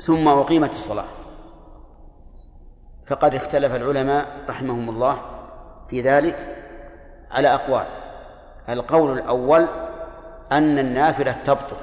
ثم 0.01 0.29
أقيمت 0.29 0.71
الصلاة. 0.71 1.05
فقد 3.07 3.35
اختلف 3.35 3.75
العلماء 3.75 4.27
رحمهم 4.49 4.91
الله 4.91 5.34
في 5.89 6.01
ذلك 6.01 6.67
على 7.31 7.55
أقوال. 7.55 7.87
القول 8.69 9.19
الأول 9.19 9.69
أن 10.53 10.79
النافلة 10.79 11.33
تبطل. 11.33 11.77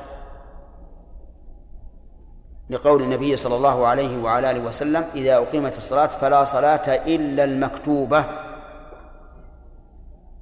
لقول 2.69 3.01
النبي 3.01 3.37
صلى 3.37 3.55
الله 3.55 3.87
عليه 3.87 4.23
وعلى 4.23 4.51
آله 4.51 4.59
وسلم 4.59 5.05
إذا 5.15 5.37
أقيمت 5.37 5.77
الصلاة 5.77 6.07
فلا 6.07 6.45
صلاة 6.45 6.95
إلا 6.95 7.43
المكتوبة. 7.43 8.25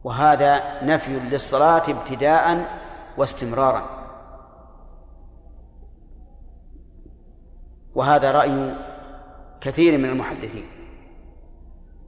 وهذا 0.04 0.84
نفي 0.84 1.20
للصلاة 1.20 1.84
ابتداء 1.88 2.66
واستمرارا. 3.18 3.84
وهذا 7.96 8.32
رأي 8.32 8.76
كثير 9.62 9.98
من 9.98 10.10
المحدثين. 10.10 10.79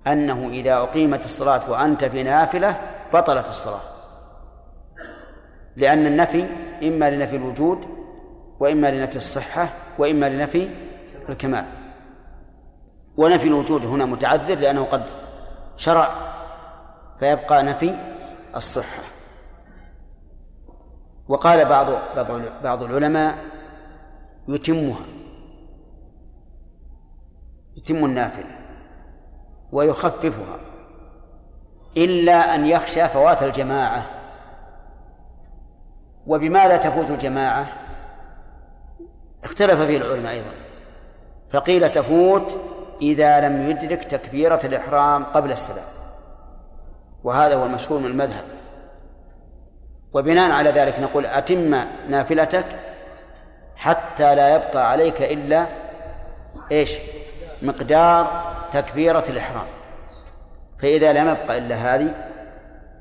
أنه 0.07 0.49
إذا 0.49 0.73
أقيمت 0.73 1.25
الصلاة 1.25 1.71
وأنت 1.71 2.05
في 2.05 2.23
نافلة 2.23 2.77
بطلت 3.13 3.47
الصلاة. 3.47 3.81
لأن 5.75 6.05
النفي 6.05 6.45
إما 6.83 7.09
لنفي 7.09 7.35
الوجود 7.35 7.85
وإما 8.59 8.91
لنفي 8.91 9.15
الصحة 9.15 9.69
وإما 9.97 10.29
لنفي 10.29 10.69
الكمال. 11.29 11.65
ونفي 13.17 13.47
الوجود 13.47 13.85
هنا 13.85 14.05
متعذر 14.05 14.55
لأنه 14.59 14.83
قد 14.83 15.03
شرع 15.77 16.09
فيبقى 17.19 17.63
نفي 17.63 17.95
الصحة. 18.55 19.03
وقال 21.27 21.65
بعض 21.65 21.87
بعض 22.63 22.83
العلماء 22.83 23.37
يتمها 24.47 25.05
يتم 27.77 28.05
النافلة. 28.05 28.60
ويخففها 29.71 30.57
إلا 31.97 32.55
أن 32.55 32.65
يخشى 32.65 33.07
فوات 33.07 33.43
الجماعة. 33.43 34.05
وبماذا 36.27 36.77
تفوت 36.77 37.09
الجماعة؟ 37.09 37.67
اختلف 39.43 39.81
فيه 39.81 39.97
العلماء 39.97 40.31
أيضا. 40.31 40.51
فقيل 41.51 41.89
تفوت 41.89 42.59
إذا 43.01 43.39
لم 43.39 43.69
يدرك 43.69 44.03
تكبيرة 44.03 44.59
الإحرام 44.63 45.23
قبل 45.23 45.51
السلام. 45.51 45.85
وهذا 47.23 47.55
هو 47.55 47.65
المشهور 47.65 47.99
من 47.99 48.05
المذهب. 48.05 48.43
وبناء 50.13 50.51
على 50.51 50.69
ذلك 50.69 50.99
نقول 50.99 51.25
أتم 51.25 51.75
نافلتك 52.09 52.65
حتى 53.75 54.35
لا 54.35 54.55
يبقى 54.55 54.91
عليك 54.91 55.21
إلا 55.21 55.65
إيش؟ 56.71 56.97
مقدار 57.61 58.50
تكبيرة 58.71 59.23
الإحرام. 59.29 59.65
فإذا 60.79 61.13
لم 61.13 61.29
يبقى 61.29 61.57
إلا 61.57 61.75
هذه 61.75 62.15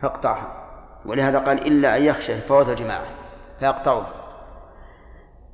فاقطعها. 0.02 0.56
ولهذا 1.06 1.38
قال 1.38 1.66
إلا 1.66 1.96
أن 1.96 2.02
يخشى 2.02 2.34
فوات 2.34 2.68
الجماعة. 2.68 3.04
فيقطعها. 3.60 4.12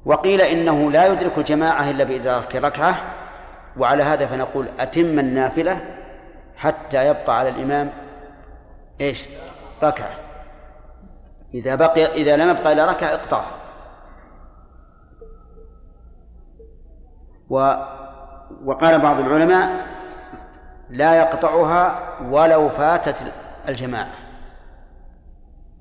وقيل 0.05 0.41
إنه 0.41 0.91
لا 0.91 1.07
يدرك 1.07 1.39
الجماعة 1.39 1.91
إلا 1.91 2.05
بإدراك 2.05 2.57
ركعة. 2.57 2.97
وعلى 3.77 4.03
هذا 4.03 4.27
فنقول 4.27 4.69
أتم 4.79 5.19
النافلة 5.19 5.81
حتى 6.57 7.09
يبقى 7.09 7.39
على 7.39 7.49
الإمام 7.49 7.93
إيش؟ 9.01 9.29
ركعة. 9.83 10.15
إذا 11.55 11.75
بقي 11.75 12.07
إذا 12.07 12.37
لم 12.37 12.51
يبقى 12.51 12.73
إلا 12.73 12.85
ركعة 12.85 13.09
اقطعها. 13.09 13.51
و 17.51 17.75
وقال 18.65 18.99
بعض 18.99 19.21
العلماء 19.21 19.87
لا 20.91 21.15
يقطعها 21.15 22.19
ولو 22.21 22.69
فاتت 22.69 23.33
الجماعة. 23.69 24.15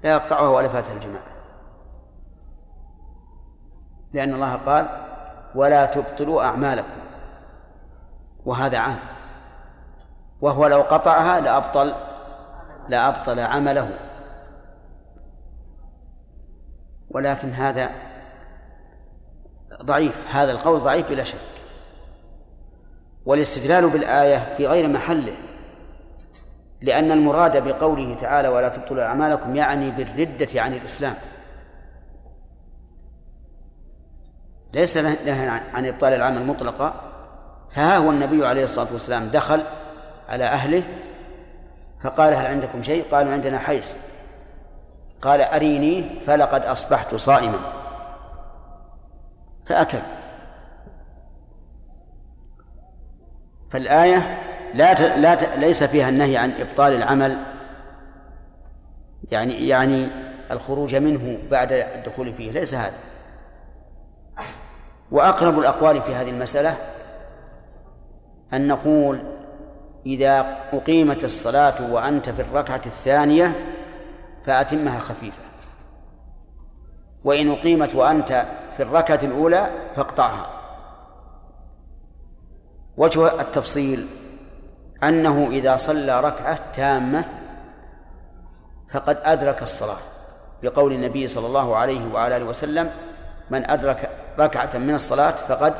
لا 0.03 0.11
يقطعها 0.11 0.49
ولو 0.49 0.69
فاتت 0.69 0.91
الجماعة. 0.91 1.35
لأن 4.13 4.33
الله 4.33 4.55
قال 4.55 4.87
ولا 5.55 5.85
تبطلوا 5.85 6.43
أعمالكم. 6.43 6.99
وهذا 8.45 8.77
عام 8.77 8.99
وهو 10.41 10.67
لو 10.67 10.81
قطعها 10.81 11.39
لأبطل 11.39 11.95
لأبطل 12.89 13.39
عمله. 13.39 13.89
ولكن 17.09 17.49
هذا 17.49 17.91
ضعيف 19.83 20.35
هذا 20.35 20.51
القول 20.51 20.79
ضعيف 20.79 21.09
بلا 21.09 21.23
شك. 21.23 21.54
والاستدلال 23.25 23.89
بالآية 23.89 24.55
في 24.57 24.67
غير 24.67 24.87
محله 24.87 25.33
لأن 26.81 27.11
المراد 27.11 27.63
بقوله 27.63 28.13
تعالى 28.13 28.47
ولا 28.47 28.69
تبطلوا 28.69 29.03
أعمالكم 29.03 29.55
يعني 29.55 29.91
بالردة 29.91 30.61
عن 30.61 30.73
الإسلام. 30.73 31.15
ليس 34.73 34.97
نهى 34.97 35.61
عن 35.73 35.85
إبطال 35.85 36.13
العمل 36.13 36.45
مطلقا. 36.45 36.93
فها 37.69 37.97
هو 37.97 38.11
النبي 38.11 38.45
عليه 38.45 38.63
الصلاة 38.63 38.87
والسلام 38.91 39.27
دخل 39.27 39.63
على 40.29 40.43
أهله 40.43 40.83
فقال 42.03 42.33
هل 42.33 42.45
عندكم 42.45 42.83
شيء؟ 42.83 43.05
قالوا 43.11 43.33
عندنا 43.33 43.57
حيس 43.57 43.97
قال 45.21 45.41
أريني 45.41 46.09
فلقد 46.25 46.65
أصبحت 46.65 47.15
صائما. 47.15 47.59
فأكل. 49.65 50.01
فالآية 53.75 54.37
لا 54.73 54.93
ت... 54.93 55.01
لا 55.01 55.35
ت... 55.35 55.57
ليس 55.57 55.83
فيها 55.83 56.09
النهي 56.09 56.37
عن 56.37 56.51
إبطال 56.51 56.93
العمل. 56.93 57.37
يعني 59.31 59.67
يعني 59.67 60.07
الخروج 60.51 60.95
منه 60.95 61.37
بعد 61.51 61.71
الدخول 61.71 62.33
فيه 62.33 62.51
ليس 62.51 62.73
هذا. 62.73 62.97
وأقرب 65.11 65.59
الأقوال 65.59 66.01
في 66.01 66.15
هذه 66.15 66.29
المسألة 66.29 66.75
أن 68.53 68.67
نقول 68.67 69.23
إذا 70.05 70.57
أقيمت 70.73 71.23
الصلاة 71.23 71.91
وأنت 71.91 72.29
في 72.29 72.41
الركعة 72.41 72.81
الثانية 72.85 73.55
فأتمها 74.45 74.99
خفيفة. 74.99 75.41
وإن 77.23 77.51
أقيمت 77.51 77.95
وأنت 77.95 78.45
في 78.77 78.83
الركعة 78.83 79.19
الأولى 79.23 79.69
فاقطعها. 79.95 80.54
وجه 82.97 83.41
التفصيل 83.41 84.07
أنه 85.03 85.47
إذا 85.51 85.77
صلى 85.77 86.21
ركعة 86.21 86.59
تامة 86.73 87.25
فقد 88.91 89.17
أدرك 89.23 89.63
الصلاة 89.63 89.97
بقول 90.63 90.93
النبي 90.93 91.27
صلى 91.27 91.47
الله 91.47 91.75
عليه 91.75 92.13
وعلى 92.13 92.37
آله 92.37 92.45
وسلم 92.45 92.91
من 93.49 93.69
أدرك 93.69 94.09
ركعة 94.39 94.77
من 94.77 94.95
الصلاة 94.95 95.31
فقد 95.31 95.73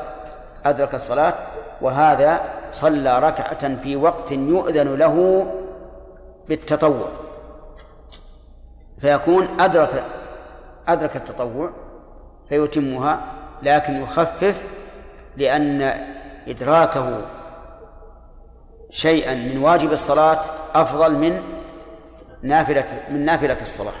أدرك 0.64 0.94
الصلاة 0.94 1.34
وهذا 1.80 2.40
صلى 2.72 3.18
ركعة 3.18 3.76
في 3.76 3.96
وقت 3.96 4.32
يؤذن 4.32 4.94
له 4.94 5.46
بالتطوع. 6.48 7.08
فيكون 8.98 9.60
أدرك 9.60 10.04
أدرك 10.88 11.16
التطوع 11.16 11.70
فيتمها 12.48 13.20
لكن 13.62 14.02
يخفف 14.02 14.66
لأن 15.36 15.92
إدراكه 16.48 17.20
شيئا 18.90 19.34
من 19.34 19.58
واجب 19.58 19.92
الصلاة 19.92 20.40
أفضل 20.74 21.14
من 21.14 21.42
نافلة 22.42 22.86
من 23.10 23.24
نافلة 23.24 23.62
الصلاة. 23.62 23.92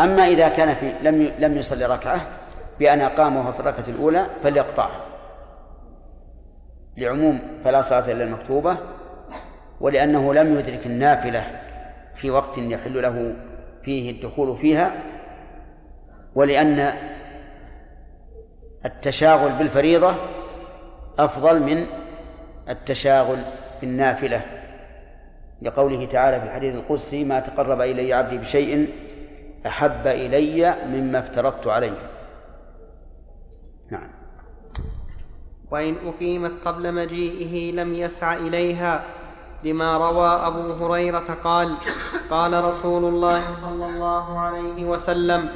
أما 0.00 0.26
إذا 0.26 0.48
كان 0.48 0.74
في 0.74 0.92
لم 1.02 1.32
لم 1.38 1.58
يصلي 1.58 1.86
ركعة 1.86 2.20
بأن 2.78 3.00
أقامها 3.00 3.52
في 3.52 3.60
الركعة 3.60 3.84
الأولى 3.88 4.26
فليقطعها 4.42 5.00
لعموم 6.96 7.60
فلا 7.64 7.80
صلاة 7.80 8.12
إلا 8.12 8.24
المكتوبة 8.24 8.78
ولأنه 9.80 10.34
لم 10.34 10.58
يدرك 10.58 10.86
النافلة 10.86 11.60
في 12.14 12.30
وقت 12.30 12.58
يحل 12.58 13.02
له 13.02 13.34
فيه 13.82 14.10
الدخول 14.10 14.56
فيها 14.56 14.92
ولأن 16.34 16.92
التشاغل 18.84 19.52
بالفريضة 19.52 20.14
أفضل 21.18 21.62
من 21.62 21.86
التشاغل 22.68 23.38
بالنافلة 23.80 24.42
لقوله 25.62 26.04
تعالى 26.04 26.40
في 26.40 26.46
الحديث 26.46 26.74
القدسي 26.74 27.24
ما 27.24 27.40
تقرب 27.40 27.80
إلي 27.80 28.12
عبدي 28.12 28.38
بشيء 28.38 28.88
أحب 29.66 30.06
إلي 30.06 30.76
مما 30.86 31.18
افترضت 31.18 31.66
عليه. 31.66 32.10
نعم. 33.90 34.10
وإن 35.70 35.96
أقيمت 36.06 36.52
قبل 36.64 36.94
مجيئه 36.94 37.72
لم 37.72 37.94
يسع 37.94 38.34
إليها 38.34 39.04
لما 39.64 39.96
روى 39.96 40.28
أبو 40.28 40.72
هريرة 40.72 41.38
قال 41.44 41.76
قال 42.30 42.64
رسول 42.64 43.04
الله 43.04 43.42
صلى 43.62 43.86
الله 43.86 44.38
عليه 44.38 44.84
وسلم 44.84 45.48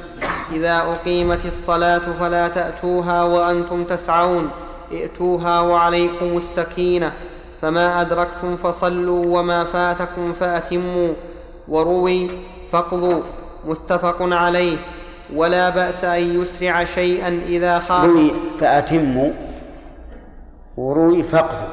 إذا 0.51 0.77
أقيمت 0.77 1.45
الصلاة 1.45 2.13
فلا 2.19 2.47
تأتوها 2.47 3.23
وأنتم 3.23 3.83
تسعون. 3.83 4.51
ائتوها 4.91 5.61
وعليكم 5.61 6.37
السكينة 6.37 7.13
فما 7.61 8.01
أدركتم 8.01 8.57
فصلوا 8.57 9.39
وما 9.39 9.65
فاتكم 9.65 10.33
فأتموا 10.33 11.13
وروي 11.67 12.31
فاقضوا 12.71 13.21
متفق 13.65 14.17
عليه 14.21 14.77
ولا 15.35 15.69
بأس 15.69 16.03
أن 16.03 16.41
يسرع 16.41 16.83
شيئا 16.83 17.41
إذا 17.47 17.79
خاف. 17.79 18.05
روي 18.05 18.31
فأتموا 18.59 19.31
وروي 20.77 21.23
فاقضوا 21.23 21.67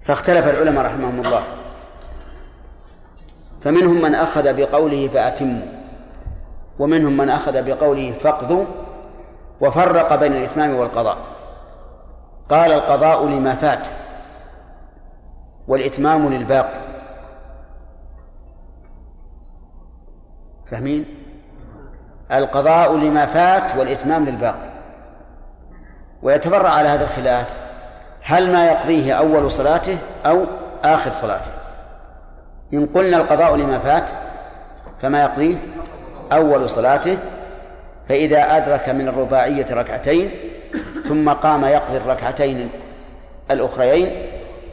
فاختلف 0.00 0.46
العلماء 0.48 0.84
رحمهم 0.84 1.20
الله 1.26 1.44
فمنهم 3.60 4.02
من 4.02 4.14
أخذ 4.14 4.56
بقوله 4.56 5.08
فأتموا. 5.08 5.73
ومنهم 6.78 7.16
من 7.16 7.30
أخذ 7.30 7.62
بقوله 7.62 8.12
فاقضوا 8.12 8.64
وفرق 9.60 10.14
بين 10.14 10.32
الإتمام 10.32 10.74
والقضاء. 10.74 11.16
قال 12.48 12.72
القضاء 12.72 13.26
لما 13.26 13.54
فات 13.54 13.88
والإتمام 15.68 16.28
للباقي 16.28 16.78
فاهمين؟ 20.70 21.04
القضاء 22.32 22.96
لما 22.96 23.26
فات 23.26 23.76
والإتمام 23.78 24.24
للباقي 24.24 24.70
ويتفرع 26.22 26.70
على 26.70 26.88
هذا 26.88 27.04
الخلاف. 27.04 27.58
هل 28.22 28.52
ما 28.52 28.66
يقضيه 28.66 29.12
أول 29.14 29.50
صلاته 29.50 29.98
أو 30.26 30.44
آخر 30.84 31.10
صلاته؟ 31.10 31.50
إن 32.74 32.86
قلنا 32.86 33.16
القضاء 33.16 33.56
لما 33.56 33.78
فات 33.78 34.10
فما 35.02 35.22
يقضيه؟ 35.22 35.56
أول 36.32 36.70
صلاته 36.70 37.18
فإذا 38.08 38.56
أدرك 38.56 38.88
من 38.88 39.08
الرباعية 39.08 39.66
ركعتين 39.70 40.30
ثم 41.04 41.30
قام 41.32 41.64
يقضي 41.64 41.96
الركعتين 41.96 42.70
الأخريين 43.50 44.12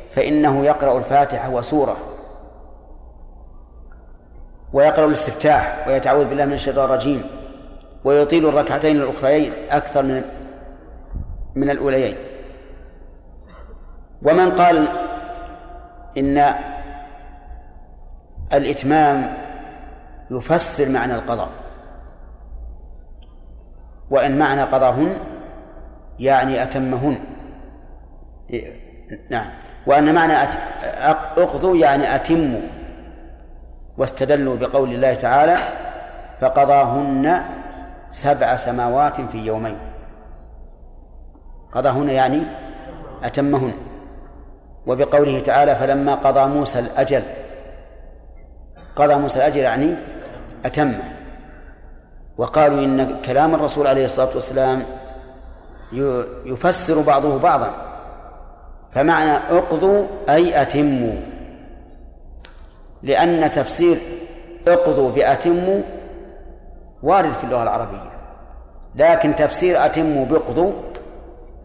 فإنه 0.09 0.65
يقرأ 0.65 0.97
الفاتحة 0.97 1.49
وسورة. 1.49 1.97
ويقرأ 4.73 5.05
الاستفتاح 5.05 5.85
ويتعوذ 5.87 6.25
بالله 6.25 6.45
من 6.45 6.53
الشيطان 6.53 6.85
الرجيم 6.85 7.23
ويطيل 8.03 8.47
الركعتين 8.47 9.01
الأخريين 9.01 9.53
أكثر 9.69 10.03
من 10.03 10.23
من 11.55 11.69
الأوليين. 11.69 12.15
ومن 14.23 14.51
قال 14.51 14.87
إن 16.17 16.53
الإتمام 18.53 19.33
يفسر 20.31 20.89
معنى 20.89 21.15
القضاء. 21.15 21.49
وإن 24.09 24.39
معنى 24.39 24.61
قضاهن 24.61 25.17
يعني 26.19 26.63
أتمهن. 26.63 27.19
نعم. 29.29 29.49
وأن 29.87 30.15
معنى 30.15 30.33
أقضوا 31.37 31.77
يعني 31.77 32.15
أتموا 32.15 32.61
واستدلوا 33.97 34.57
بقول 34.57 34.93
الله 34.93 35.13
تعالى 35.13 35.55
فقضاهن 36.39 37.41
سبع 38.09 38.55
سماوات 38.55 39.21
في 39.21 39.37
يومين. 39.37 39.77
قضاهن 41.71 42.09
يعني 42.09 42.41
أتمهن. 43.23 43.73
وبقوله 44.87 45.39
تعالى 45.39 45.75
فلما 45.75 46.15
قضى 46.15 46.45
موسى 46.45 46.79
الأجل 46.79 47.23
قضى 48.95 49.15
موسى 49.15 49.37
الأجل 49.37 49.59
يعني 49.59 49.95
أتمه 50.65 51.13
وقالوا 52.37 52.83
إن 52.83 53.21
كلام 53.21 53.55
الرسول 53.55 53.87
عليه 53.87 54.05
الصلاة 54.05 54.29
والسلام 54.35 54.83
يفسر 56.45 57.01
بعضه 57.01 57.39
بعضا. 57.39 57.71
فمعنى 58.91 59.31
اقضوا 59.31 60.07
أي 60.29 60.61
أتموا. 60.61 61.15
لأن 63.03 63.51
تفسير 63.51 63.97
اقضوا 64.67 65.11
بأتموا 65.11 65.81
وارد 67.03 67.31
في 67.31 67.43
اللغة 67.43 67.63
العربية. 67.63 68.11
لكن 68.95 69.35
تفسير 69.35 69.85
أتموا 69.85 70.25
بقضوا 70.25 70.71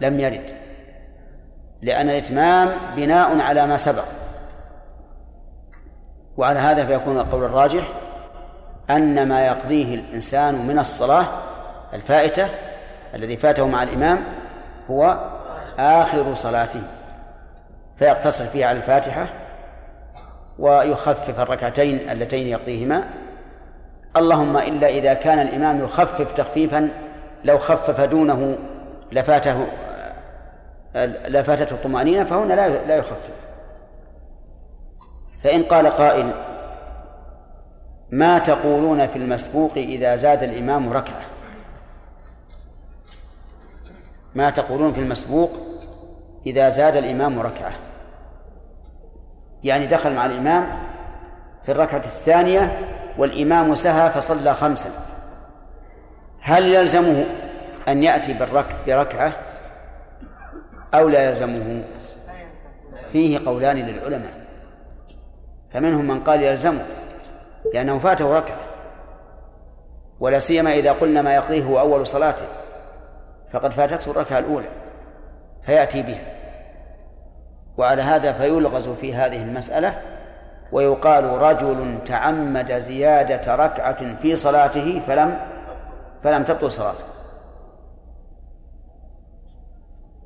لم 0.00 0.20
يرد. 0.20 0.50
لأن 1.82 2.08
الإتمام 2.08 2.72
بناء 2.96 3.40
على 3.40 3.66
ما 3.66 3.76
سبق. 3.76 4.04
وعلى 6.36 6.58
هذا 6.58 6.86
فيكون 6.86 7.18
القول 7.18 7.44
الراجح. 7.44 7.88
أن 8.90 9.28
ما 9.28 9.46
يقضيه 9.46 9.94
الإنسان 9.94 10.66
من 10.66 10.78
الصلاة 10.78 11.26
الفائتة 11.94 12.48
الذي 13.14 13.36
فاته 13.36 13.66
مع 13.66 13.82
الإمام 13.82 14.24
هو 14.90 15.30
آخر 15.78 16.34
صلاته 16.34 16.82
فيقتصر 17.96 18.44
فيها 18.44 18.66
على 18.66 18.78
الفاتحة 18.78 19.28
ويخفف 20.58 21.40
الركعتين 21.40 22.10
اللتين 22.10 22.46
يقضيهما. 22.46 23.04
اللهم 24.16 24.56
إلا 24.56 24.88
إذا 24.88 25.14
كان 25.14 25.38
الإمام 25.38 25.84
يخفف 25.84 26.32
تخفيفا 26.32 26.90
لو 27.44 27.58
خفف 27.58 28.00
دونه 28.00 28.58
لفاته 29.12 29.66
لفاتته 31.28 31.74
الطمأنينة 31.74 32.24
فهنا 32.24 32.54
لا 32.54 32.84
لا 32.84 32.96
يخفف. 32.96 33.30
فإن 35.42 35.62
قال 35.62 35.86
قائل 35.86 36.32
ما 38.10 38.38
تقولون 38.38 39.06
في 39.06 39.16
المسبوق 39.16 39.72
إذا 39.76 40.16
زاد 40.16 40.42
الإمام 40.42 40.92
ركعة؟ 40.92 41.22
ما 44.34 44.50
تقولون 44.50 44.92
في 44.92 45.00
المسبوق 45.00 45.52
إذا 46.46 46.68
زاد 46.68 46.96
الإمام 46.96 47.40
ركعة؟ 47.40 47.72
يعني 49.64 49.86
دخل 49.86 50.14
مع 50.14 50.26
الإمام 50.26 50.78
في 51.62 51.72
الركعة 51.72 51.98
الثانية 51.98 52.78
والإمام 53.18 53.74
سهى 53.74 54.10
فصلى 54.10 54.54
خمسا. 54.54 54.90
هل 56.40 56.66
يلزمه 56.68 57.24
أن 57.88 58.02
يأتي 58.02 58.34
بالرك 58.34 58.76
بركعة 58.86 59.32
أو 60.94 61.08
لا 61.08 61.28
يلزمه؟ 61.28 61.82
فيه 63.12 63.38
قولان 63.46 63.76
للعلماء. 63.76 64.46
فمنهم 65.72 66.08
من 66.08 66.20
قال 66.20 66.42
يلزمه. 66.42 66.84
لأنه 67.74 67.98
فاته 67.98 68.38
ركعة 68.38 68.58
ولا 70.20 70.38
سيما 70.38 70.74
إذا 70.74 70.92
قلنا 70.92 71.22
ما 71.22 71.34
يقضيه 71.34 71.64
هو 71.64 71.80
أول 71.80 72.06
صلاته 72.06 72.46
فقد 73.52 73.72
فاتته 73.72 74.10
الركعة 74.10 74.38
الأولى 74.38 74.68
فيأتي 75.62 76.02
بها. 76.02 76.36
وعلى 77.76 78.02
هذا 78.02 78.32
فيلغز 78.32 78.88
في 78.88 79.14
هذه 79.14 79.42
المسألة 79.42 79.94
ويقال 80.72 81.24
رجل 81.24 82.04
تعمد 82.04 82.72
زيادة 82.72 83.54
ركعة 83.54 84.16
في 84.16 84.36
صلاته 84.36 85.02
فلم 85.06 85.40
فلم 86.22 86.44
تبطل 86.44 86.72
صلاته. 86.72 87.04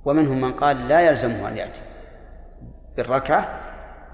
ومنهم 0.05 0.41
من 0.41 0.53
قال 0.53 0.89
لا 0.89 1.01
يلزمه 1.01 1.49
أن 1.49 1.57
يأتي 1.57 1.83
بالركعة 2.97 3.49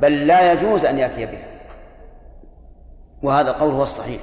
بل 0.00 0.26
لا 0.26 0.52
يجوز 0.52 0.84
أن 0.84 0.98
يأتي 0.98 1.26
بها. 1.26 1.55
وهذا 3.26 3.50
القول 3.50 3.72
هو 3.72 3.82
الصحيح. 3.82 4.20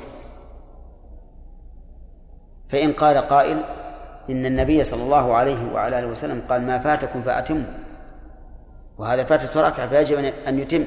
فإن 2.68 2.94
قال 2.94 3.18
قائل 3.18 3.64
إن 4.30 4.46
النبي 4.46 4.84
صلى 4.84 5.04
الله 5.04 5.34
عليه 5.34 5.74
وعلى 5.74 6.00
آله 6.00 6.08
وسلم 6.08 6.42
قال 6.50 6.62
ما 6.62 6.80
فاتكم 6.80 7.22
فأتموا. 7.22 7.74
وهذا 8.98 9.24
فاتت 9.24 9.58
ركعة 9.58 9.88
فيجب 9.88 10.34
أن 10.48 10.60
يتم. 10.60 10.86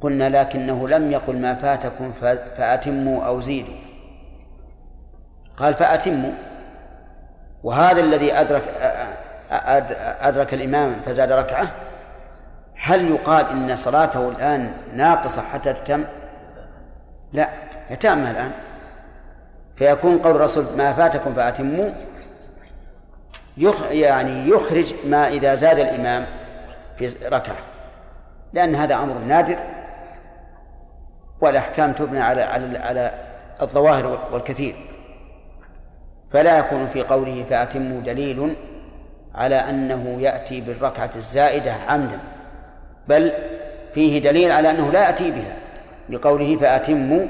قلنا 0.00 0.28
لكنه 0.28 0.88
لم 0.88 1.12
يقل 1.12 1.40
ما 1.40 1.54
فاتكم 1.54 2.12
فأتموا 2.56 3.24
أو 3.24 3.40
زيدوا. 3.40 3.74
قال 5.56 5.74
فأتموا. 5.74 6.32
وهذا 7.62 8.00
الذي 8.00 8.32
أدرك 8.32 8.62
أدرك 10.20 10.54
الإمام 10.54 11.00
فزاد 11.06 11.32
ركعة 11.32 11.68
هل 12.74 13.10
يقال 13.10 13.46
إن 13.46 13.76
صلاته 13.76 14.28
الآن 14.28 14.74
ناقصة 14.94 15.42
حتى 15.42 15.72
تتم؟ 15.72 16.04
لا 17.34 17.48
يتامها 17.90 18.30
الآن. 18.30 18.50
فيكون 19.76 20.18
قول 20.18 20.36
الرسول 20.36 20.64
ما 20.76 20.92
فاتكم 20.92 21.34
فأتموا. 21.34 21.90
يخ 23.56 23.90
يعني 23.90 24.48
يخرج 24.48 24.94
ما 25.06 25.28
إذا 25.28 25.54
زاد 25.54 25.78
الإمام 25.78 26.26
في 26.96 27.06
ركعة 27.24 27.56
لأن 28.52 28.74
هذا 28.74 28.94
أمر 28.94 29.18
نادر 29.18 29.58
والأحكام 31.40 31.92
تبنى 31.92 32.20
على 32.20 32.42
على 32.42 32.78
على 32.78 33.10
الظواهر 33.62 34.28
والكثير. 34.32 34.74
فلا 36.30 36.58
يكون 36.58 36.86
في 36.86 37.02
قوله 37.02 37.44
فأتموا 37.50 38.00
دليل 38.00 38.56
على 39.34 39.56
أنه 39.56 40.16
يأتي 40.20 40.60
بالركعة 40.60 41.10
الزائدة 41.16 41.72
عمدا 41.88 42.18
بل 43.08 43.32
فيه 43.92 44.22
دليل 44.22 44.52
على 44.52 44.70
أنه 44.70 44.90
لا 44.90 45.04
يأتي 45.04 45.30
بها. 45.30 45.63
لقوله 46.08 46.56
فأتموا 46.56 47.26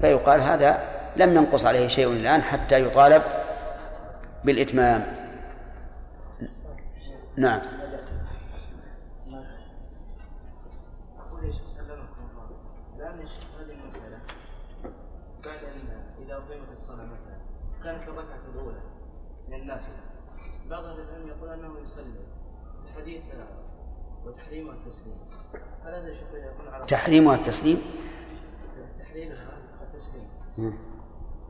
فيقال 0.00 0.40
هذا 0.40 0.82
لم 1.16 1.36
ينقص 1.36 1.66
عليه 1.66 1.88
شيء 1.88 2.12
الآن 2.12 2.42
حتى 2.42 2.82
يطالب 2.82 3.22
بالإتمام. 4.44 5.06
نعم. 7.36 7.60
كانت 17.84 18.08
الركعة 18.08 18.40
الأولى 18.54 18.80
من 19.48 19.54
النافلة. 19.54 20.00
بعض 20.70 20.84
أهل 20.84 21.00
العلم 21.00 21.28
يقول 21.28 21.48
أنه 21.48 21.80
يسلم 21.82 22.14
الحديث 22.84 23.22
وتحريمها 24.24 24.74
التسليم. 24.74 25.14
هل 25.84 25.94
هذا 25.94 26.12
شيخ 26.12 26.28
يكون 26.34 26.74
على 26.74 26.86
تحريمها 26.86 27.34
التسليم؟ 27.34 27.82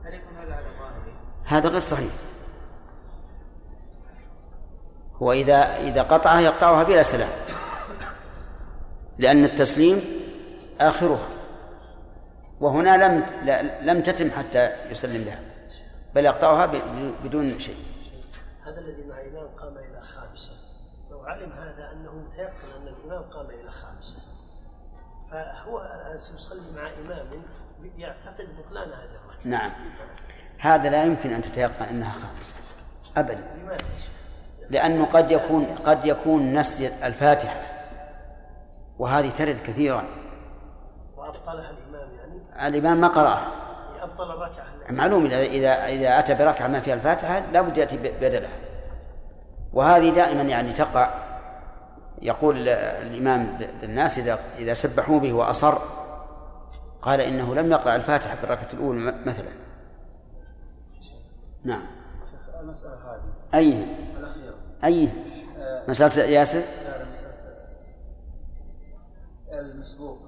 هل 0.03 0.13
يكون 0.13 0.37
هذا 0.37 0.53
على 0.53 0.67
ظاهره؟ 0.79 1.13
هذا 1.45 1.69
غير 1.69 1.79
صحيح. 1.79 2.11
هو 5.15 5.31
إذا 5.31 5.77
إذا 5.77 6.01
قطعها 6.01 6.39
يقطعها 6.39 6.83
بلا 6.83 7.03
سلام. 7.03 7.29
لأن 9.17 9.45
التسليم 9.45 10.01
آخره 10.81 11.27
وهنا 12.59 13.07
لم 13.07 13.25
لم 13.81 14.01
تتم 14.01 14.31
حتى 14.31 14.91
يسلم 14.91 15.23
لها 15.23 15.41
بل 16.15 16.25
يقطعها 16.25 16.65
بدون 17.23 17.59
شيء. 17.59 17.77
هذا 18.63 18.79
الذي 18.79 19.03
مع 19.09 19.21
الإمام 19.21 19.47
قام 19.47 19.77
إلى 19.77 20.01
خامسة. 20.01 20.53
لو 21.11 21.19
علم 21.19 21.51
هذا 21.51 21.91
أنه 21.91 22.11
متيقن 22.11 22.81
أن 22.81 22.87
الإمام 22.87 23.23
قام 23.23 23.45
إلى 23.45 23.71
خامسة. 23.71 24.19
فهو 25.31 25.81
سيصلي 26.15 26.59
مع 26.75 26.89
إمام 27.05 27.43
يعتقد 27.97 28.47
بطلان 28.57 28.89
هذا 28.89 29.19
الركعة. 29.25 29.45
نعم. 29.45 29.71
هذا 30.57 30.89
لا 30.89 31.03
يمكن 31.03 31.33
أن 31.33 31.41
تتيقن 31.41 31.85
أنها 31.85 32.11
خامسة 32.11 32.55
أبدا. 33.17 33.43
لماذا 33.63 33.83
لأنه 34.69 35.05
قد 35.05 35.31
يكون 35.31 35.65
قد 35.65 36.05
يكون 36.05 36.53
نسي 36.53 36.87
الفاتحة. 37.07 37.61
وهذه 38.99 39.29
ترد 39.29 39.59
كثيرا. 39.59 40.03
وأبطلها 41.17 41.69
الإمام 41.69 42.09
يعني؟ 42.13 42.67
الإمام 42.67 43.01
ما 43.01 43.07
قرأها. 43.07 43.47
أبطل 44.01 44.31
الركعة. 44.31 44.65
معلوم 44.89 45.25
إذا 45.25 45.39
إذا 45.39 45.85
إذا 45.85 46.19
أتى 46.19 46.33
بركعة 46.33 46.67
ما 46.67 46.79
فيها 46.79 46.93
الفاتحة 46.93 47.39
لابد 47.51 47.77
يأتي 47.77 47.97
بدلها. 47.97 48.51
وهذه 49.73 50.09
دائما 50.09 50.41
يعني 50.41 50.73
تقع 50.73 51.28
يقول 52.21 52.67
الإمام 52.67 53.57
للناس 53.81 54.19
إذا 54.19 54.39
إذا 54.57 54.73
سبحوا 54.73 55.19
به 55.19 55.33
وأصر 55.33 55.77
قال 57.01 57.21
إنه 57.21 57.55
لم 57.55 57.71
يقرأ 57.71 57.95
الفاتحة 57.95 58.35
في 58.35 58.43
الركعة 58.43 58.69
الأولى 58.73 58.99
مثلا. 59.25 59.49
نعم. 61.63 61.87
المسألة 62.59 62.97
هذه 63.53 63.87
الأخيرة 64.17 64.55
مسألة 65.87 66.23
ياسر؟ 66.23 66.63
المسبوق 69.53 70.19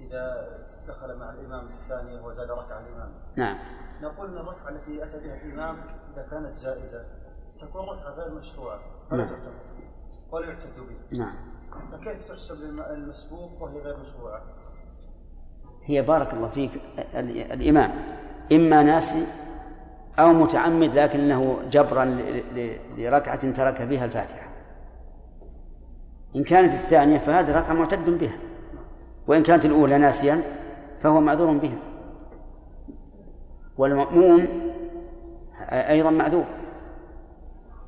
إذا 0.00 0.54
دخل 0.88 1.18
مع 1.18 1.30
الإمام 1.30 1.64
الثاني 1.64 2.20
وزاد 2.20 2.50
ركعة 2.50 2.80
الإمام 2.80 3.12
نعم. 3.36 3.56
نقول 4.02 4.28
أن 4.28 4.36
الركعة 4.36 4.68
التي 4.68 5.04
أتى 5.04 5.18
بها 5.18 5.42
الإمام 5.42 5.76
إذا 6.12 6.26
كانت 6.30 6.52
زائدة 6.52 7.04
تكون 7.60 7.88
ركعة 7.88 8.10
غير 8.10 8.34
مشروعة 8.34 8.78
فلا 9.10 9.24
نعم. 9.24 9.34
تعتبر 9.34 9.52
ولا 10.32 10.46
يعتد 10.46 10.72
بها 10.76 11.18
نعم. 11.18 11.34
فكيف 11.92 12.24
تحسب 12.28 12.54
الم- 12.54 13.02
المسبوق 13.02 13.62
وهي 13.62 13.78
غير 13.78 13.96
مشروعة؟ 14.02 14.42
هي 15.84 16.02
بارك 16.02 16.34
الله 16.34 16.48
فيك 16.48 16.70
ال- 17.14 17.52
الإمام. 17.52 17.90
إما 18.52 18.82
ناسي 18.82 19.26
أو 20.18 20.32
متعمد 20.32 20.98
لكنه 20.98 21.62
جبرا 21.70 22.04
لركعة 22.96 23.50
ترك 23.52 23.88
فيها 23.88 24.04
الفاتحة. 24.04 24.48
إن 26.36 26.44
كانت 26.44 26.72
الثانية 26.72 27.18
فهذه 27.18 27.58
ركعة 27.58 27.72
معتد 27.72 28.10
بها. 28.10 28.38
وإن 29.26 29.42
كانت 29.42 29.64
الأولى 29.64 29.98
ناسيا 29.98 30.42
فهو 31.00 31.20
معذور 31.20 31.56
بها. 31.58 31.78
والمأموم 33.78 34.48
أيضا 35.70 36.10
معذور. 36.10 36.44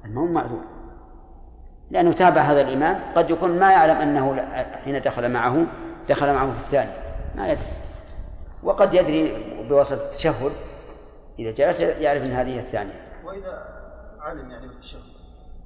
المأموم 0.04 0.32
معذور. 0.32 0.62
لأنه 1.94 2.12
تابع 2.12 2.40
هذا 2.40 2.60
الإمام. 2.60 3.00
قد 3.14 3.30
يكون 3.30 3.58
ما 3.58 3.72
يعلم 3.72 3.96
أنه 3.96 4.46
حين 4.84 5.00
دخل 5.00 5.32
معه 5.32 5.66
دخل 6.08 6.32
معه 6.32 6.52
في 6.52 6.58
الثاني. 6.58 6.90
ما 7.34 7.48
يدري 7.48 7.64
وقد 8.62 8.94
يدري 8.94 9.44
بواسطة 9.68 10.04
التشهد 10.04 10.52
إذا 11.38 11.50
جلس 11.50 11.80
يعرف 11.80 12.24
أن 12.24 12.30
هذه 12.32 12.58
الثانية. 12.58 13.00
وإذا 13.24 13.64
علم 14.20 14.50
يعني 14.50 14.68
بالتشهد. 14.68 15.00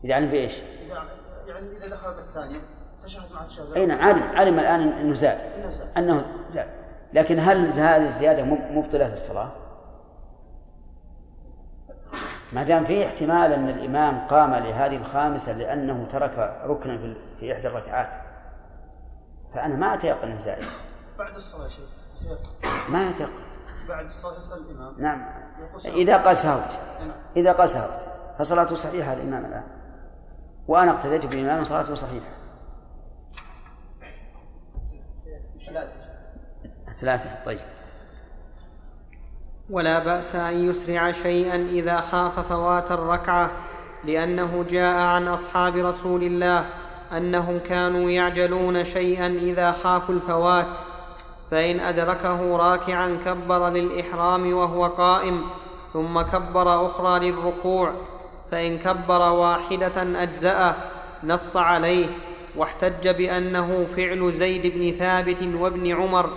إذا 0.05 0.14
علم 0.14 0.29
بإيش؟ 0.31 0.53
إذا 0.87 1.03
يعني 1.49 1.76
إذا 1.76 1.89
دخل 1.89 2.14
بالثانية 2.14 2.61
تشهد 3.05 3.33
مع 3.35 3.43
التشهد. 3.43 3.72
أي 3.72 3.87
نعم 3.87 4.01
علم 4.01 4.22
علم 4.37 4.59
الآن 4.59 4.81
أنه 4.81 5.14
زاد. 5.14 5.39
أنه 5.97 6.24
زاد. 6.51 6.68
لكن 7.12 7.39
هل 7.39 7.66
هذه 7.66 8.07
الزيادة 8.07 8.45
مب- 8.45 8.70
مبطلة 8.72 9.07
في 9.07 9.14
الصلاة؟ 9.14 9.49
ما 12.53 12.63
دام 12.63 12.85
في 12.85 13.07
احتمال 13.07 13.53
أن 13.53 13.69
الإمام 13.69 14.27
قام 14.29 14.55
لهذه 14.55 14.97
الخامسة 14.97 15.53
لأنه 15.53 16.07
ترك 16.13 16.61
ركنا 16.65 16.99
في- 17.41 17.53
إحدى 17.53 17.67
الركعات. 17.67 18.23
فأنا 19.55 19.77
ما 19.77 19.95
أتيقن 19.95 20.29
أنه 20.31 20.39
زائد. 20.39 20.65
بعد 21.19 21.35
الصلاة 21.35 21.65
يا 21.65 21.69
شيخ 21.69 21.89
ما 22.89 23.11
أتيقن. 23.11 23.43
بعد 23.89 24.05
الصلاة 24.05 24.39
يسأل 24.39 24.59
الإمام. 24.59 24.95
نعم. 24.99 25.25
إذا 25.87 26.17
قال 26.17 26.37
سهوت. 26.37 26.79
نعم. 27.01 27.13
إذا 27.37 27.53
قال 27.53 27.69
سهوت. 27.69 28.09
فصلاته 28.39 28.75
صحيحة 28.75 29.13
الإمام 29.13 29.45
الآن. 29.45 29.65
وأنا 30.69 30.91
اقتديت 30.91 31.27
بالإمام 31.27 31.65
صلاته 31.65 31.95
صحيحة. 31.95 32.27
ثلاثة. 37.01 37.45
طيب. 37.45 37.59
ولا 39.71 39.99
بأس 39.99 40.35
أن 40.35 40.69
يسرع 40.71 41.12
شيئا 41.12 41.57
إذا 41.57 42.01
خاف 42.01 42.41
فوات 42.41 42.93
الركعة 42.93 43.51
لأنه 44.05 44.64
جاء 44.71 44.97
عن 44.97 45.29
أصحاب 45.29 45.77
رسول 45.77 46.23
الله 46.23 46.64
أنهم 47.12 47.59
كانوا 47.59 48.11
يعجلون 48.11 48.85
شيئا 48.85 49.27
إذا 49.27 49.73
خافوا 49.73 50.14
الفوات 50.14 50.66
فإن 51.51 51.81
أدركه 51.81 52.57
راكعا 52.57 53.19
كبر 53.25 53.69
للإحرام 53.69 54.53
وهو 54.53 54.87
قائم 54.87 55.43
ثم 55.93 56.21
كبر 56.21 56.87
أخرى 56.87 57.31
للركوع 57.31 57.93
فإن 58.51 58.79
كبر 58.79 59.21
واحدة 59.21 60.23
أجزأه 60.23 60.75
نص 61.25 61.57
عليه 61.57 62.07
واحتج 62.57 63.09
بأنه 63.09 63.87
فعل 63.97 64.33
زيد 64.33 64.66
بن 64.66 64.91
ثابت 64.91 65.43
وابن 65.55 65.93
عمر 65.93 66.31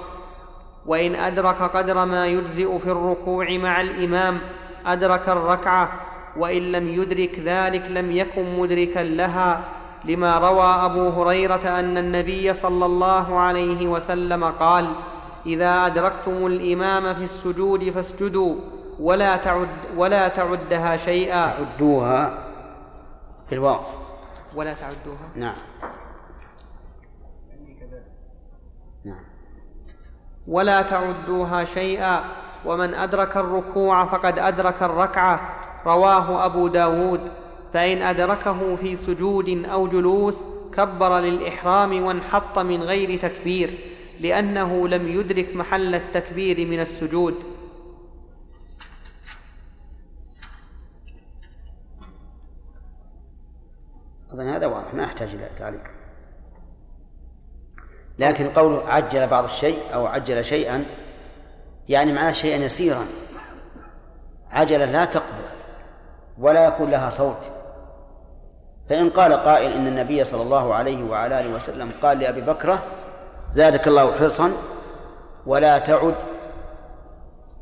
وإن 0.85 1.15
أدرك 1.15 1.61
قدر 1.61 2.05
ما 2.05 2.27
يجزئ 2.27 2.77
في 2.79 2.91
الركوع 2.91 3.57
مع 3.57 3.81
الإمام 3.81 4.39
أدرك 4.85 5.29
الركعة 5.29 5.91
وإن 6.37 6.71
لم 6.71 6.87
يدرك 6.89 7.39
ذلك 7.39 7.91
لم 7.91 8.11
يكن 8.11 8.59
مدركا 8.59 8.99
لها. 8.99 9.61
لما 10.05 10.37
روى 10.37 10.85
أبو 10.85 11.09
هريرة 11.09 11.79
أن 11.79 11.97
النبي 11.97 12.53
صلى 12.53 12.85
الله 12.85 13.39
عليه 13.39 13.87
وسلم 13.87 14.43
قال 14.43 14.93
إذا 15.45 15.85
أدركتم 15.85 16.45
الإمام 16.45 17.13
في 17.15 17.23
السجود 17.23 17.89
فاسجدوا 17.89 18.55
ولا 18.99 19.37
تعد 19.37 19.67
ولا 19.97 20.27
تعدها 20.27 20.95
شيئا. 20.97 21.53
عدوها 21.59 22.37
بالواو 23.51 23.79
ولا 24.55 24.73
تعدوها. 24.73 25.29
نعم. 25.35 25.70
ولا 30.47 30.81
تعدوها 30.81 31.63
شيئا 31.63 32.23
ومن 32.65 32.93
أدرك 32.93 33.37
الركوع 33.37 34.05
فقد 34.05 34.39
أدرك 34.39 34.83
الركعة. 34.83 35.57
رواه 35.85 36.45
أبو 36.45 36.67
داود. 36.67 37.31
فإن 37.73 38.01
أدركه 38.01 38.75
في 38.75 38.95
سجود 38.95 39.65
أو 39.65 39.87
جلوس 39.87 40.47
كبر 40.73 41.19
للإحرام 41.19 42.03
وانحط 42.03 42.59
من 42.59 42.83
غير 42.83 43.19
تكبير 43.21 43.79
لأنه 44.19 44.87
لم 44.87 45.07
يدرك 45.07 45.55
محل 45.55 45.95
التكبير 45.95 46.67
من 46.67 46.79
السجود. 46.79 47.35
أظن 54.31 54.47
هذا 54.47 54.67
واضح. 54.67 54.93
ما 54.93 55.03
يحتاج 55.03 55.29
إلى 55.35 55.49
تعليق. 55.57 55.90
لكن 58.21 58.47
قوله 58.47 58.83
عجل 58.87 59.27
بعض 59.27 59.43
الشيء 59.43 59.77
أو 59.93 60.05
عجل 60.07 60.45
شيئا 60.45 60.83
يعني 61.89 62.13
معناه 62.13 62.31
شيئا 62.31 62.57
يسيرا. 62.57 63.05
عجلة 64.51 64.85
لا 64.85 65.05
تقبل 65.05 65.43
ولا 66.39 66.67
يكون 66.67 66.89
لها 66.91 67.09
صوت. 67.09 67.51
فإن 68.89 69.09
قال 69.09 69.33
قائل 69.33 69.71
إن 69.73 69.87
النبي 69.87 70.23
صلى 70.23 70.41
الله 70.41 70.73
عليه 70.73 71.03
وعلى 71.03 71.39
آله 71.39 71.55
وسلم 71.55 71.91
قال 72.01 72.19
لأبي 72.19 72.41
بكرة 72.41 72.79
زادك 73.51 73.87
الله 73.87 74.11
حرصا 74.19 74.51
ولا 75.45 75.77
تعد. 75.77 76.15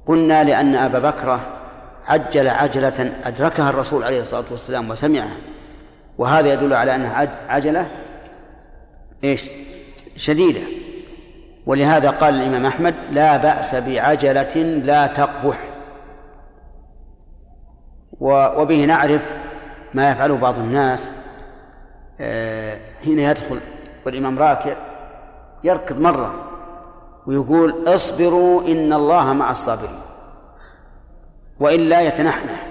قلنا 0.08 0.44
لأن 0.44 0.76
أبا 0.76 1.00
بكرة 1.00 1.40
عجل 2.08 2.48
عجلة 2.48 3.14
أدركها 3.24 3.70
الرسول 3.70 4.04
عليه 4.04 4.22
الصلاة 4.22 4.46
والسلام 4.52 4.90
وسمعها. 4.90 5.36
وهذا 6.18 6.54
يدل 6.54 6.74
على 6.74 6.96
أنها 6.96 7.16
عج- 7.16 7.50
عجلة 7.50 7.88
إيش؟ 9.24 9.44
شديدة. 10.20 10.62
ولهذا 11.66 12.10
قال 12.10 12.36
الإمام 12.36 12.66
أحمد 12.66 12.96
لا 13.12 13.38
بأس 13.38 13.76
بعجلة 13.76 14.56
لا 14.84 15.08
تقبح. 15.08 15.70
وبه 18.22 18.86
نعرف 18.86 19.38
ما 19.94 20.12
يفعله 20.12 20.38
بعض 20.38 20.60
الناس 20.60 21.12
آه، 22.22 22.78
حين 23.04 23.20
يدخل 23.20 23.60
والإمام 24.06 24.40
راكع 24.40 24.76
يركض 25.64 26.00
مرة 26.00 26.46
ويقول 27.28 27.84
اصبروا 27.88 28.68
إن 28.68 28.94
الله 28.94 29.34
مع 29.34 29.52
الصابرين. 29.52 30.00
وإلا 31.60 32.02
يتنحنح. 32.02 32.68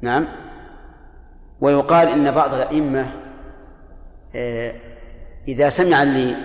نعم. 0.00 0.28
ويقال 1.60 2.08
إن 2.08 2.30
بعض 2.30 2.54
الأئمة 2.54 3.12
آه، 4.36 4.74
إذا 5.48 5.68
سمع 5.68 6.02
اللي 6.02 6.36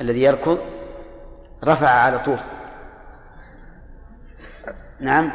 الذي 0.00 0.22
يركض 0.22 0.58
رفع 1.64 1.88
على 1.88 2.18
طول. 2.18 2.38
نعم. 5.00 5.32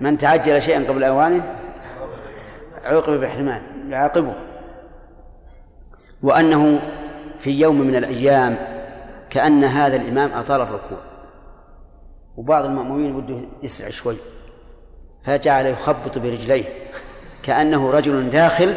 من 0.00 0.18
تعجل 0.18 0.62
شيئا 0.62 0.88
قبل 0.88 1.04
أوانه 1.04 1.56
عوقب 2.84 3.20
بحرمان 3.20 3.62
يعاقبه. 3.90 4.34
وأنه 6.22 6.80
في 7.38 7.50
يوم 7.50 7.80
من 7.80 7.96
الأيام 7.96 8.56
كأن 9.30 9.64
هذا 9.64 9.96
الإمام 9.96 10.32
أطال 10.32 10.60
الركوع 10.60 10.98
وبعض 12.36 12.64
المأمومين 12.64 13.20
بده 13.20 13.40
يسرع 13.62 13.90
شوي. 13.90 14.16
فجعل 15.24 15.66
يخبط 15.66 16.18
برجليه. 16.18 16.64
كأنه 17.42 17.90
رجل 17.90 18.30
داخل 18.30 18.74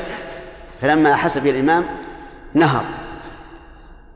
فلما 0.82 1.14
أحس 1.14 1.38
به 1.38 1.50
الإمام 1.50 1.86
نهر. 2.54 2.86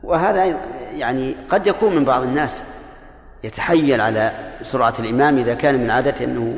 وهذا 0.04 0.56
يعني 0.92 1.36
قد 1.50 1.66
يكون 1.66 1.96
من 1.96 2.04
بعض 2.04 2.22
الناس 2.22 2.64
يتحيل 3.44 4.00
على 4.00 4.32
سرعة 4.62 4.94
الإمام 4.98 5.38
إذا 5.38 5.54
كان 5.54 5.74
من 5.74 5.90
عادته 5.90 6.24
أنه 6.24 6.56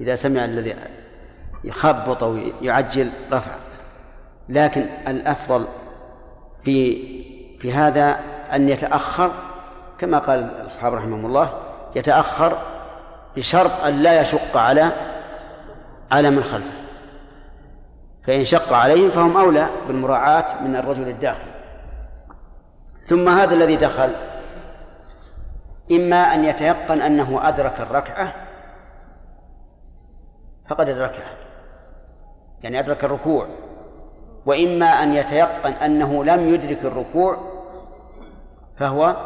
إذا 0.00 0.14
سمع 0.14 0.44
الذي 0.44 0.74
يخبط 1.64 2.24
أو 2.24 2.38
يعجل 2.62 3.10
رفع. 3.32 3.50
لكن 4.48 4.86
الأفضل 5.08 5.66
في 6.62 6.96
في 7.60 7.72
هذا 7.72 8.20
أن 8.52 8.68
يتأخر 8.68 9.30
كما 9.98 10.18
قال 10.18 10.38
الأصحاب 10.38 10.94
رحمهم 10.94 11.26
الله 11.26 11.52
يتأخر 11.96 12.58
بشرط 13.36 13.84
أن 13.84 14.02
لا 14.02 14.20
يشق 14.20 14.56
على 14.56 14.92
على 16.12 16.30
من 16.30 16.42
خلفه. 16.42 16.80
فإن 18.26 18.44
شق 18.44 18.72
عليهم 18.72 19.10
فهم 19.10 19.36
أولى 19.36 19.66
بالمراعاة 19.88 20.62
من 20.62 20.76
الرجل 20.76 21.08
الداخل 21.08 21.49
ثم 23.10 23.28
هذا 23.28 23.54
الذي 23.54 23.76
دخل. 23.76 24.10
إما 25.92 26.34
أن 26.34 26.44
يتيقن 26.44 27.00
أنه 27.00 27.48
أدرك 27.48 27.80
الركعة 27.80 28.34
فقد 30.68 30.88
أدركها. 30.88 31.32
يعني 32.62 32.80
أدرك 32.80 33.04
الركوع. 33.04 33.46
وإما 34.46 34.86
أن 34.86 35.14
يتيقن 35.14 35.72
أنه 35.72 36.24
لم 36.24 36.54
يدرك 36.54 36.84
الركوع 36.84 37.38
فهو 38.76 39.16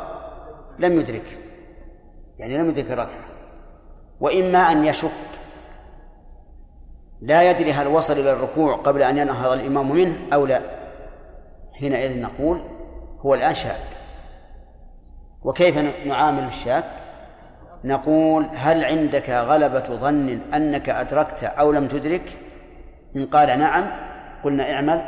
لم 0.78 1.01
يدرك. 1.01 1.39
يعني 2.39 2.59
لم 2.59 2.70
يدرك 2.70 2.90
الركعة. 2.90 3.24
وإما 4.20 4.59
أن 4.59 4.85
يشك. 4.85 5.11
لا 7.20 7.51
يدري 7.51 7.73
هل 7.73 7.86
وصل 7.86 8.12
إلى 8.12 8.32
الركوع 8.32 8.77
قبل 8.77 9.02
أن 9.02 9.19
ينهض 9.19 9.52
الإمام 9.52 9.93
منه 9.93 10.19
أو 10.32 10.47
لا. 10.47 10.61
حينئذ 11.73 12.20
نقول 12.20 12.74
هو 13.27 13.35
الآن 13.35 13.55
شاك. 13.55 13.81
وكيف 15.43 16.07
نعامل 16.07 16.45
الشاك؟ 16.45 16.85
نقول 17.85 18.51
هل 18.55 18.85
عندك 18.85 19.31
غلبة 19.31 19.81
ظن 19.81 20.41
أنك 20.55 20.89
أدركت 20.89 21.45
أو 21.45 21.73
لم 21.73 21.89
تدرك؟ 21.89 22.39
إن 23.17 23.27
قال 23.27 23.59
نعم 23.59 23.91
قلنا 24.45 24.75
اعمل 24.75 25.05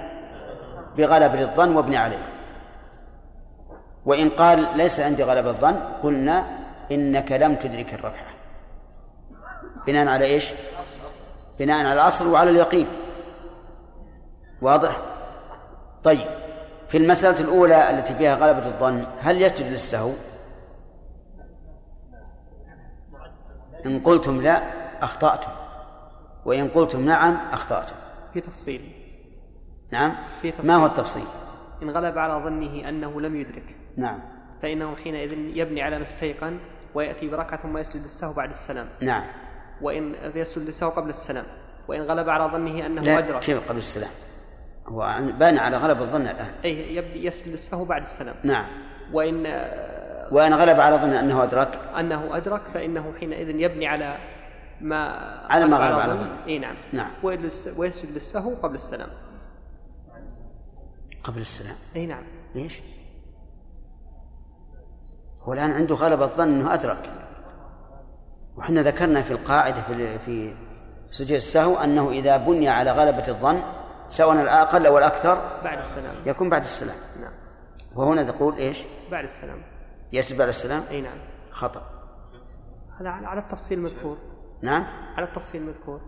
بغلبة 0.97 1.43
الظن 1.43 1.77
وابن 1.77 1.95
عليه. 1.95 2.23
وإن 4.07 4.29
قال 4.29 4.77
ليس 4.77 5.01
عندي 5.01 5.23
غلبة 5.23 5.51
الظن 5.51 5.77
قلنا 6.03 6.47
إنك 6.93 7.33
لم 7.33 7.55
تدرك 7.55 7.95
الركعة 7.95 8.37
بناء 9.87 10.09
على 10.09 10.25
إيش؟ 10.25 10.53
بناء 11.59 11.87
على 11.87 11.93
الأصل 11.93 12.27
وعلى 12.27 12.51
اليقين. 12.51 12.87
واضح؟ 14.63 14.97
طيب. 16.05 16.46
في 16.97 17.03
المسألة 17.03 17.41
الأولى 17.41 17.91
التي 17.91 18.15
فيها 18.15 18.35
غلبة 18.35 18.67
الظن 18.67 19.07
هل 19.21 19.43
يسجد 19.43 19.67
للسهو؟ 19.67 20.13
إن 23.87 24.01
قلتم 24.01 24.43
لا 24.43 24.63
أخطأتم. 25.05 25.51
وإن 26.45 26.69
قلتم 26.69 27.05
نعم 27.07 27.37
أخطأتم. 27.53 27.97
في 28.35 28.41
تفصيل. 28.41 28.81
نعم؟ 29.93 30.15
في 30.43 30.51
تفصيل. 30.51 30.67
ما 30.67 30.77
هو 30.77 30.87
التفصيل؟ 30.87 31.25
إن 31.83 31.91
غلب 31.91 32.19
على 32.19 32.45
ظنه 32.45 32.89
أنه 32.89 33.21
لم 33.21 33.37
يدرك. 33.37 33.77
نعم. 33.97 34.21
فإنه 34.63 34.97
حينئذ 34.97 35.33
يبني 35.33 35.83
على 35.83 35.97
ما 35.97 36.03
استيقن 36.03 36.59
ويأتي 36.95 37.29
بركعة 37.29 37.63
ثم 37.63 37.79
يسجد 37.79 38.03
السهو 38.03 38.33
بعد 38.33 38.51
السلام. 38.51 38.89
نعم. 39.01 39.25
وإن 39.83 40.15
يسجد 40.35 40.67
للسهو 40.67 40.91
قبل 40.91 41.09
السلام. 41.09 41.45
وإن 41.89 42.03
غلب 42.03 42.29
على 42.29 42.53
ظنه 42.53 42.87
أنه 42.87 43.03
لا 43.03 43.19
أدرك. 43.19 43.41
كيف 43.41 43.69
قبل 43.69 43.79
السلام؟ 43.79 44.11
هو 44.89 45.19
بان 45.39 45.59
على 45.59 45.77
غلب 45.77 46.03
الظن 46.03 46.23
الآن. 46.23 46.53
أي 46.65 47.01
للسهو 47.47 47.85
بعد 47.85 48.03
السلام. 48.03 48.35
نعم. 48.43 48.67
وإن 49.13 49.47
وإن 50.33 50.55
غلب 50.55 50.81
على 50.81 50.97
ظن 50.97 51.11
أنه 51.11 51.43
أدرك. 51.43 51.81
أنه 51.99 52.37
أدرك 52.37 52.63
فإنه 52.75 53.15
حينئذ 53.21 53.49
يبني 53.49 53.87
على 53.87 54.19
ما 54.81 55.07
على 55.51 55.67
ما 55.67 55.77
غلب 55.77 55.99
على 55.99 56.13
ظنه. 56.13 56.47
إي 56.47 56.59
نعم. 56.59 56.77
نعم. 56.93 57.11
ويسجد 57.77 58.11
للسهو 58.15 58.55
قبل 58.55 58.75
السلام. 58.75 59.09
قبل 61.25 61.41
السلام. 61.41 61.77
إي 61.97 62.07
نعم. 62.07 62.23
ليش؟ 62.55 62.83
هو 65.43 65.53
الآن 65.53 65.71
عنده 65.71 65.95
غلبة 65.95 66.25
الظن 66.25 66.49
أنه 66.49 66.75
أدرك. 66.75 67.11
وحنا 68.57 68.83
ذكرنا 68.83 69.23
في 69.23 69.31
القاعدة 69.31 69.83
في 69.83 70.19
في 70.19 70.55
سجود 71.11 71.33
السهو 71.33 71.77
أنه 71.77 72.11
إذا 72.11 72.37
بني 72.37 72.69
على 72.69 72.91
غلبة 72.91 73.29
الظن 73.29 73.63
سواء 74.09 74.43
الأقل 74.43 74.87
أو 74.87 74.99
الأكثر 74.99 75.39
بعد 75.65 75.79
السلام. 75.79 76.15
يكون 76.27 76.51
بعد 76.51 76.63
السلام. 76.63 76.97
نعم. 77.21 77.33
وهنا 77.95 78.23
تقول 78.23 78.57
إيش؟ 78.57 78.85
بعد 79.11 79.25
السلام. 79.25 79.63
يسجد 80.13 80.39
بعد 80.39 80.49
السلام؟ 80.49 80.83
أي 80.91 81.01
نعم. 81.01 81.19
خطأ. 81.51 81.83
هذا 83.01 83.09
على 83.11 83.41
التفصيل 83.41 83.79
المذكور 83.79 84.19
نعم. 84.63 84.87
على 85.17 85.27
التفصيل 85.27 85.63
المذكور 85.63 86.01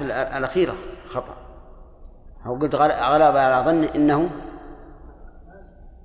الأ- 0.00 0.36
الأخيرة. 0.36 0.74
خطأ. 1.08 1.36
هو 2.42 2.54
قلت 2.58 2.74
غل- 2.74 2.92
غلب 2.92 3.36
على 3.36 3.64
ظن 3.66 3.84
إنه 3.84 4.30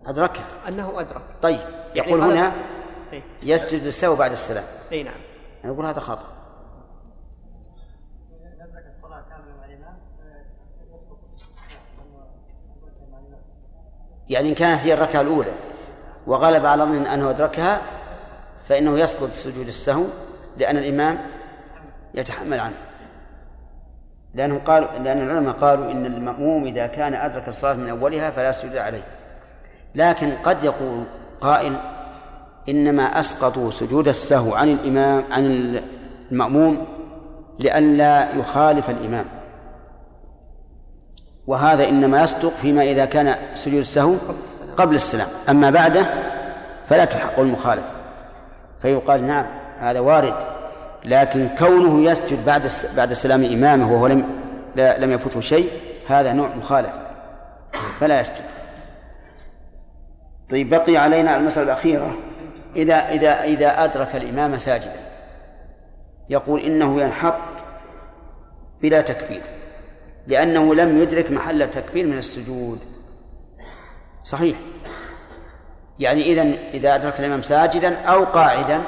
أدركها. 0.05 0.45
أنه 0.67 0.99
أدرك. 1.01 1.21
طيب. 1.41 1.59
يعني 1.95 2.09
يقول 2.09 2.21
غلب- 2.21 2.31
هنا 2.31 2.53
اي 3.13 3.23
يسجد 3.43 3.83
للسهو 3.83 4.15
بعد 4.15 4.31
السلام. 4.31 4.63
أي 4.91 5.03
نعم. 5.03 5.19
أنا 5.65 5.73
أقول 5.73 5.85
هذا 5.85 5.99
خطأ 5.99 6.27
أدرك 8.61 8.85
الصلاة 8.95 9.21
كاملة 9.29 9.57
مع 9.57 9.65
الإمام 9.65 9.97
يسقط 10.95 11.17
مع 13.11 13.19
الإمام 13.19 13.41
يعني 14.31 14.49
إن 14.49 14.55
كانت 14.55 14.81
هي 14.81 14.93
الركعة 14.93 15.21
الأولى 15.21 15.51
وغلب 16.27 16.65
على 16.65 16.83
ظن 16.83 17.05
أنه 17.05 17.29
أدركها 17.29 17.81
فإنه 18.67 18.99
يسقط 18.99 19.33
سجود 19.33 19.67
السهو 19.67 20.03
لأن 20.57 20.77
الإمام 20.77 21.17
يتحمل 22.13 22.59
عنه. 22.59 22.75
لأنه 24.35 24.59
قال 24.59 24.87
لأن 25.03 25.21
العلماء 25.21 25.53
قالوا 25.53 25.91
إن 25.91 26.05
المأموم 26.05 26.63
إذا 26.67 26.87
كان 26.87 27.13
أدرك 27.13 27.47
الصلاة 27.47 27.73
من 27.73 27.89
أولها 27.89 28.31
فلا 28.31 28.51
سجود 28.51 28.77
عليه. 28.77 29.03
لكن 29.95 30.31
قد 30.43 30.63
يقول 30.63 31.03
قائل 31.41 31.77
إنما 32.69 33.03
أسقطوا 33.03 33.71
سجود 33.71 34.07
السهو 34.07 34.55
عن 34.55 34.69
الإمام 34.69 35.23
عن 35.31 35.75
المأموم 36.31 36.87
لئلا 37.59 38.35
يخالف 38.35 38.89
الإمام. 38.89 39.25
وهذا 41.47 41.89
إنما 41.89 42.21
يصدق 42.23 42.49
فيما 42.49 42.83
إذا 42.83 43.05
كان 43.05 43.35
سجود 43.55 43.79
السهو 43.79 44.15
قبل 44.77 44.95
السلام. 44.95 45.27
أما 45.49 45.69
بعده 45.69 46.05
فلا 46.87 47.05
تلحق 47.05 47.39
المخالفة. 47.39 47.89
فيقال 48.81 49.27
نعم 49.27 49.45
هذا 49.79 49.99
وارد. 49.99 50.35
لكن 51.05 51.49
كونه 51.57 52.11
يسجد 52.11 52.45
بعد 52.45 52.71
بعد 52.97 53.13
سلام 53.13 53.43
إمامه 53.43 53.93
وهو 53.93 54.07
لم 54.07 54.25
لم 54.75 55.11
يفته 55.11 55.41
شيء 55.41 55.69
هذا 56.07 56.33
نوع 56.33 56.47
مخالفة. 56.47 56.99
فلا 57.99 58.19
يسجد. 58.19 58.43
طيب 60.49 60.69
بقي 60.69 60.97
علينا 60.97 61.37
المسألة 61.37 61.65
الأخيرة. 61.65 62.15
إذا 62.75 63.09
إذا 63.09 63.43
إذا 63.43 63.83
أدرك 63.83 64.15
الإمام 64.15 64.57
ساجدا 64.57 64.99
يقول 66.29 66.61
إنه 66.61 67.01
ينحط 67.01 67.35
بلا 68.81 69.01
تكبير. 69.01 69.41
لأنه 70.27 70.75
لم 70.75 70.97
يدرك 71.01 71.31
محل 71.31 71.61
التكبير 71.61 72.05
من 72.05 72.17
السجود. 72.17 72.79
صحيح. 74.23 74.57
يعني 75.99 76.21
إذا 76.21 76.41
إذا 76.73 76.95
أدرك 76.95 77.19
الإمام 77.19 77.41
ساجدا 77.41 77.99
أو 77.99 78.23
قاعدا 78.23 78.83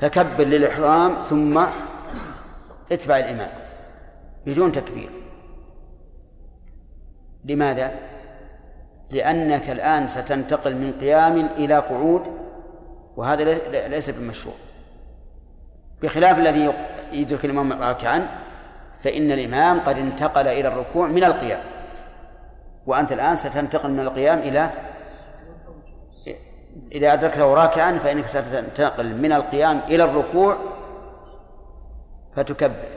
فكبر 0.00 0.44
للإحرام 0.44 1.22
ثم 1.22 1.64
اتبع 2.92 3.18
الإمام 3.18 3.50
بدون 4.46 4.72
تكبير. 4.72 5.10
لماذا؟ 7.44 7.94
لأنك 9.10 9.70
الآن 9.70 10.08
ستنتقل 10.08 10.74
من 10.74 10.92
قيام 11.00 11.48
إلى 11.56 11.78
قعود 11.78 12.22
وهذا 13.16 13.44
لي- 13.44 13.88
ليس 13.88 14.10
بمشروع. 14.10 14.54
بخلاف 16.02 16.38
الذي 16.38 16.74
يدرك 17.12 17.44
الإمام 17.44 17.72
راكعا 17.72 18.28
فإن 19.04 19.32
الإمام 19.32 19.80
قد 19.80 19.98
انتقل 19.98 20.48
إلى 20.48 20.68
الركوع 20.68 21.06
من 21.06 21.24
القيام. 21.24 21.60
وأنت 22.86 23.12
الآن 23.12 23.36
ستنتقل 23.36 23.90
من 23.90 24.00
القيام 24.00 24.38
إلى 24.38 24.70
إذا 26.92 27.12
أدركته 27.12 27.54
راكعا 27.54 27.98
فإنك 27.98 28.26
ستنتقل 28.26 29.16
من 29.16 29.32
القيام 29.32 29.78
إلى 29.78 30.04
الركوع 30.04 30.56
فتكبر. 32.36 32.88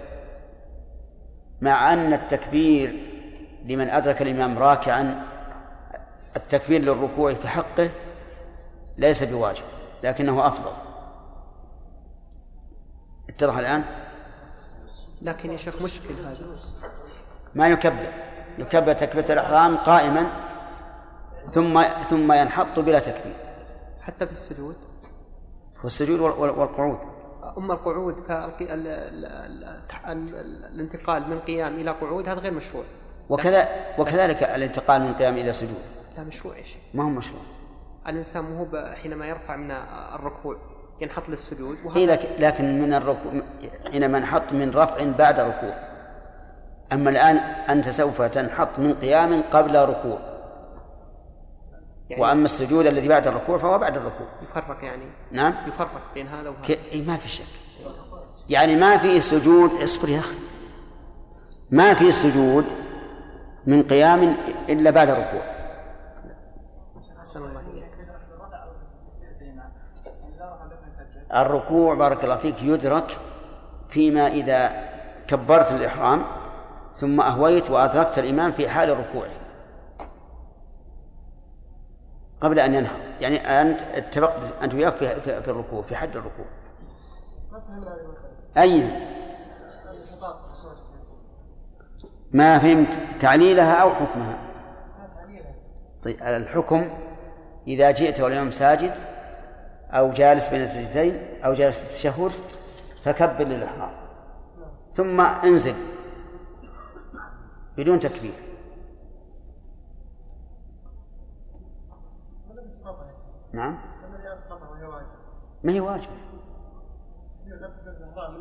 مع 1.61 1.93
أن 1.93 2.13
التكبير 2.13 2.95
لمن 3.65 3.89
أدرك 3.89 4.21
الإمام 4.21 4.57
راكعا 4.57 5.23
التكبير 6.35 6.81
للركوع 6.81 7.33
في 7.33 7.47
حقه 7.47 7.89
ليس 8.97 9.23
بواجب 9.23 9.63
لكنه 10.03 10.47
أفضل. 10.47 10.71
اتضح 13.29 13.57
الآن؟ 13.57 13.83
لكن 15.21 15.51
يا 15.51 15.57
شيخ 15.57 15.81
مشكل 15.81 16.13
هذا. 16.25 16.37
ما 17.55 17.67
يكبر. 17.67 18.07
يكبر 18.57 18.93
تكبيرة 18.93 19.31
الإحرام 19.33 19.77
قائما 19.77 20.27
ثم 21.41 21.81
ثم 21.81 22.31
ينحط 22.31 22.79
بلا 22.79 22.99
تكبير. 22.99 23.35
حتى 24.01 24.25
في 24.25 24.31
السجود؟ 24.31 24.75
والسجود 25.83 26.19
وال- 26.19 26.31
وال- 26.39 26.59
والقعود. 26.59 26.99
أما 27.57 27.73
القعود 27.73 28.15
فالانتقال 29.93 31.29
من 31.29 31.39
قيام 31.39 31.75
إلى 31.75 31.91
قعود 31.91 32.29
هذا 32.29 32.39
غير 32.39 32.53
مشروع. 32.53 32.83
وكذا 33.29 33.67
وكذلك 33.97 34.43
الانتقال 34.43 35.01
من 35.01 35.13
قيام 35.13 35.37
إلى 35.37 35.53
سجود. 35.53 35.81
لا 36.17 36.23
مشروع 36.23 36.57
يا 36.57 36.63
شيخ. 36.63 36.81
ما 36.93 37.03
هو 37.03 37.09
مشروع؟ 37.09 37.41
الإنسان 38.07 38.43
مو 38.43 38.67
حينما 38.95 39.25
يرفع 39.27 39.55
من 39.55 39.71
الركوع. 40.15 40.57
ينحط 41.01 41.29
للسجود 41.29 41.77
إيه 41.95 42.05
لكن, 42.05 42.27
لكن 42.39 42.81
من 42.81 42.93
الركوع 42.93 43.31
حينما 43.91 44.19
نحط 44.19 44.53
من 44.53 44.69
رفع 44.69 45.05
بعد 45.17 45.39
ركوع. 45.39 45.73
أما 46.93 47.09
الآن 47.09 47.37
أنت 47.69 47.89
سوف 47.89 48.21
تنحط 48.21 48.79
من 48.79 48.93
قيام 48.93 49.41
قبل 49.41 49.75
ركوع. 49.75 50.19
يعني 52.09 52.21
وأما 52.21 52.45
السجود 52.45 52.85
الذي 52.85 53.07
بعد 53.07 53.27
الركوع 53.27 53.57
فهو 53.57 53.77
بعد 53.77 53.97
الركوع. 53.97 54.27
يفرق 54.43 54.83
يعني. 54.83 55.05
نعم. 55.31 55.53
يفرق 55.67 56.01
بين 56.13 56.27
هذا 56.27 56.49
وهذا. 56.49 56.61
ك... 56.61 56.69
إيه 56.69 57.07
ما 57.07 57.17
في 57.17 57.29
شك. 57.29 57.43
يعني 58.49 58.75
ما 58.75 58.97
في 58.97 59.21
سجود 59.21 59.71
اصبر 59.83 60.09
يا 60.09 60.19
أخي. 60.19 60.35
ما 61.71 61.93
في 61.93 62.11
سجود 62.11 62.65
من 63.65 63.83
قيام 63.83 64.37
إلا 64.69 64.91
بعد 64.91 65.09
الركوع 65.09 65.41
أحسن 67.19 67.39
الله 67.39 67.61
إليك 67.61 67.91
الركوع 71.33 71.95
بارك 71.95 72.23
الله 72.23 72.35
فيك 72.35 72.63
يدرك 72.63 73.17
فيما 73.89 74.27
إذا 74.27 74.71
كبرت 75.27 75.71
الإحرام 75.71 76.23
ثم 76.93 77.21
أهويت 77.21 77.71
وأدركت 77.71 78.19
الإمام 78.19 78.51
في 78.51 78.69
حال 78.69 78.89
ركوعه. 78.89 79.29
قبل 82.41 82.59
أن 82.59 82.75
ينهض 82.75 82.91
يعني 83.21 83.37
أنت 83.37 83.81
اتفقت 83.81 84.63
أنت 84.63 84.73
وياك 84.73 84.93
في, 84.93 85.21
في, 85.21 85.41
في 85.41 85.47
الركوع 85.51 85.81
في 85.81 85.95
حد 85.95 86.15
الركوع. 86.17 86.45
أي. 88.57 89.07
ما 92.31 92.59
فهمت 92.59 92.99
تعليلها 93.19 93.75
أو 93.75 93.89
حكمها؟ 93.89 94.37
طيب 96.03 96.21
الحكم 96.21 96.89
إذا 97.67 97.91
جئت 97.91 98.21
والإمام 98.21 98.51
ساجد 98.51 98.93
أو 99.91 100.11
جالس 100.11 100.49
بين 100.49 100.61
السجدتين 100.61 101.41
أو 101.45 101.53
جالس 101.53 101.83
التشهد 101.83 102.31
فكبر 103.03 103.43
للإحرام. 103.43 103.91
ثم 104.91 105.21
انزل. 105.21 105.75
بدون 107.77 107.99
تكبير. 107.99 108.47
نعم. 113.53 113.77
واجب 115.63 115.63
ما 115.63 115.71
هي 115.71 115.81
الإحرام 115.81 116.09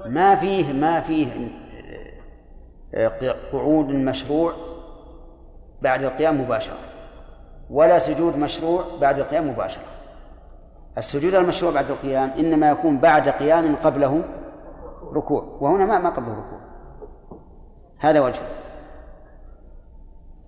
ما 0.07 0.35
فيه 0.35 0.73
ما 0.73 1.01
فيه 1.01 1.49
آه، 2.95 3.35
قعود 3.53 3.87
مشروع 3.87 4.55
بعد 5.83 6.03
القيام 6.03 6.41
مباشرة 6.41 6.79
ولا 7.71 7.99
سجود 7.99 8.37
مشروع 8.37 8.85
بعد 9.01 9.19
القيام 9.19 9.51
مباشرة. 9.51 9.96
السجود 10.99 11.35
المشروع 11.35 11.73
بعد 11.73 11.91
القيام 11.91 12.31
إنما 12.31 12.71
يكون 12.71 12.99
بعد 12.99 13.29
قيام 13.29 13.77
قبله 13.77 14.25
ركوع 15.13 15.59
وهنا 15.61 15.87
ما 15.87 15.99
ما 15.99 16.11
قبله 16.11 16.33
ركوع. 16.33 16.61
هذا 17.99 18.21
وجه. 18.21 18.43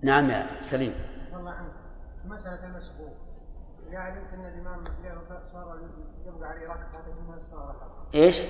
نعم 0.01 0.29
يا 0.29 0.47
سليم. 0.61 0.93
الله 1.33 1.51
عنك. 1.51 1.71
مسألة 2.25 2.65
المسبوق 2.65 3.13
إذا 3.89 3.97
علمت 3.97 4.33
أن 4.33 4.45
الإمام 4.45 4.83
صار 5.43 5.79
يبقى 6.25 6.49
عليه 6.49 6.67
ركعة 6.67 7.03
ثم 7.03 7.39
صار 7.39 7.75
إيش؟ 8.15 8.41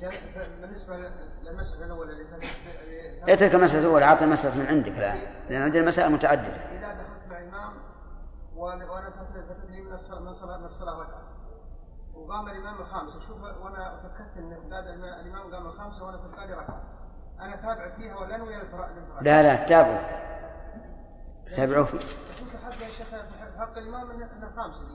يعني 0.00 0.16
بالنسبة 0.60 0.94
للمسألة 1.42 1.86
الأولى 1.86 2.12
اترك 3.28 3.54
المسألة 3.54 3.82
الأولى 3.82 4.04
عطى 4.04 4.24
المسألة 4.24 4.58
من 4.58 4.66
عندك 4.66 4.98
الآن 4.98 5.18
لأن 5.50 5.62
عندنا 5.62 5.86
مسائل 5.86 6.12
متعددة. 6.12 6.46
إذا 6.48 6.92
دخلت 6.92 7.30
مع 7.30 7.38
إمام 7.38 7.72
وأنا 8.56 8.90
وأنا 8.90 9.10
فاتت 9.10 9.46
فاتت 9.48 9.70
لي 9.70 9.80
من 9.80 9.92
الصلاة 9.92 10.20
من 10.58 10.64
الصلاة 10.64 11.00
ركعة 11.00 11.22
وقام 12.14 12.48
الإمام 12.48 12.74
الخامسة 12.80 13.20
شوف 13.20 13.40
وأنا 13.42 14.00
تأكدت 14.02 14.36
أن 14.36 14.56
بعد 14.70 14.86
الإمام 14.86 15.54
قام 15.54 15.66
الخامسة 15.66 16.04
وأنا 16.06 16.16
في 16.18 16.28
بالي 16.28 16.52
ركعة. 16.54 16.82
أنا 17.40 17.56
تابع 17.56 17.96
فيها 17.96 18.16
ولا 18.16 18.36
أنوي 18.36 18.56
الانفراد 18.56 18.90
لا 19.20 19.42
لا 19.42 19.54
تابعوا 19.56 19.98
تابعوا 21.56 21.84
فيه. 21.84 21.98
أشوف 21.98 22.64
حق 22.64 22.82
يا 22.82 22.88
شيخ 22.88 23.06
في 23.08 23.58
حق 23.60 23.78
الإمام 23.78 24.10
أن 24.10 24.22
أن 24.22 24.42
الخامسة 24.52 24.80
دي. 24.86 24.92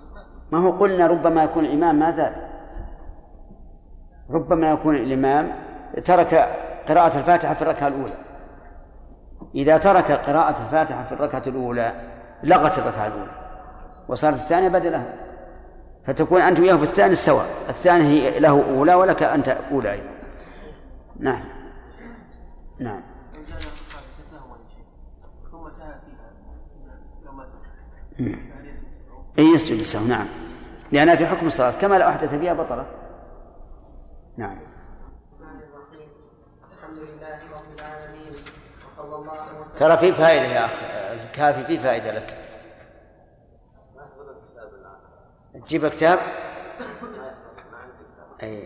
ما- 0.51 0.59
هو 0.59 0.71
قلنا 0.71 1.07
ربما 1.07 1.43
يكون 1.43 1.65
الإمام 1.65 1.99
ما 1.99 2.11
زاد. 2.11 2.49
ربما 4.29 4.71
يكون 4.71 4.95
الإمام 4.95 5.51
ترك 6.05 6.33
قراءة 6.89 7.17
الفاتحة 7.19 7.53
في 7.53 7.61
الركعة 7.61 7.87
الأولى. 7.87 8.17
إذا 9.55 9.77
ترك 9.77 10.11
قراءة 10.11 10.63
الفاتحة 10.65 11.03
في 11.03 11.11
الركعة 11.11 11.43
الأولى 11.47 11.93
لغت 12.43 12.77
الركعة 12.79 13.07
الأولى. 13.07 13.40
وصارت 14.11 14.35
الثانية 14.35 14.67
بدلها 14.67 15.13
فتكون 16.03 16.41
أنت 16.41 16.59
وياه 16.59 16.75
في 16.75 16.83
الثاني 16.83 17.15
سواء 17.15 17.45
الثاني 17.69 18.03
هي 18.03 18.39
له 18.39 18.77
أولى 18.77 18.93
ولك 18.93 19.23
أنت 19.23 19.57
أولى 19.71 19.91
أيضا. 19.91 20.09
نعم. 21.19 21.43
نعم. 22.79 23.01
فهل 29.37 29.45
يسجد 29.53 29.77
للسهو 29.77 30.05
نعم. 30.05 30.27
لأنها 30.91 31.15
في 31.15 31.27
حكم 31.27 31.47
الصلاة. 31.47 31.71
كما 31.71 31.95
لو 31.95 32.09
أحدث 32.09 32.35
فيها 32.35 32.53
بطلت 32.53 32.85
نعم. 34.37 34.57
ترى 39.79 39.97
في 39.97 40.13
فائدة 40.13 40.45
يا 40.45 40.65
أخ 40.65 40.71
الكافي 41.11 41.63
في 41.63 41.79
فائدة 41.79 42.11
لك. 42.11 42.40
تجيب 45.53 45.87
كتاب؟ 45.87 46.19
أي 48.43 48.63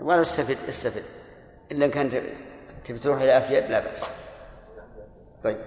ولا 0.00 0.20
استفد 0.20 0.68
استفد. 0.68 1.02
إلا 1.72 1.86
إن 1.86 1.90
كان 1.90 2.10
تبي 2.84 2.98
تروح 2.98 3.20
إلى 3.20 3.38
أفيد 3.38 3.70
لا 3.70 3.80
بأس. 3.80 4.10
طيب. 5.44 5.58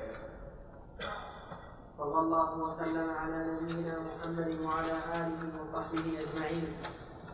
صلى 1.98 2.20
الله 2.20 2.57
وسلم 2.57 3.10
على 3.10 3.45
نبينا 3.61 3.99
محمد 3.99 4.60
وعلى 4.66 4.91
آله 4.91 5.61
وصحبه 5.61 6.20
أجمعين. 6.20 6.74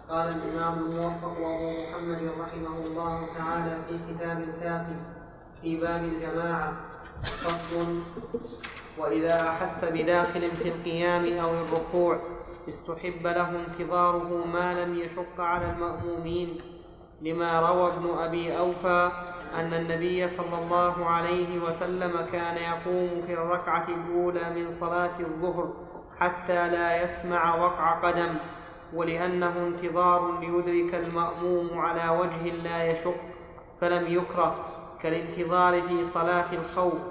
قال 0.10 0.30
الإمام 0.30 0.80
الموفق 0.80 1.38
أبو 1.38 1.72
محمد 1.72 2.32
رحمه 2.40 2.78
الله 2.86 3.38
تعالى 3.38 3.78
في 3.88 4.00
كتاب 4.14 4.42
الكافي 4.42 4.96
في 5.62 5.78
باب 5.78 6.04
الجماعة 6.04 6.74
فصل 7.24 8.02
وإذا 8.98 9.50
أحس 9.50 9.86
بداخل 9.86 10.52
في 10.52 10.70
القيام 10.70 11.38
أو 11.38 11.54
الركوع 11.54 12.20
استحب 12.68 13.28
له 13.28 13.50
انتظاره 13.50 14.46
ما 14.54 14.86
لم 14.86 14.96
يشق 14.96 15.40
على 15.42 15.66
المأمومين 15.66 16.62
لما 17.22 17.60
روى 17.70 17.94
ابن 17.94 18.10
أبي 18.18 18.58
أوفى 18.58 19.12
أن 19.56 19.74
النبي 19.74 20.28
صلى 20.28 20.58
الله 20.64 21.06
عليه 21.06 21.60
وسلم 21.60 22.26
كان 22.32 22.58
يقوم 22.58 23.22
في 23.28 23.34
الركعة 23.34 23.88
الأولى 23.88 24.50
من 24.56 24.70
صلاة 24.70 25.20
الظهر 25.20 25.74
حتى 26.20 26.70
لا 26.70 27.04
يسمع 27.04 27.56
وقع 27.56 28.00
قدم 28.00 28.36
ولأنه 28.94 29.68
انتظار 29.68 30.40
ليدرك 30.40 30.96
المأموم 30.96 31.80
على 31.80 32.20
وجه 32.20 32.52
لا 32.64 32.84
يشق 32.84 33.16
فلم 33.82 34.14
يكره 34.14 34.66
كالانتظار 35.02 35.82
في 35.82 36.04
صلاة 36.04 36.54
الخوف 36.54 37.02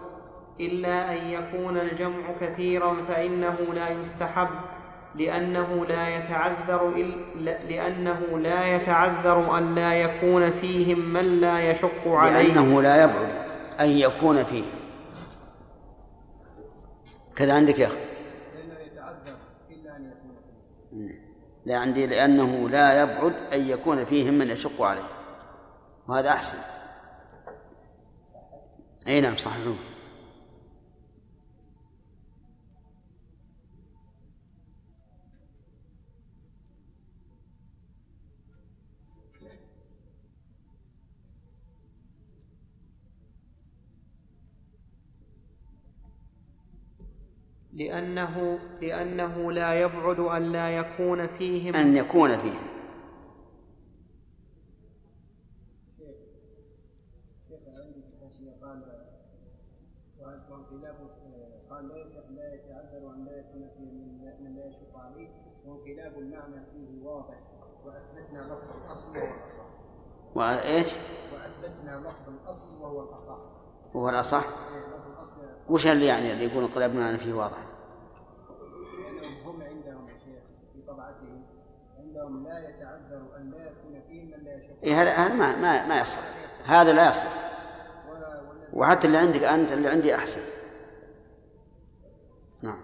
إلا 0.60 1.12
أن 1.12 1.16
يكون 1.16 1.76
الجمع 1.78 2.32
كثيرا 2.40 2.94
فإنه 3.08 3.56
لا 3.74 3.88
يستحب. 3.90 4.48
لأنه 5.14 5.86
لا 5.86 6.08
يتعذر 6.08 6.88
إل... 6.88 7.44
لأنه 7.44 8.38
لا 8.38 8.76
يتعذر 8.76 9.58
أن 9.58 9.74
لا 9.74 9.94
يكون 9.94 10.50
فيهم 10.50 10.98
من 10.98 11.40
لا 11.40 11.70
يشق 11.70 12.08
عليه. 12.08 12.52
لأنه 12.52 12.82
لا 12.82 13.04
يبعد 13.04 13.28
أن 13.80 13.88
يكون 13.88 14.44
فيه 14.44 14.64
كذا 17.36 17.54
عندك 17.54 17.78
يا 17.78 17.86
أخي. 17.86 17.96
إلا 19.72 19.98
لا 21.66 21.76
عندي 21.76 22.06
لأنه 22.06 22.68
لا 22.68 23.02
يبعد 23.02 23.34
أن 23.52 23.68
يكون 23.68 24.04
فيهم 24.04 24.34
من 24.34 24.50
يشق 24.50 24.82
عليه. 24.82 25.08
وهذا 26.08 26.28
أحسن. 26.28 26.58
أي 29.08 29.20
نعم 29.20 29.36
صحيح. 29.36 29.93
لأنه 47.74 48.58
لأنه 48.80 49.52
لا 49.52 49.80
يبعد 49.80 50.20
أن 50.20 50.52
لا 50.52 50.70
يكون 50.70 51.26
فيهم 51.26 51.74
أن 51.74 51.96
يكون 51.96 52.38
فيهم 52.38 52.74
وانقلاب 60.50 60.96
قال 61.70 61.88
لا 62.36 62.54
يتعذر 62.54 63.08
عن 63.08 63.24
يكون 63.38 63.68
فيه 63.78 63.92
من 64.40 64.56
لا 64.56 64.66
يشق 64.66 64.98
عليه 64.98 65.28
وانقلاب 65.64 66.18
المعنى 66.18 66.66
فيه 66.72 67.04
واضح 67.04 67.38
وأثبتنا 67.84 68.38
لفظ 68.38 68.84
الأصل 68.84 69.16
وهو 69.16 69.34
الأصح. 69.34 69.66
وإيش؟ 70.34 70.92
وأثبتنا 71.32 72.08
لفظ 72.08 72.28
الأصل 72.28 72.84
وهو 72.84 73.08
الأصح. 73.08 73.63
وهو 73.94 74.08
الأصح 74.08 74.44
وش 75.68 75.86
اللي 75.86 76.06
يعني 76.06 76.32
اللي 76.32 76.44
يقول 76.44 76.64
انقلابنا 76.64 77.10
أنا 77.10 77.18
فيه 77.18 77.32
واضح 77.34 77.58
لأنهم 78.98 79.46
هم 79.46 79.62
عندهم 79.62 80.06
في 80.72 80.82
طبعتهم 80.86 81.42
عندهم 81.98 82.44
لا 82.44 82.68
يتعذر 82.68 83.22
أن 83.36 83.50
لا 83.50 83.64
يكون 83.64 84.00
فيه 84.08 84.22
من 84.24 84.44
لا 84.44 84.54
يشق 84.56 84.74
إيه 84.82 85.02
هذا 85.02 85.10
هذا 85.10 85.34
ما 85.34 85.56
ما 85.56 85.86
ما 85.86 86.00
يصلح 86.00 86.20
هذا 86.66 86.92
لا 86.92 87.08
يصلح 87.08 87.44
وحتى 88.74 89.06
اللي 89.06 89.18
عندك 89.18 89.42
أنت 89.42 89.72
اللي 89.72 89.88
عندي 89.88 90.14
أحسن. 90.14 90.40
نعم. 92.62 92.80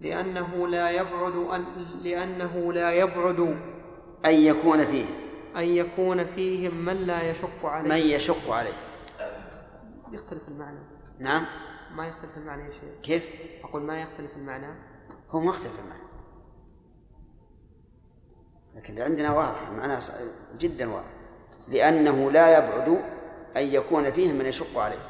لأنه 0.00 0.68
لا 0.68 0.90
يبعد 0.90 1.36
أن 1.36 1.64
لأنه 2.02 2.72
لا 2.72 2.92
يبعد 2.92 3.40
أن 4.24 4.34
يكون 4.34 4.86
فيه. 4.86 5.06
أن 5.56 5.64
يكون 5.64 6.24
فيهم 6.34 6.84
من 6.84 6.96
لا 6.96 7.30
يشق 7.30 7.66
عليه. 7.66 7.88
من 7.90 7.96
يشق 8.10 8.50
عليه. 8.50 8.72
يختلف 10.12 10.48
المعنى. 10.48 10.78
نعم. 11.18 11.46
ما 11.94 12.06
يختلف 12.08 12.36
المعنى 12.36 12.62
يا 12.64 12.70
شيخ؟ 12.70 13.00
كيف؟ 13.02 13.26
أقول 13.64 13.82
ما 13.82 14.00
يختلف 14.00 14.36
المعنى. 14.36 14.74
هو 15.30 15.40
مختلف 15.40 15.80
المعنى. 15.80 16.02
لكن 18.74 18.90
اللي 18.92 19.02
عندنا 19.04 19.32
واضح 19.32 19.70
معناه 19.70 19.98
ص- 19.98 20.12
جدا 20.58 20.90
واضح. 20.90 21.10
لأنه 21.68 22.30
لا 22.30 22.58
يبعد 22.58 22.88
أن 23.56 23.62
يكون 23.66 24.10
فيهم 24.10 24.34
من 24.34 24.46
يشق 24.46 24.78
عليه. 24.78 25.08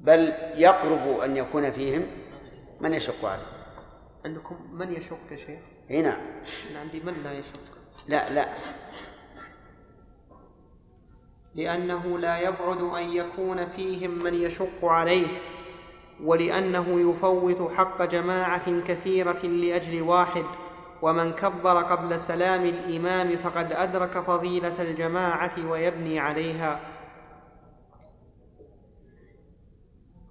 بل 0.00 0.20
يقرب 0.56 1.18
أن 1.20 1.36
يكون 1.36 1.70
فيهم 1.70 2.02
من 2.80 2.94
يشق 2.94 3.24
عليه. 3.24 3.46
عندكم 4.24 4.56
من 4.72 4.92
يشق 4.92 5.18
يا 5.30 5.36
شيخ؟ 5.36 5.60
نعم 5.90 6.20
أنا 6.70 6.80
عندي 6.80 7.00
من 7.00 7.22
لا 7.22 7.32
يشق. 7.32 7.60
لا 8.08 8.32
لا. 8.32 8.48
لأنه 11.54 12.18
لا 12.18 12.38
يبعد 12.38 12.80
أن 12.80 13.10
يكون 13.10 13.66
فيهم 13.66 14.10
من 14.10 14.34
يشق 14.34 14.84
عليه 14.84 15.26
ولأنه 16.22 17.10
يفوت 17.10 17.72
حق 17.72 18.02
جماعة 18.02 18.80
كثيرة 18.80 19.46
لأجل 19.46 20.02
واحد 20.02 20.44
ومن 21.02 21.32
كبر 21.32 21.82
قبل 21.82 22.20
سلام 22.20 22.64
الإمام 22.64 23.36
فقد 23.36 23.72
أدرك 23.72 24.18
فضيلة 24.18 24.82
الجماعة 24.82 25.70
ويبني 25.70 26.18
عليها. 26.18 26.80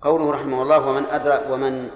قوله 0.01 0.31
رحمه 0.31 0.61
الله 0.61 0.89
ومن 0.89 1.05
أدرك 1.05 1.49
ومن 1.49 1.89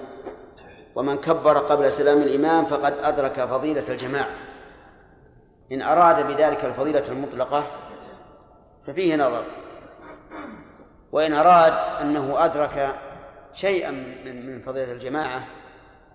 ومن 0.96 1.18
كبر 1.18 1.58
قبل 1.58 1.92
سلام 1.92 2.18
الإمام 2.18 2.66
فقد 2.66 2.94
أدرك 2.94 3.40
فضيلة 3.40 3.92
الجماعة. 3.92 4.47
إن 5.72 5.82
أراد 5.82 6.28
بذلك 6.28 6.66
الفضيلة 6.66 7.04
المطلقة 7.10 7.64
ففيه 8.88 9.16
نظر. 9.16 9.44
وإن 11.12 11.34
أراد 11.34 11.74
أنه 12.02 12.46
أدرك 12.46 13.00
شيئا 13.54 13.92
من 13.92 14.46
من 14.46 14.62
فضيلة 14.62 14.92
الجماعة 14.92 15.44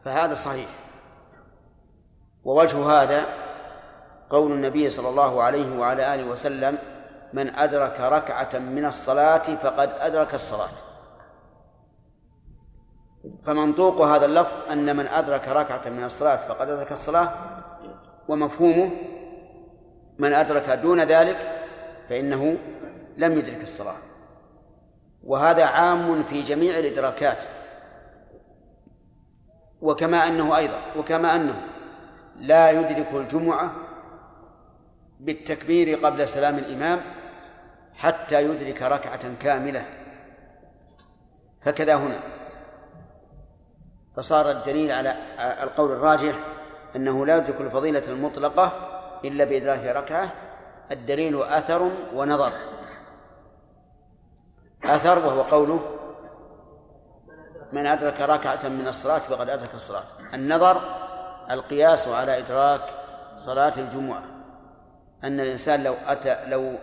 فهذا 0.04 0.34
صحيح. 0.34 0.68
ووجه 2.44 2.86
هذا 2.86 3.24
قول 4.30 4.52
النبي 4.52 4.90
صلى 4.90 5.08
الله 5.08 5.42
عليه 5.42 5.78
وعلى 5.78 6.14
آله 6.14 6.24
وسلم 6.24 6.78
من 7.32 7.54
أدرك 7.54 8.00
ركعة 8.00 8.58
من 8.58 8.84
الصلاة 8.84 9.38
فقد 9.38 9.92
أدرك 10.00 10.34
الصلاة. 10.34 10.68
فمنطوق 13.44 14.00
هذا 14.00 14.26
اللفظ 14.26 14.56
أن 14.70 14.96
من 14.96 15.06
أدرك 15.06 15.48
ركعة 15.48 15.88
من 15.88 16.04
الصلاة 16.04 16.36
فقد 16.36 16.70
أدرك 16.70 16.92
الصلاة 16.92 17.30
ومفهومه 18.28 18.90
من 20.22 20.32
أدرك 20.32 20.70
دون 20.70 21.00
ذلك 21.00 21.66
فإنه 22.08 22.56
لم 23.16 23.38
يدرك 23.38 23.62
الصلاة. 23.62 23.96
وهذا 25.24 25.64
عام 25.64 26.22
في 26.22 26.42
جميع 26.42 26.78
الإدراكات. 26.78 27.44
وكما 29.80 30.26
أنه 30.26 30.56
أيضا 30.56 30.78
وكما 30.96 31.36
أنه 31.36 31.62
لا 32.36 32.70
يدرك 32.70 33.08
الجمعة 33.14 33.72
بالتكبير 35.20 35.98
قبل 35.98 36.28
سلام 36.28 36.58
الإمام 36.58 37.00
حتى 37.94 38.44
يدرك 38.44 38.82
ركعة 38.82 39.34
كاملة. 39.34 39.84
فكذا 41.62 41.94
هنا. 41.94 42.20
فصار 44.16 44.50
الدليل 44.50 44.92
على 44.92 45.16
القول 45.62 45.92
الراجح 45.92 46.34
أنه 46.96 47.26
لا 47.26 47.36
يدرك 47.36 47.60
الفضيلة 47.60 48.02
المطلقة 48.08 48.91
إلا 49.24 49.44
بإدراك 49.44 49.96
ركعة 49.96 50.32
الدليل 50.90 51.42
أثر 51.42 51.90
ونظر. 52.14 52.52
أثر 54.84 55.18
وهو 55.18 55.42
قوله 55.42 55.80
من 57.72 57.86
أدرك 57.86 58.20
ركعة 58.20 58.68
من 58.68 58.88
الصلاة 58.88 59.18
فقد 59.18 59.50
أدرك 59.50 59.74
الصلاة. 59.74 60.04
النظر 60.34 60.80
القياس 61.50 62.08
على 62.08 62.38
إدراك 62.38 62.82
صلاة 63.36 63.72
الجمعة. 63.78 64.22
أن 65.24 65.40
الإنسان 65.40 65.82
لو 65.84 65.94
أتى 66.06 66.46
لو 66.46 66.78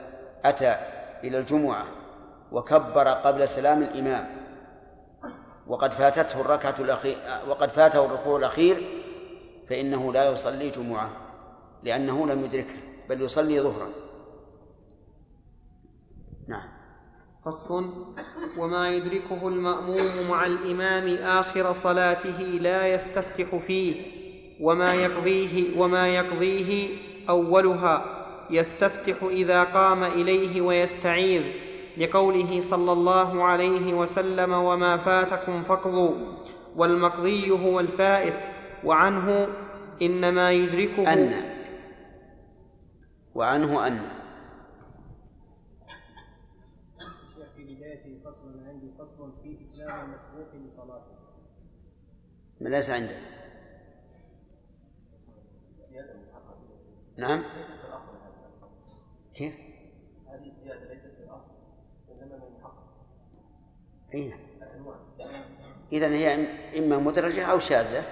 أتى 0.46 0.76
إلى 1.24 1.38
الجمعة 1.38 1.86
وكبر 2.52 3.08
قبل 3.08 3.50
سلام 3.50 3.84
الإمام 3.84 4.28
وقد 5.68 5.94
فاتته 5.94 6.42
الركعة 6.42 6.76
الأخير 6.80 7.18
وقد 7.48 7.70
فاته 7.70 8.06
الركوع 8.06 8.38
الأخير 8.38 9.04
فإنه 9.70 10.14
لا 10.14 10.30
يصلي 10.30 10.70
جمعة. 10.70 11.10
لأنه 11.84 12.28
لم 12.28 12.46
يدركه 12.46 12.76
بل 13.10 13.22
يصلي 13.22 13.62
ظهرا. 13.62 13.90
نعم. 16.48 16.70
فصل. 17.46 17.94
وما 18.58 18.90
يدركه 18.90 19.48
المأموم 19.48 20.30
مع 20.30 20.46
الإمام 20.46 21.16
آخر 21.16 21.74
صلاته 21.74 22.42
لا 22.42 22.88
يستفتح 22.94 23.56
فيه 23.56 23.96
وما 24.62 24.94
يقضيه 24.94 25.80
وما 25.80 26.08
يقضيه 26.08 26.98
أولها 27.30 28.26
يستفتح 28.50 29.24
إذا 29.24 29.64
قام 29.64 30.04
إليه 30.04 30.62
ويستعيذ 30.62 31.44
لقوله 31.98 32.62
صلى 32.62 32.92
الله 32.92 33.44
عليه 33.44 33.94
وسلم 33.94 34.54
وما 34.54 34.98
فاتكم 34.98 35.64
فاقضوا 35.64 36.16
والمقضي 36.76 37.52
هو 37.52 37.80
الفائت 37.80 38.40
وعنه 38.84 39.48
إنما 40.02 40.52
يدركه 40.52 41.14
أن 41.14 41.49
وعنه 43.36 43.88
أن 43.88 44.02
في 47.56 47.76
بداية 47.76 48.24
فصل 48.24 48.68
عندي 48.68 48.92
فصل 49.00 49.34
في 49.44 49.66
إسلام 49.66 50.10
المسبوق 50.10 50.56
لصلاته 50.56 51.20
ما 52.62 52.70
ليس 52.70 52.90
عنده. 52.90 53.16
نعم. 57.18 57.44
كيف؟ 59.34 59.54
هذه 60.28 60.52
الزيادة 60.52 60.94
ليست 60.94 61.08
في 61.08 61.24
الأصل 61.24 61.52
وإنما 62.10 62.38
من 62.38 62.44
المحقق 62.44 62.84
أي 64.14 64.28
نعم. 64.28 64.40
إذا 65.92 66.08
هي 66.08 66.48
إما 66.80 66.98
مدرجة 66.98 67.46
أو 67.46 67.60
شاذة. 67.60 68.04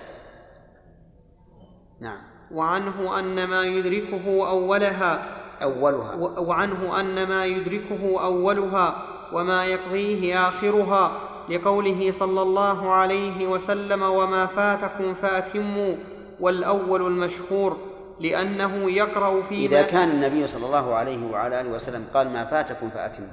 نعم. 2.00 2.37
وعنه 2.52 3.20
أن 3.20 3.44
ما 3.48 3.64
يدركه 3.64 4.50
أولها 4.50 5.28
أولها. 5.64 6.16
وعنه 6.40 7.00
أن 7.00 7.28
ما 7.30 7.46
يدركه 7.46 8.24
أولها 8.24 8.96
وما 9.34 9.66
يقضيه 9.66 10.48
آخرها 10.48 11.12
لقوله 11.50 12.12
صلى 12.12 12.42
الله 12.42 12.92
عليه 12.92 13.48
وسلم 13.48 14.04
وما 14.04 14.46
فاتكم 14.46 15.14
فأتموا 15.14 15.96
والأول 16.40 17.08
المشهور 17.08 17.78
لأنه 18.20 18.92
يقرأ 18.92 19.42
فيما 19.42 19.66
إذا 19.66 19.82
كان 19.82 20.10
النبي 20.10 20.48
صلى 20.48 20.66
الله 20.66 20.94
عليه 20.96 21.32
وعلى 21.32 21.62
آله 21.62 21.70
وسلم 21.70 22.06
قال 22.14 22.30
ما 22.34 22.46
فاتكم 22.46 22.90
فأتموا. 22.90 23.30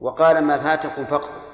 وقال 0.00 0.44
ما 0.44 0.58
فاتكم 0.58 1.04
فاقضوا 1.04 1.47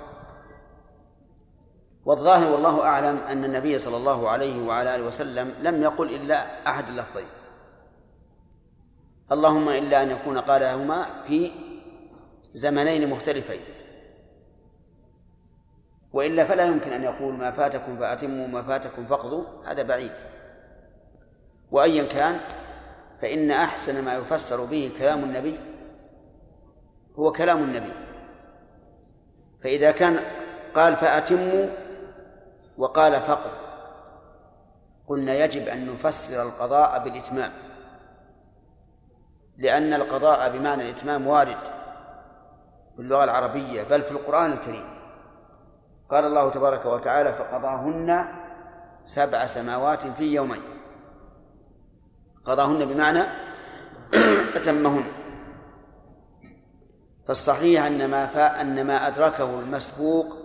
والظاهر 2.05 2.53
والله 2.53 2.83
أعلم 2.83 3.17
أن 3.17 3.45
النبي 3.45 3.79
صلى 3.79 3.97
الله 3.97 4.29
عليه 4.29 4.67
وعلى 4.67 4.95
آله 4.95 5.05
وسلم 5.05 5.55
لم 5.61 5.83
يقل 5.83 6.15
إلا 6.15 6.69
أحد 6.69 6.89
اللفظين. 6.89 7.27
اللهم 9.33 9.69
إلا 9.69 10.03
أن 10.03 10.11
يكون 10.11 10.39
قالهما 10.39 11.23
في 11.25 11.51
زمنين 12.55 13.11
مختلفين. 13.11 13.61
وإلا 16.13 16.45
فلا 16.45 16.65
يمكن 16.65 16.93
أن 16.93 17.05
يقول 17.05 17.35
ما 17.35 17.51
فاتكم 17.51 17.99
فأتموا 17.99 18.47
ما 18.47 18.63
فاتكم 18.63 19.07
فاقضوا 19.07 19.45
هذا 19.67 19.83
بعيد. 19.83 20.13
وأيا 21.71 22.05
كان 22.05 22.41
فإن 23.23 23.51
أحسن 23.51 24.05
ما 24.05 24.15
يفسر 24.15 24.65
به 24.65 24.91
كلام 24.99 25.25
النبي 25.25 25.61
هو 27.19 27.33
كلام 27.33 27.63
النبي. 27.63 27.93
فإذا 29.63 29.91
كان 29.91 30.21
قال 30.75 30.97
فأتموا 30.97 31.84
وقال 32.79 33.13
فقر 33.13 33.51
قلنا 35.07 35.35
يجب 35.35 35.69
أن 35.69 35.93
نفسر 35.95 36.43
القضاء 36.43 37.05
بالإتمام. 37.05 37.53
لأن 39.59 39.93
القضاء 39.93 40.59
بمعنى 40.59 40.83
الإتمام 40.83 41.27
وارد 41.27 41.59
في 42.97 43.03
اللغة 43.03 43.25
العربية 43.25 43.83
بل 43.83 44.03
في 44.03 44.11
القرآن 44.11 44.53
الكريم. 44.53 44.95
قال 46.11 46.25
الله 46.25 46.51
تبارك 46.51 46.87
وتعالى 46.87 47.33
فقضاهن 47.33 48.27
سبع 49.05 49.47
سماوات 49.47 50.07
في 50.07 50.25
يومين. 50.25 50.63
قضاهن 52.45 52.85
بمعنى 52.85 53.23
أتمهن. 54.57 55.05
فالصحيح 57.29 57.85
أن 57.85 58.11
ما 58.11 58.61
أن 58.61 58.87
ما 58.87 59.09
أدركه 59.09 59.61
المسبوق 59.61 60.37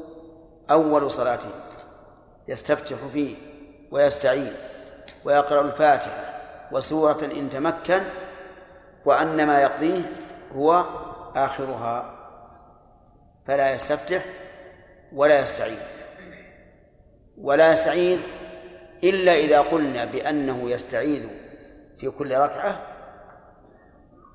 أول 0.71 1.11
صلاته. 1.11 1.68
يستفتح 2.49 2.95
فيه 3.13 3.35
ويستعين 3.91 4.53
ويقرأ 5.25 5.61
الفاتحة 5.61 6.39
وسورة 6.71 7.25
إن 7.25 7.49
تمكن 7.49 8.01
وأن 9.05 9.47
ما 9.47 9.61
يقضيه 9.61 10.01
هو 10.55 10.85
آخرها. 11.35 12.15
فلا 13.47 13.73
يستفتح 13.73 14.25
ولا 15.13 15.39
يستعين. 15.39 15.79
ولا 17.37 17.73
يستعيذ 17.73 18.19
إلا 19.03 19.33
إذا 19.35 19.61
قلنا 19.61 20.05
بأنه 20.05 20.69
يستعيذ 20.69 21.27
في 21.99 22.09
كل 22.09 22.37
ركعة 22.37 22.81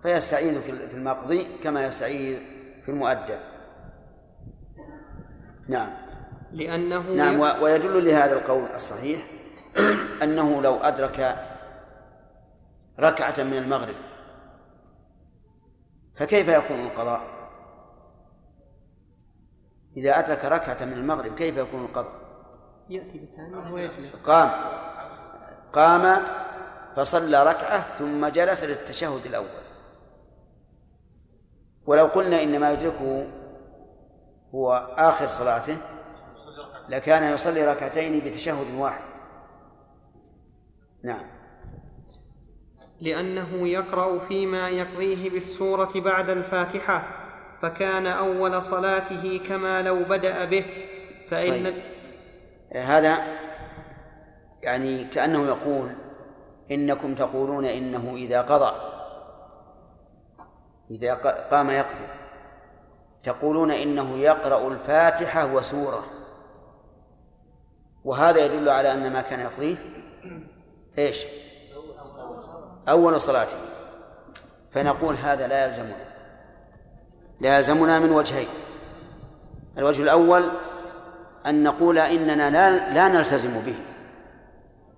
فيستعين 0.03 0.61
في 0.61 0.95
المقضي 0.95 1.47
كما 1.63 1.87
يستعيذ 1.87 2.39
في 2.85 2.91
المؤدى 2.91 3.37
نعم. 5.69 6.04
لأنه 6.55 7.03
نعم 7.03 7.41
ويدل 7.63 8.05
لهذا 8.05 8.33
القول 8.33 8.67
الصحيح 8.75 9.27
أنه 10.23 10.63
لو 10.63 10.77
أدرك 10.77 11.37
ركعة 13.01 13.45
من 13.45 13.57
المغرب 13.57 13.95
فكيف 16.17 16.49
يكون 16.49 16.81
القضاء؟ 16.81 17.21
إذا 19.97 20.19
أدرك 20.19 20.45
ركعة 20.45 20.85
من 20.85 20.93
المغرب 20.93 21.35
كيف 21.35 21.57
يكون 21.57 21.85
القضاء؟ 21.85 22.25
يأتي 22.89 23.29
ويجلس 23.73 24.27
قام 24.27 24.51
قام 25.73 26.25
فصلى 26.97 27.43
ركعة 27.43 27.81
ثم 27.81 28.27
جلس 28.27 28.65
للتشهد 28.65 29.27
الأول 29.27 29.65
ولو 31.87 32.07
قلنا 32.07 32.43
إن 32.43 32.61
ما 32.61 32.73
يدركه 32.73 33.27
هو 34.55 34.73
آخر 34.97 35.27
صلاته 35.27 35.77
لكان 36.89 37.35
يصلي 37.35 37.65
ركعتين 37.65 38.21
بتشهد 38.21 38.75
واحد. 38.75 39.05
نعم. 41.05 41.27
لأنه 43.01 43.69
يقرأ 43.69 44.19
فيما 44.19 44.69
يقضيه 44.69 45.31
بالسورة 45.31 45.91
بعد 45.95 46.31
الفاتحة 46.31 47.03
فكان 47.63 48.07
أول 48.07 48.63
صلاته 48.63 49.41
كما 49.49 49.83
لو 49.83 50.05
بدأ 50.05 50.45
به 50.45 50.65
فإن 51.31 51.65
طيب. 51.65 51.83
هذا 52.77 53.19
يعني 54.63 55.05
كأنه 55.05 55.47
يقول 55.47 55.91
إنكم 56.71 57.15
تقولون 57.15 57.65
إنه 57.65 58.15
إذا 58.17 58.43
قضى 58.43 58.75
إذا 60.91 61.15
قام 61.51 61.71
يقضي. 61.71 62.07
تقولون 63.25 63.71
إنه 63.71 64.19
يقرأ 64.19 64.69
الفاتحة 64.69 65.55
وسورة. 65.55 66.05
وهذا 68.05 68.45
يدل 68.45 68.69
على 68.69 68.93
أن 68.93 69.13
ما 69.13 69.21
كان 69.21 69.41
يقضيه 69.41 69.77
إيش؟ 70.99 71.27
أول 72.89 73.21
صلاته. 73.21 73.57
فنقول 74.71 75.15
هذا 75.15 75.47
لا 75.47 75.65
يلزمنا. 75.65 75.95
لا 77.41 77.57
يلزمنا 77.57 77.99
من 77.99 78.11
وجهين. 78.11 78.49
الوجه 79.79 80.03
الأول 80.03 80.51
أن 81.47 81.63
نقول 81.63 81.99
إننا 81.99 82.51
لا, 82.51 82.93
لا 82.93 83.09
نلتزم 83.09 83.61
به. 83.61 83.75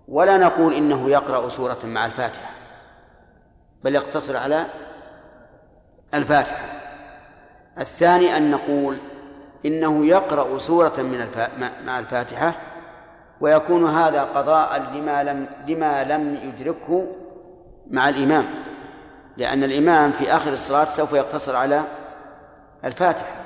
ولا 0.08 0.36
نقول 0.36 0.74
إنه 0.74 1.10
يقرأ 1.10 1.48
سورة 1.48 1.78
مع 1.84 2.06
الفاتحة. 2.06 2.50
بل 3.84 3.94
يقتصر 3.94 4.36
على 4.36 4.66
الفاتحة. 6.14 6.66
الثاني 7.78 8.36
أن 8.36 8.50
نقول 8.50 8.98
إنه 9.66 10.06
يقرأ 10.06 10.58
سورة 10.58 10.94
من 10.98 11.20
الف... 11.20 11.50
مع 11.86 11.98
الفاتحة 11.98 12.54
ويكون 13.40 13.86
هذا 13.86 14.22
قضاء 14.22 14.82
لما 14.94 15.22
لم 15.22 15.46
لما 15.66 16.04
لم 16.04 16.36
يدركه 16.42 17.06
مع 17.90 18.08
الإمام. 18.08 18.44
لأن 19.36 19.64
الإمام 19.64 20.12
في 20.12 20.32
آخر 20.32 20.52
الصلاة 20.52 20.84
سوف 20.84 21.12
يقتصر 21.12 21.56
على 21.56 21.82
الفاتحة. 22.84 23.36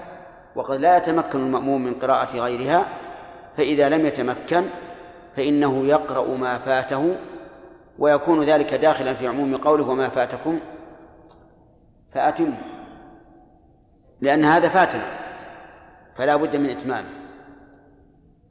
وقد 0.56 0.80
لا 0.80 0.96
يتمكن 0.96 1.38
المأموم 1.38 1.84
من 1.84 1.94
قراءة 1.94 2.36
غيرها 2.36 2.84
فإذا 3.56 3.88
لم 3.88 4.06
يتمكن 4.06 4.64
فإنه 5.36 5.86
يقرأ 5.86 6.36
ما 6.36 6.58
فاته 6.58 7.16
ويكون 7.98 8.42
ذلك 8.42 8.74
داخلا 8.74 9.14
في 9.14 9.28
عموم 9.28 9.56
قوله 9.56 9.88
وما 9.88 10.08
فاتكم 10.08 10.60
فأتم. 12.14 12.54
لأن 14.20 14.44
هذا 14.44 14.68
فاتنا 14.68 15.04
فلا 16.16 16.36
بد 16.36 16.56
من 16.56 16.70
إتمامه. 16.70 17.19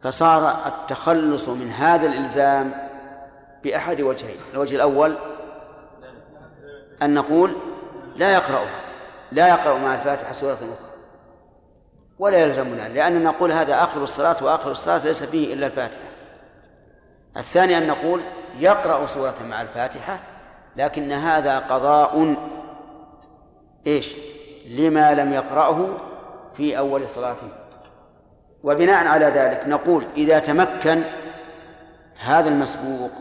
فصار 0.03 0.67
التخلص 0.67 1.49
من 1.49 1.71
هذا 1.71 2.07
الإلزام 2.07 2.89
بأحد 3.63 4.01
وجهين. 4.01 4.37
الوجه 4.53 4.75
الأول 4.75 5.17
أن 7.01 7.13
نقول 7.13 7.55
لا 8.15 8.33
يقرأها 8.33 8.79
لا 9.31 9.47
يقرأ 9.47 9.77
مع 9.77 9.95
الفاتحة 9.95 10.31
سورة 10.31 10.53
أخرى 10.53 10.89
ولا 12.19 12.37
يلزمنا 12.37 12.89
لأننا 12.89 13.29
نقول 13.29 13.51
هذا 13.51 13.83
آخر 13.83 14.03
الصلاة 14.03 14.43
وآخر 14.43 14.71
الصلاة 14.71 15.05
ليس 15.05 15.23
فيه 15.23 15.53
إلا 15.53 15.67
الفاتحة. 15.67 16.09
الثاني 17.37 17.77
أن 17.77 17.87
نقول 17.87 18.21
يقرأ 18.59 19.05
سورة 19.05 19.35
مع 19.49 19.61
الفاتحة 19.61 20.19
لكن 20.75 21.11
هذا 21.11 21.59
قضاء 21.59 22.35
إيش؟ 23.87 24.15
لما 24.67 25.13
لم 25.13 25.33
يقرأه 25.33 25.97
في 26.57 26.77
أول 26.77 27.09
صلاته. 27.09 27.47
وبناء 28.63 29.07
على 29.07 29.25
ذلك 29.25 29.67
نقول 29.67 30.07
إذا 30.17 30.39
تمكن 30.39 31.03
هذا 32.19 32.49
المسبوق 32.49 33.11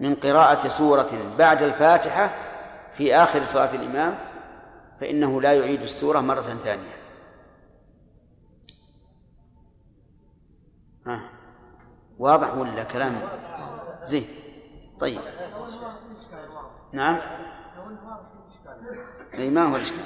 من 0.00 0.14
قراءة 0.14 0.68
سورة 0.68 1.10
بعد 1.38 1.62
الفاتحة 1.62 2.34
في 2.94 3.16
آخر 3.16 3.44
صلاة 3.44 3.74
الإمام 3.74 4.14
فإنه 5.00 5.40
لا 5.40 5.52
يعيد 5.52 5.82
السورة 5.82 6.20
مرة 6.20 6.40
ثانية. 6.42 7.02
ها؟ 11.06 11.20
واضح 12.18 12.54
ولا 12.54 12.84
كلام؟ 12.84 13.20
زين. 14.02 14.26
طيب. 15.00 15.20
نعم. 16.92 17.20
إي 19.34 19.50
ما 19.50 19.64
هو 19.64 19.76
الإشكال؟ 19.76 19.98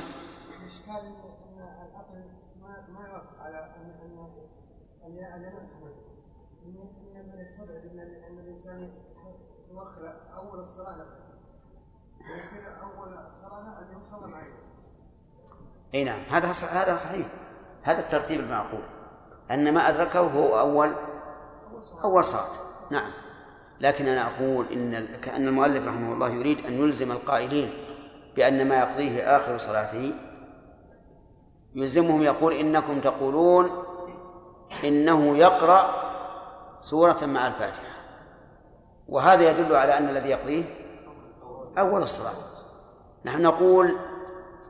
الاشكال 0.61 1.07
ان 1.07 1.59
العقل 1.59 2.25
ما 2.63 2.85
ما 2.89 3.09
يوافق 3.09 3.43
على 3.43 3.59
ان 3.59 3.97
ان 5.07 5.19
ان 7.17 7.29
من 7.33 7.41
يستبعد 7.41 7.83
ان 7.93 8.01
ان 8.01 8.39
الانسان 8.39 8.91
يؤخر 9.71 10.13
اول 10.37 10.59
الصلاه 10.59 11.07
ويصير 12.31 12.63
اول 12.83 13.27
الصلاه 13.27 13.79
ان 13.79 13.93
يوصل 13.93 14.31
معه 14.31 14.47
أي 15.95 16.05
نعم 16.05 16.21
هذا 16.21 16.53
هذا 16.71 16.97
صحيح. 16.97 17.27
هذا 17.83 18.01
الترتيب 18.01 18.41
المعقول. 18.41 18.83
أن 19.51 19.75
ما 19.75 19.89
أدركه 19.89 20.21
هو 20.21 20.59
أول 20.59 20.97
اول 22.05 22.25
صلاه 22.25 22.47
نعم. 22.91 23.11
لكن 23.81 24.07
أنا 24.07 24.27
أقول 24.27 24.67
إن 24.73 25.07
كأن 25.17 25.49
المؤلف 25.49 25.87
رحمه 25.87 26.13
الله 26.13 26.29
يريد 26.31 26.67
أن 26.67 26.73
يلزم 26.73 27.13
القائلين 27.13 27.71
بأن 28.37 28.69
ما 28.69 28.79
يقضيه 28.79 29.37
آخر 29.37 29.59
صلاته 29.59 30.15
يلزمهم 31.75 32.23
يقول 32.23 32.53
إنكم 32.53 33.01
تقولون 33.01 33.86
إنه 34.85 35.37
يقرأ 35.37 36.07
سورة 36.81 37.19
مع 37.23 37.47
الفاتحة. 37.47 37.97
وهذا 39.09 39.51
يدل 39.51 39.77
على 39.77 39.99
أن 39.99 40.09
الذي 40.09 40.29
يقضيه 40.29 40.65
أول 41.79 42.03
الصلاة. 42.03 42.33
نحن 43.25 43.43
نقول 43.43 43.97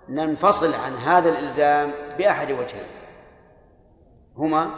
ننفصل 0.09 0.75
عن 0.75 0.93
هذا 0.93 1.29
الإلزام 1.29 1.93
بأحد 2.19 2.53
وجهين. 2.53 2.89
هما 4.37 4.71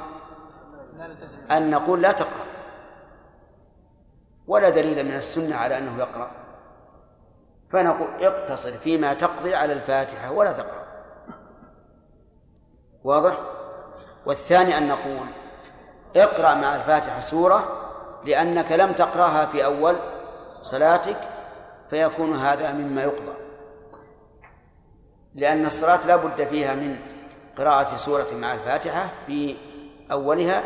أن 1.51 1.71
نقول 1.71 2.03
لا 2.03 2.13
تقرأ. 2.13 2.47
ولا 4.47 4.69
دليل 4.69 5.05
من 5.05 5.15
السنة 5.15 5.57
على 5.57 5.79
أنه 5.79 5.99
يقرأ. 5.99 6.31
فنقول 7.71 8.25
اقتصر 8.25 8.73
فيما 8.73 9.15
تقضي 9.15 9.55
على 9.55 9.73
الفاتحة 9.73 10.33
ولا 10.33 10.53
تقرأ. 10.53 10.87
واضح؟ 13.05 13.58
والثاني 14.29 14.79
أن 14.79 14.89
نقول 14.89 15.27
اقرأ 16.17 16.55
مع 16.55 16.75
الفاتحة 16.75 17.21
سورة 17.21 17.89
لأنك 18.25 18.73
لم 18.73 18.93
تقرأها 18.93 19.47
في 19.47 19.65
أول 19.65 19.97
صلاتك 20.63 21.17
فيكون 21.91 22.37
هذا 22.37 22.73
مما 22.73 23.03
يقضى. 23.03 23.35
لأن 25.35 25.67
الصلاة 25.67 26.07
لا 26.07 26.17
بد 26.17 26.49
فيها 26.49 26.75
من 26.75 26.99
قراءة 27.57 27.97
سورة 27.97 28.27
مع 28.33 28.55
الفاتحة 28.55 29.11
في 29.27 29.57
أولها 30.13 30.65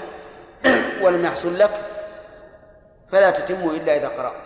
ولم 1.03 1.25
يحصل 1.25 1.59
لك 1.59 1.91
فلا 3.09 3.31
تتم 3.31 3.71
إلا 3.71 3.97
إذا 3.97 4.09
قرأت. 4.09 4.43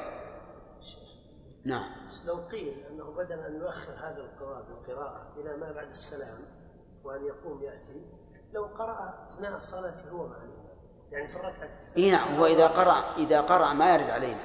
نعم. 1.64 1.90
لو 2.24 2.34
قيل 2.34 2.84
أنه 2.90 3.04
بدل 3.04 3.38
أن 3.40 3.56
يؤخر 3.56 3.92
هذا 3.92 4.20
القراءة 4.20 4.66
القراءة 4.70 5.26
إلى 5.36 5.56
ما 5.56 5.72
بعد 5.72 5.88
السلام 5.88 6.38
وأن 7.04 7.24
يقوم 7.24 7.62
يأتي 7.62 8.02
لو 8.52 8.64
قرأ 8.64 9.14
أثناء 9.30 9.58
صلاته 9.58 10.10
هو 10.10 10.26
مع 10.26 10.36
الامام 10.36 10.66
يعني 11.12 11.28
في 11.28 11.36
الركعة 11.36 11.68
إيه 11.96 12.12
نعم 12.12 12.34
هو 12.38 12.46
إذا 12.46 12.66
قرأ 12.66 13.04
إذا 13.18 13.40
قرأ 13.40 13.72
ما 13.72 13.94
يرد 13.94 14.10
علينا. 14.10 14.40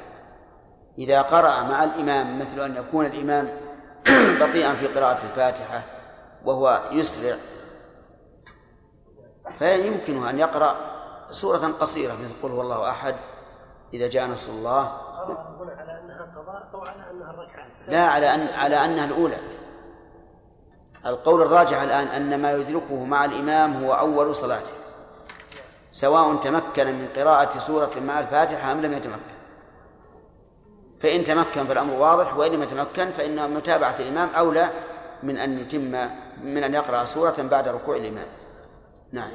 إذا 0.97 1.21
قرأ 1.21 1.63
مع 1.63 1.83
الإمام 1.83 2.39
مثل 2.39 2.59
أن 2.59 2.75
يكون 2.75 3.05
الإمام 3.05 3.49
بطيئا 4.41 4.73
في 4.75 4.87
قراءة 4.87 5.23
الفاتحة 5.23 5.83
وهو 6.45 6.81
يسرع 6.91 7.35
فيمكنه 9.59 10.29
أن 10.29 10.39
يقرأ 10.39 10.75
سورة 11.29 11.67
قصيرة 11.79 12.13
مثل 12.13 12.33
قل 12.43 12.51
هو 12.51 12.61
الله 12.61 12.89
أحد 12.89 13.15
إذا 13.93 14.07
جاء 14.07 14.27
نصر 14.27 14.51
الله. 14.51 14.83
قرأ 14.87 15.75
على 15.77 15.99
أنها 15.99 16.31
قضاء 16.35 16.69
أو 16.73 16.81
على 16.81 17.11
أنها 17.11 17.31
الركعة 17.31 17.67
الثانية. 17.67 17.91
لا 17.91 18.05
على 18.05 18.35
أن 18.35 18.47
على 18.47 18.85
أنها 18.85 19.05
الأولى. 19.05 19.37
القول 21.05 21.41
الراجح 21.41 21.81
الآن 21.81 22.07
أن 22.07 22.41
ما 22.41 22.51
يدركه 22.51 23.05
مع 23.05 23.25
الإمام 23.25 23.83
هو 23.83 23.93
أول 23.93 24.35
صلاته 24.35 24.71
سواء 25.91 26.35
تمكن 26.35 26.87
من 26.87 27.07
قراءة 27.15 27.59
سورة 27.59 27.91
مع 27.99 28.19
الفاتحة 28.19 28.71
أم 28.71 28.81
لم 28.81 28.93
يتمكن. 28.93 29.41
فإن 30.99 31.23
تمكن 31.23 31.65
فالأمر 31.65 31.93
واضح 31.93 32.37
وإن 32.37 32.51
لم 32.51 32.63
يتمكن 32.63 33.11
فإن 33.11 33.53
متابعة 33.53 33.99
الإمام 33.99 34.29
أولى 34.29 34.69
من 35.23 35.37
أن 35.37 35.59
يتم 35.59 36.09
من 36.43 36.63
أن 36.63 36.73
يقرأ 36.73 37.05
سورة 37.05 37.35
بعد 37.51 37.67
ركوع 37.67 37.95
الإمام. 37.95 38.27
نعم. 39.11 39.31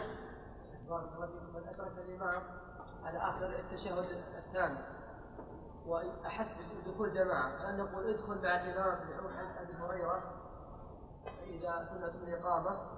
على 3.05 3.18
آخر 3.18 3.47
التشهد 3.47 3.98
الثاني 4.38 4.78
وأحس 5.86 6.55
بدخول 6.86 7.10
جماعة 7.10 7.70
هل 7.70 7.76
نقول 7.76 8.09
ادخل 8.10 8.38
مع 8.43 8.64
الإمام 8.64 8.98
حديث 9.38 9.56
أبي 9.60 9.72
هريرة. 9.82 10.35
إذا 11.48 11.89
سمعتم 11.90 12.19
الإقامة 12.27 12.95